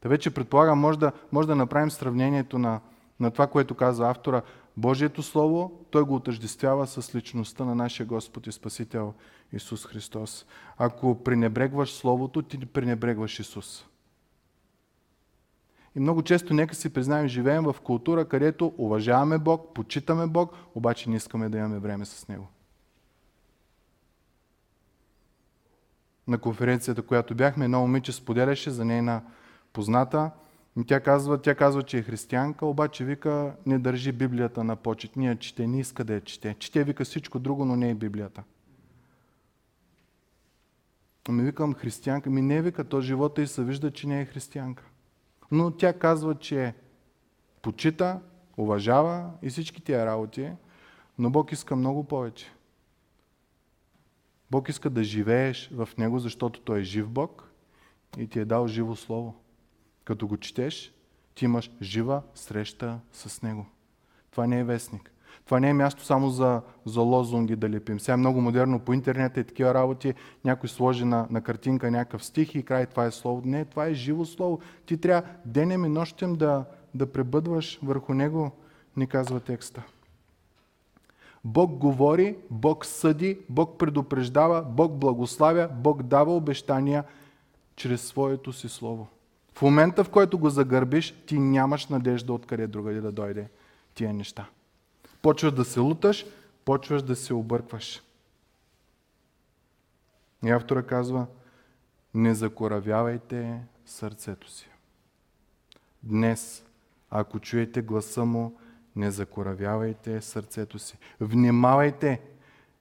Та 0.00 0.08
вече 0.08 0.34
предполагам, 0.34 0.78
може 0.78 0.98
да, 0.98 1.12
може 1.32 1.48
да 1.48 1.56
направим 1.56 1.90
сравнението 1.90 2.58
на, 2.58 2.80
на 3.20 3.30
това, 3.30 3.46
което 3.46 3.74
казва 3.74 4.10
автора. 4.10 4.42
Божието 4.76 5.22
Слово, 5.22 5.86
той 5.90 6.02
го 6.02 6.14
отъждествява 6.14 6.86
с 6.86 7.14
личността 7.14 7.64
на 7.64 7.74
нашия 7.74 8.06
Господ 8.06 8.46
и 8.46 8.52
Спасител 8.52 9.14
Исус 9.52 9.86
Христос. 9.86 10.46
Ако 10.78 11.24
пренебрегваш 11.24 11.92
Словото, 11.92 12.42
ти 12.42 12.66
пренебрегваш 12.66 13.40
Исус. 13.40 13.86
И 15.96 16.00
много 16.00 16.22
често, 16.22 16.54
нека 16.54 16.74
си 16.74 16.92
признаем, 16.92 17.28
живеем 17.28 17.64
в 17.64 17.76
култура, 17.84 18.24
където 18.24 18.74
уважаваме 18.78 19.38
Бог, 19.38 19.74
почитаме 19.74 20.26
Бог, 20.26 20.54
обаче 20.74 21.10
не 21.10 21.16
искаме 21.16 21.48
да 21.48 21.58
имаме 21.58 21.78
време 21.78 22.04
с 22.04 22.28
Него. 22.28 22.48
На 26.28 26.38
конференцията, 26.38 27.02
която 27.02 27.34
бяхме, 27.34 27.64
едно 27.64 27.80
момиче 27.80 28.12
споделяше 28.12 28.70
за 28.70 28.84
нейна 28.84 29.22
позната. 29.76 30.30
Тя 30.86 31.00
казва, 31.00 31.42
тя 31.42 31.54
казва, 31.54 31.82
че 31.82 31.98
е 31.98 32.02
християнка, 32.02 32.66
обаче 32.66 33.04
вика, 33.04 33.56
не 33.66 33.78
държи 33.78 34.12
Библията 34.12 34.64
на 34.64 34.76
почет. 34.76 35.16
Ние 35.16 35.36
чете, 35.36 35.66
не 35.66 35.80
иска 35.80 36.04
да 36.04 36.14
я 36.14 36.20
чете. 36.20 36.56
Чете, 36.58 36.84
вика 36.84 37.04
всичко 37.04 37.38
друго, 37.38 37.64
но 37.64 37.76
не 37.76 37.90
е 37.90 37.94
Библията. 37.94 38.42
Ами 41.28 41.42
викам 41.42 41.74
християнка. 41.74 42.30
Ми 42.30 42.42
не 42.42 42.62
вика, 42.62 42.84
то 42.84 43.00
живота 43.00 43.42
и 43.42 43.46
се 43.46 43.64
вижда, 43.64 43.90
че 43.90 44.06
не 44.06 44.20
е 44.20 44.24
християнка. 44.24 44.84
Но 45.50 45.70
тя 45.70 45.92
казва, 45.92 46.34
че 46.34 46.74
почита, 47.62 48.20
уважава 48.56 49.30
и 49.42 49.50
всички 49.50 49.82
тия 49.82 50.06
работи, 50.06 50.52
но 51.18 51.30
Бог 51.30 51.52
иска 51.52 51.76
много 51.76 52.04
повече. 52.04 52.52
Бог 54.50 54.68
иска 54.68 54.90
да 54.90 55.04
живееш 55.04 55.70
в 55.72 55.88
Него, 55.98 56.18
защото 56.18 56.60
Той 56.60 56.80
е 56.80 56.82
жив 56.82 57.08
Бог 57.08 57.50
и 58.18 58.26
ти 58.26 58.38
е 58.40 58.44
дал 58.44 58.68
живо 58.68 58.96
Слово. 58.96 59.45
Като 60.06 60.26
го 60.26 60.36
четеш, 60.36 60.94
ти 61.34 61.44
имаш 61.44 61.70
жива 61.82 62.22
среща 62.34 63.00
с 63.12 63.42
Него. 63.42 63.66
Това 64.30 64.46
не 64.46 64.60
е 64.60 64.64
вестник. 64.64 65.12
Това 65.44 65.60
не 65.60 65.68
е 65.68 65.74
място 65.74 66.04
само 66.04 66.30
за, 66.30 66.62
за 66.84 67.00
лозунги 67.00 67.56
да 67.56 67.70
лепим. 67.70 68.00
Сега 68.00 68.12
е 68.12 68.16
много 68.16 68.40
модерно 68.40 68.80
по 68.80 68.92
интернет 68.92 69.36
и 69.36 69.44
такива 69.44 69.74
работи. 69.74 70.14
Някой 70.44 70.68
сложи 70.68 71.04
на, 71.04 71.26
на 71.30 71.42
картинка 71.42 71.90
някакъв 71.90 72.24
стих 72.24 72.54
и 72.54 72.62
край 72.62 72.86
това 72.86 73.04
е 73.04 73.10
слово. 73.10 73.42
Не, 73.44 73.64
това 73.64 73.86
е 73.86 73.94
живо 73.94 74.24
слово. 74.24 74.60
Ти 74.86 74.96
трябва 74.96 75.22
денем 75.44 75.84
и 75.84 75.88
нощем 75.88 76.36
да, 76.36 76.64
да 76.94 77.12
пребъдваш 77.12 77.78
върху 77.82 78.14
него, 78.14 78.50
ни 78.96 79.06
казва 79.06 79.40
текста. 79.40 79.82
Бог 81.44 81.70
говори, 81.70 82.36
Бог 82.50 82.86
съди, 82.86 83.38
Бог 83.48 83.78
предупреждава, 83.78 84.62
Бог 84.62 84.92
благославя, 84.92 85.68
Бог 85.72 86.02
дава 86.02 86.36
обещания 86.36 87.04
чрез 87.76 88.02
своето 88.02 88.52
си 88.52 88.68
слово. 88.68 89.08
В 89.56 89.62
момента, 89.62 90.04
в 90.04 90.10
който 90.10 90.38
го 90.38 90.50
загърбиш, 90.50 91.14
ти 91.26 91.38
нямаш 91.38 91.86
надежда 91.86 92.32
откъде 92.32 92.66
другаде 92.66 93.00
да 93.00 93.12
дойде 93.12 93.48
тия 93.94 94.12
неща. 94.12 94.48
Почваш 95.22 95.52
да 95.52 95.64
се 95.64 95.80
луташ, 95.80 96.26
почваш 96.64 97.02
да 97.02 97.16
се 97.16 97.34
объркваш. 97.34 98.02
И 100.44 100.50
автора 100.50 100.82
казва, 100.82 101.26
не 102.14 102.34
закоравявайте 102.34 103.60
сърцето 103.86 104.50
си. 104.50 104.68
Днес, 106.02 106.64
ако 107.10 107.40
чуете 107.40 107.82
гласа 107.82 108.24
му, 108.24 108.58
не 108.96 109.10
закоравявайте 109.10 110.20
сърцето 110.20 110.78
си. 110.78 110.98
Внимавайте, 111.20 112.20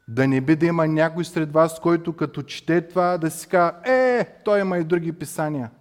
да 0.07 0.27
не 0.27 0.41
би 0.41 0.55
да 0.55 0.65
има 0.65 0.87
някой 0.87 1.25
сред 1.25 1.53
вас, 1.53 1.79
който 1.79 2.15
като 2.15 2.41
чете 2.41 2.87
това, 2.87 3.17
да 3.17 3.31
си 3.31 3.47
казва, 3.47 3.79
е, 3.85 4.25
той 4.45 4.59
има 4.59 4.77
и 4.77 4.83
други 4.83 5.11
писания. 5.11 5.71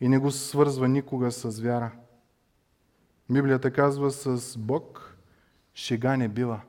И 0.00 0.08
не 0.08 0.18
го 0.18 0.30
свързва 0.30 0.88
никога 0.88 1.32
с 1.32 1.60
вяра. 1.60 1.92
Библията 3.30 3.72
казва 3.72 4.10
с 4.10 4.58
Бог, 4.58 5.16
шега 5.74 6.16
не 6.16 6.28
бива. 6.28 6.60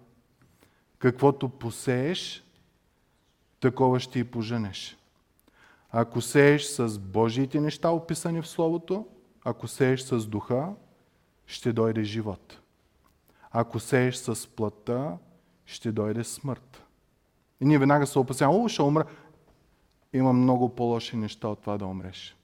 Каквото 1.00 1.50
посееш, 1.50 2.44
такова 3.60 4.00
ще 4.00 4.20
и 4.20 4.24
поженеш. 4.24 4.98
Ако 5.92 6.22
сееш 6.22 6.66
с 6.66 7.00
Божиите 7.00 7.60
неща, 7.60 7.90
описани 7.90 8.42
в 8.42 8.48
Словото, 8.48 9.08
ако 9.44 9.68
сееш 9.68 10.02
с 10.02 10.28
духа, 10.28 10.74
ще 11.46 11.74
дойде 11.74 12.04
живот. 12.04 12.60
Ако 13.52 13.80
сееш 13.80 14.16
с 14.16 14.48
плътта, 14.48 15.18
ще 15.66 15.92
дойде 15.92 16.24
смърт. 16.24 16.84
И 17.62 17.66
ние 17.66 17.80
веднага 17.80 18.08
се 18.08 18.20
опасяваме, 18.20 18.60
о, 18.60 18.68
ще 18.68 18.82
умра. 18.82 19.06
Има 20.14 20.34
много 20.34 20.76
по-лоши 20.76 21.18
неща 21.18 21.48
от 21.48 21.62
това 21.62 21.78
да 21.78 21.86
умреш. 21.86 22.38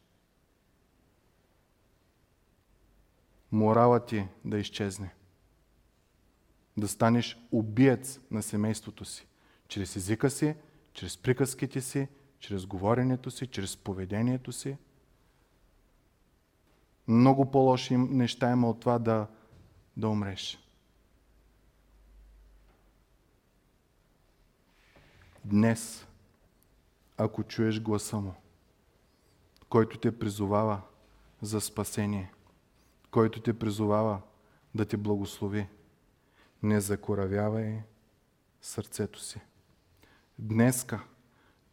Моралът 3.52 4.06
ти 4.06 4.28
да 4.46 4.58
изчезне. 4.58 5.14
Да 6.78 6.88
станеш 6.88 7.38
убиец 7.52 8.20
на 8.32 8.44
семейството 8.44 9.06
си. 9.06 9.28
Чрез 9.68 9.96
езика 9.96 10.30
си, 10.30 10.56
чрез 10.94 11.18
приказките 11.18 11.82
си, 11.82 12.08
чрез 12.40 12.66
говоренето 12.66 13.32
си, 13.32 13.48
чрез 13.48 13.78
поведението 13.78 14.52
си. 14.52 14.78
Много 17.08 17.52
по-лоши 17.52 17.98
неща 17.98 18.52
има 18.52 18.70
от 18.70 18.80
това 18.80 19.00
да, 19.00 19.28
да 19.98 20.10
умреш. 20.10 20.60
Днес, 25.46 26.08
ако 27.18 27.44
чуеш 27.44 27.82
гласа 27.82 28.18
му, 28.18 28.34
който 29.70 30.00
те 30.00 30.20
призовава 30.20 30.82
за 31.42 31.62
спасение, 31.62 32.32
който 33.12 33.42
те 33.42 33.60
призовава 33.60 34.22
да 34.76 34.86
те 34.86 34.98
благослови, 34.98 35.68
не 36.64 36.82
закоравявай 36.82 37.82
сърцето 38.62 39.20
си. 39.20 39.42
Днеска, 40.40 41.00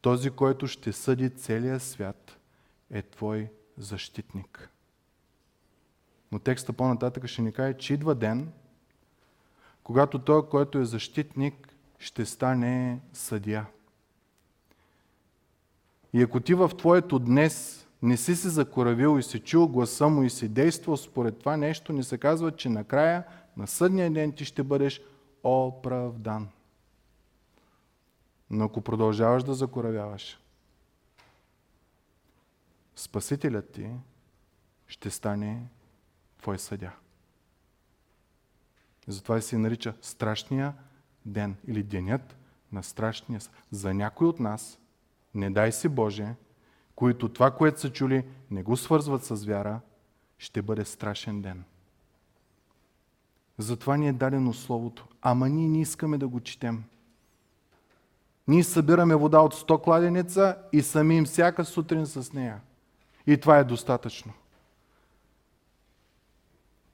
този, 0.01 0.31
който 0.31 0.67
ще 0.67 0.93
съди 0.93 1.31
целия 1.31 1.81
свят, 1.81 2.39
е 2.91 3.03
твой 3.03 3.51
защитник. 3.79 4.71
Но 6.33 6.39
текста 6.39 6.73
по-нататък 6.73 7.27
ще 7.27 7.43
ни 7.43 7.53
каже, 7.53 7.79
че 7.79 7.95
идва 7.95 8.15
ден, 8.15 8.53
когато 9.83 10.19
той, 10.19 10.49
който 10.49 10.79
е 10.79 10.85
защитник, 10.85 11.75
ще 11.99 12.27
стане 12.27 13.01
съдия. 13.13 13.67
И 16.13 16.23
ако 16.23 16.41
ти 16.41 16.55
в 16.55 16.71
твоето 16.79 17.19
днес 17.19 17.84
не 18.05 18.17
си 18.17 18.37
се 18.37 18.49
закоравил 18.49 19.19
и 19.19 19.23
си 19.23 19.41
чул 19.41 19.69
гласа 19.69 20.09
му 20.09 20.23
и 20.23 20.31
си 20.31 20.49
действал 20.49 20.97
според 20.97 21.39
това 21.39 21.57
нещо, 21.57 21.93
не 21.93 22.03
се 22.03 22.19
казва, 22.19 22.57
че 22.57 22.69
накрая 22.69 23.25
на 23.57 23.67
съдния 23.67 24.13
ден 24.13 24.33
ти 24.33 24.45
ще 24.45 24.63
бъдеш 24.63 25.03
оправдан. 25.43 26.49
Но 28.51 28.65
ако 28.65 28.81
продължаваш 28.81 29.43
да 29.43 29.55
закоравяваш, 29.55 30.39
Спасителят 32.97 33.73
ти 33.73 33.91
ще 34.87 35.11
стане 35.11 35.67
твой 36.39 36.59
съдя. 36.59 36.93
Затова 39.07 39.41
се 39.41 39.59
нарича 39.59 39.95
страшния 40.01 40.75
ден 41.27 41.57
или 41.67 41.83
денят 41.83 42.37
на 42.73 42.83
страшния 42.83 43.41
съд. 43.41 43.53
За 43.71 43.95
някой 43.95 44.29
от 44.29 44.41
нас, 44.41 44.79
не 45.35 45.51
дай 45.51 45.73
си 45.73 45.89
Боже, 45.89 46.35
които 46.97 47.29
това, 47.29 47.51
което 47.51 47.81
са 47.81 47.93
чули, 47.93 48.25
не 48.51 48.63
го 48.63 48.77
свързват 48.77 49.25
с 49.25 49.45
вяра, 49.45 49.81
ще 50.39 50.63
бъде 50.63 50.85
страшен 50.85 51.43
ден. 51.43 51.65
Затова 53.59 53.97
ни 53.97 54.09
е 54.09 54.13
дадено 54.13 54.53
Словото. 54.53 55.07
Ама 55.23 55.49
ние 55.49 55.69
не 55.69 55.81
искаме 55.81 56.19
да 56.19 56.29
го 56.29 56.41
четем. 56.41 56.85
Ние 58.49 58.65
събираме 58.65 59.15
вода 59.15 59.41
от 59.41 59.55
100 59.55 59.83
кладенеца 59.83 60.57
и 60.73 60.83
самим 60.83 61.25
всяка 61.25 61.65
сутрин 61.65 62.07
с 62.07 62.33
нея. 62.33 62.61
И 63.27 63.41
това 63.41 63.59
е 63.59 63.65
достатъчно. 63.65 64.33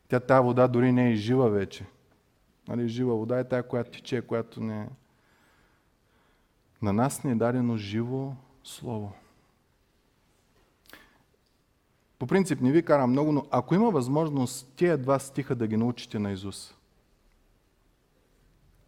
Тя 0.09 0.21
тази 0.21 0.45
вода 0.45 0.69
дори 0.69 0.93
не 0.93 1.11
е 1.11 1.17
жива 1.17 1.51
вече. 1.51 1.87
Нали, 2.69 2.89
жива 2.89 3.17
вода 3.17 3.39
е 3.39 3.49
тая, 3.49 3.63
която 3.69 3.91
тече, 3.91 4.23
която 4.23 4.61
не 4.61 4.81
е. 4.81 4.89
На 6.83 6.93
нас 6.93 7.25
не 7.25 7.31
е 7.31 7.35
дадено 7.35 7.77
живо 7.77 8.33
слово. 8.65 9.13
По 12.21 12.27
принцип 12.27 12.61
не 12.61 12.73
ви 12.73 12.83
карам 12.83 13.11
много, 13.11 13.33
но 13.33 13.47
ако 13.51 13.75
има 13.75 13.91
възможност 13.91 14.73
тия 14.77 14.99
два 14.99 15.19
стиха 15.19 15.55
да 15.55 15.67
ги 15.67 15.77
научите 15.77 16.19
на 16.19 16.33
Исус, 16.33 16.75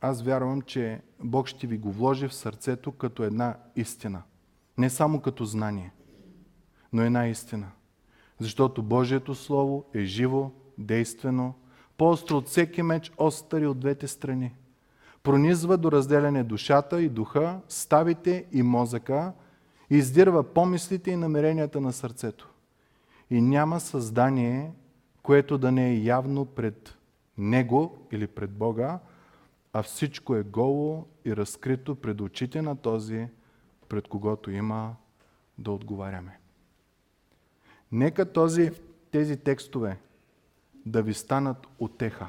аз 0.00 0.22
вярвам, 0.22 0.62
че 0.62 1.00
Бог 1.20 1.46
ще 1.46 1.66
ви 1.66 1.78
го 1.78 1.92
вложи 1.92 2.28
в 2.28 2.34
сърцето 2.34 2.92
като 2.92 3.22
една 3.22 3.56
истина. 3.76 4.22
Не 4.78 4.90
само 4.90 5.20
като 5.20 5.44
знание, 5.44 5.92
но 6.92 7.02
една 7.02 7.28
истина. 7.28 7.70
Защото 8.38 8.82
Божието 8.82 9.34
Слово 9.34 9.84
е 9.94 10.04
живо, 10.04 10.50
действено, 10.78 11.54
по-остро 11.96 12.36
от 12.36 12.48
всеки 12.48 12.82
меч, 12.82 13.12
остър 13.16 13.62
от 13.62 13.78
двете 13.80 14.08
страни. 14.08 14.54
Пронизва 15.22 15.78
до 15.78 15.92
разделяне 15.92 16.44
душата 16.44 17.02
и 17.02 17.08
духа, 17.08 17.60
ставите 17.68 18.44
и 18.52 18.62
мозъка, 18.62 19.32
издирва 19.90 20.42
помислите 20.42 21.10
и 21.10 21.16
намеренията 21.16 21.80
на 21.80 21.92
сърцето. 21.92 22.51
И 23.32 23.40
няма 23.40 23.80
създание, 23.80 24.72
което 25.22 25.58
да 25.58 25.72
не 25.72 25.90
е 25.90 26.02
явно 26.02 26.46
пред 26.46 26.98
Него 27.38 28.06
или 28.10 28.26
пред 28.26 28.50
Бога, 28.50 28.98
а 29.72 29.82
всичко 29.82 30.36
е 30.36 30.42
голо 30.42 31.06
и 31.24 31.36
разкрито 31.36 31.94
пред 31.94 32.20
очите 32.20 32.62
на 32.62 32.76
този, 32.76 33.28
пред 33.88 34.08
когото 34.08 34.50
има 34.50 34.96
да 35.58 35.72
отговаряме. 35.72 36.38
Нека 37.92 38.32
този, 38.32 38.70
тези 39.10 39.36
текстове 39.36 39.98
да 40.86 41.02
ви 41.02 41.14
станат 41.14 41.66
отеха. 41.78 42.28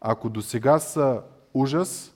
Ако 0.00 0.30
до 0.30 0.42
сега 0.42 0.78
са 0.78 1.22
ужас, 1.54 2.14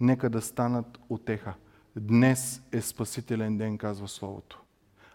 нека 0.00 0.30
да 0.30 0.42
станат 0.42 0.98
отеха. 1.08 1.54
Днес 1.96 2.62
е 2.72 2.80
спасителен 2.80 3.58
ден, 3.58 3.78
казва 3.78 4.08
Словото. 4.08 4.61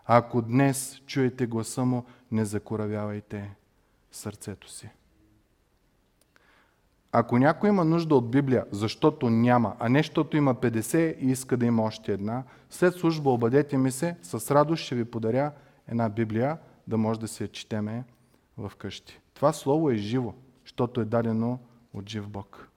Ако 0.10 0.42
днес 0.42 1.02
чуете 1.06 1.48
гласа 1.48 1.86
му, 1.86 2.06
не 2.32 2.46
закоравявайте 2.46 3.56
сърцето 4.12 4.70
си. 4.70 4.90
Ако 7.12 7.38
някой 7.38 7.70
има 7.70 7.86
нужда 7.86 8.16
от 8.16 8.32
Библия, 8.32 8.66
защото 8.72 9.30
няма, 9.30 9.76
а 9.80 9.90
не 9.90 10.00
защото 10.00 10.38
има 10.38 10.56
50 10.56 11.18
и 11.18 11.32
иска 11.32 11.58
да 11.58 11.66
има 11.66 11.84
още 11.84 12.14
една, 12.14 12.44
след 12.70 12.94
служба 12.94 13.30
обадете 13.30 13.78
ми 13.78 13.92
се, 13.92 14.16
с 14.22 14.56
радост 14.56 14.84
ще 14.84 14.96
ви 14.96 15.06
подаря 15.06 15.52
една 15.88 16.10
Библия, 16.10 16.58
да 16.88 16.98
може 16.98 17.20
да 17.20 17.28
се 17.28 17.44
я 17.44 17.48
четеме 17.48 18.04
в 18.58 18.72
къщи. 18.78 19.20
Това 19.34 19.54
слово 19.54 19.90
е 19.90 19.96
живо, 19.96 20.34
защото 20.64 21.02
е 21.02 21.06
дадено 21.06 21.60
от 21.94 22.10
жив 22.10 22.30
Бог. 22.30 22.70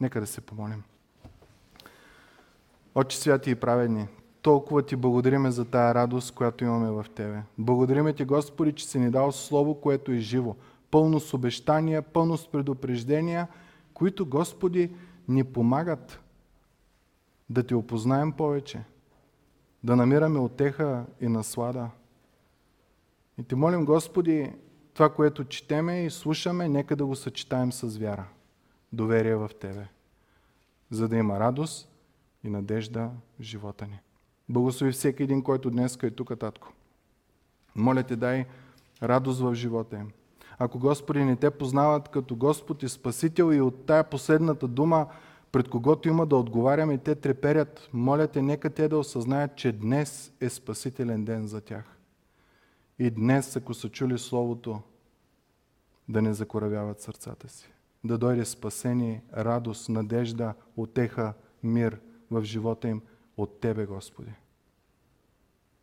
Нека 0.00 0.20
да 0.20 0.26
се 0.26 0.40
помолим. 0.40 0.82
Отче 2.94 3.18
святи 3.18 3.50
и 3.50 3.54
праведни, 3.54 4.08
толкова 4.42 4.82
ти 4.82 4.96
благодариме 4.96 5.50
за 5.50 5.64
тая 5.64 5.94
радост, 5.94 6.34
която 6.34 6.64
имаме 6.64 6.90
в 6.90 7.06
Тебе. 7.14 7.42
Благодариме 7.58 8.12
ти, 8.12 8.24
Господи, 8.24 8.72
че 8.72 8.86
си 8.86 8.98
ни 8.98 9.10
дал 9.10 9.32
Слово, 9.32 9.74
което 9.74 10.12
е 10.12 10.18
живо, 10.18 10.56
пълно 10.90 11.20
с 11.20 11.34
обещания, 11.34 12.02
пълно 12.02 12.36
с 12.36 12.50
предупреждения, 12.50 13.48
които, 13.94 14.26
Господи, 14.26 14.90
ни 15.28 15.44
помагат 15.44 16.20
да 17.50 17.62
Те 17.62 17.74
опознаем 17.74 18.32
повече, 18.32 18.84
да 19.84 19.96
намираме 19.96 20.38
отеха 20.38 21.04
и 21.20 21.28
наслада. 21.28 21.90
И 23.38 23.42
Ти 23.42 23.54
молим, 23.54 23.84
Господи, 23.84 24.52
това, 24.94 25.14
което 25.14 25.44
четеме 25.44 26.04
и 26.04 26.10
слушаме, 26.10 26.68
нека 26.68 26.96
да 26.96 27.06
го 27.06 27.16
съчетаем 27.16 27.72
с 27.72 27.98
вяра, 27.98 28.24
доверие 28.92 29.36
в 29.36 29.50
Тебе, 29.60 29.88
за 30.90 31.08
да 31.08 31.16
има 31.16 31.40
радост 31.40 31.88
и 32.44 32.48
надежда 32.48 33.10
в 33.40 33.42
живота 33.42 33.86
ни. 33.86 34.00
Благослови 34.48 34.92
всеки 34.92 35.22
един, 35.22 35.42
който 35.42 35.70
днес 35.70 35.98
е 36.02 36.10
тук, 36.10 36.38
татко. 36.38 36.72
Моля 37.76 38.02
те, 38.02 38.16
дай 38.16 38.46
радост 39.02 39.40
в 39.40 39.54
живота 39.54 39.96
им. 39.96 40.10
Ако 40.58 40.78
Господи 40.78 41.24
не 41.24 41.36
те 41.36 41.50
познават 41.50 42.08
като 42.08 42.36
Господ 42.36 42.82
и 42.82 42.88
Спасител 42.88 43.52
и 43.52 43.60
от 43.60 43.86
тая 43.86 44.04
последната 44.04 44.68
дума, 44.68 45.06
пред 45.52 45.68
когото 45.68 46.08
има 46.08 46.26
да 46.26 46.36
отговаряме 46.36 46.98
те 46.98 47.14
треперят, 47.14 47.88
моля 47.92 48.26
те, 48.26 48.42
нека 48.42 48.70
те 48.70 48.88
да 48.88 48.98
осъзнаят, 48.98 49.56
че 49.56 49.72
днес 49.72 50.32
е 50.40 50.48
спасителен 50.48 51.24
ден 51.24 51.46
за 51.46 51.60
тях. 51.60 51.84
И 52.98 53.10
днес, 53.10 53.56
ако 53.56 53.74
са 53.74 53.88
чули 53.88 54.18
Словото, 54.18 54.80
да 56.08 56.22
не 56.22 56.34
закоравяват 56.34 57.00
сърцата 57.00 57.48
си. 57.48 57.72
Да 58.04 58.18
дойде 58.18 58.44
спасение, 58.44 59.22
радост, 59.36 59.88
надежда, 59.88 60.54
отеха, 60.76 61.34
мир 61.62 62.00
в 62.30 62.44
живота 62.44 62.88
им 62.88 63.02
от 63.38 63.60
Тебе, 63.60 63.86
Господи. 63.86 64.32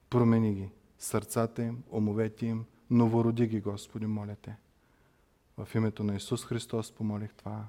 Промени 0.09 0.53
ги, 0.53 0.69
сърцата 0.99 1.63
им, 1.63 1.83
умовете 1.91 2.45
им, 2.45 2.65
новороди 2.89 3.47
ги, 3.47 3.61
Господи, 3.61 4.05
моля 4.05 4.35
Те. 4.41 4.57
В 5.57 5.75
името 5.75 6.03
на 6.03 6.15
Исус 6.15 6.45
Христос 6.45 6.91
помолих 6.91 7.33
това. 7.33 7.67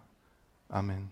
Амин. 0.68 1.08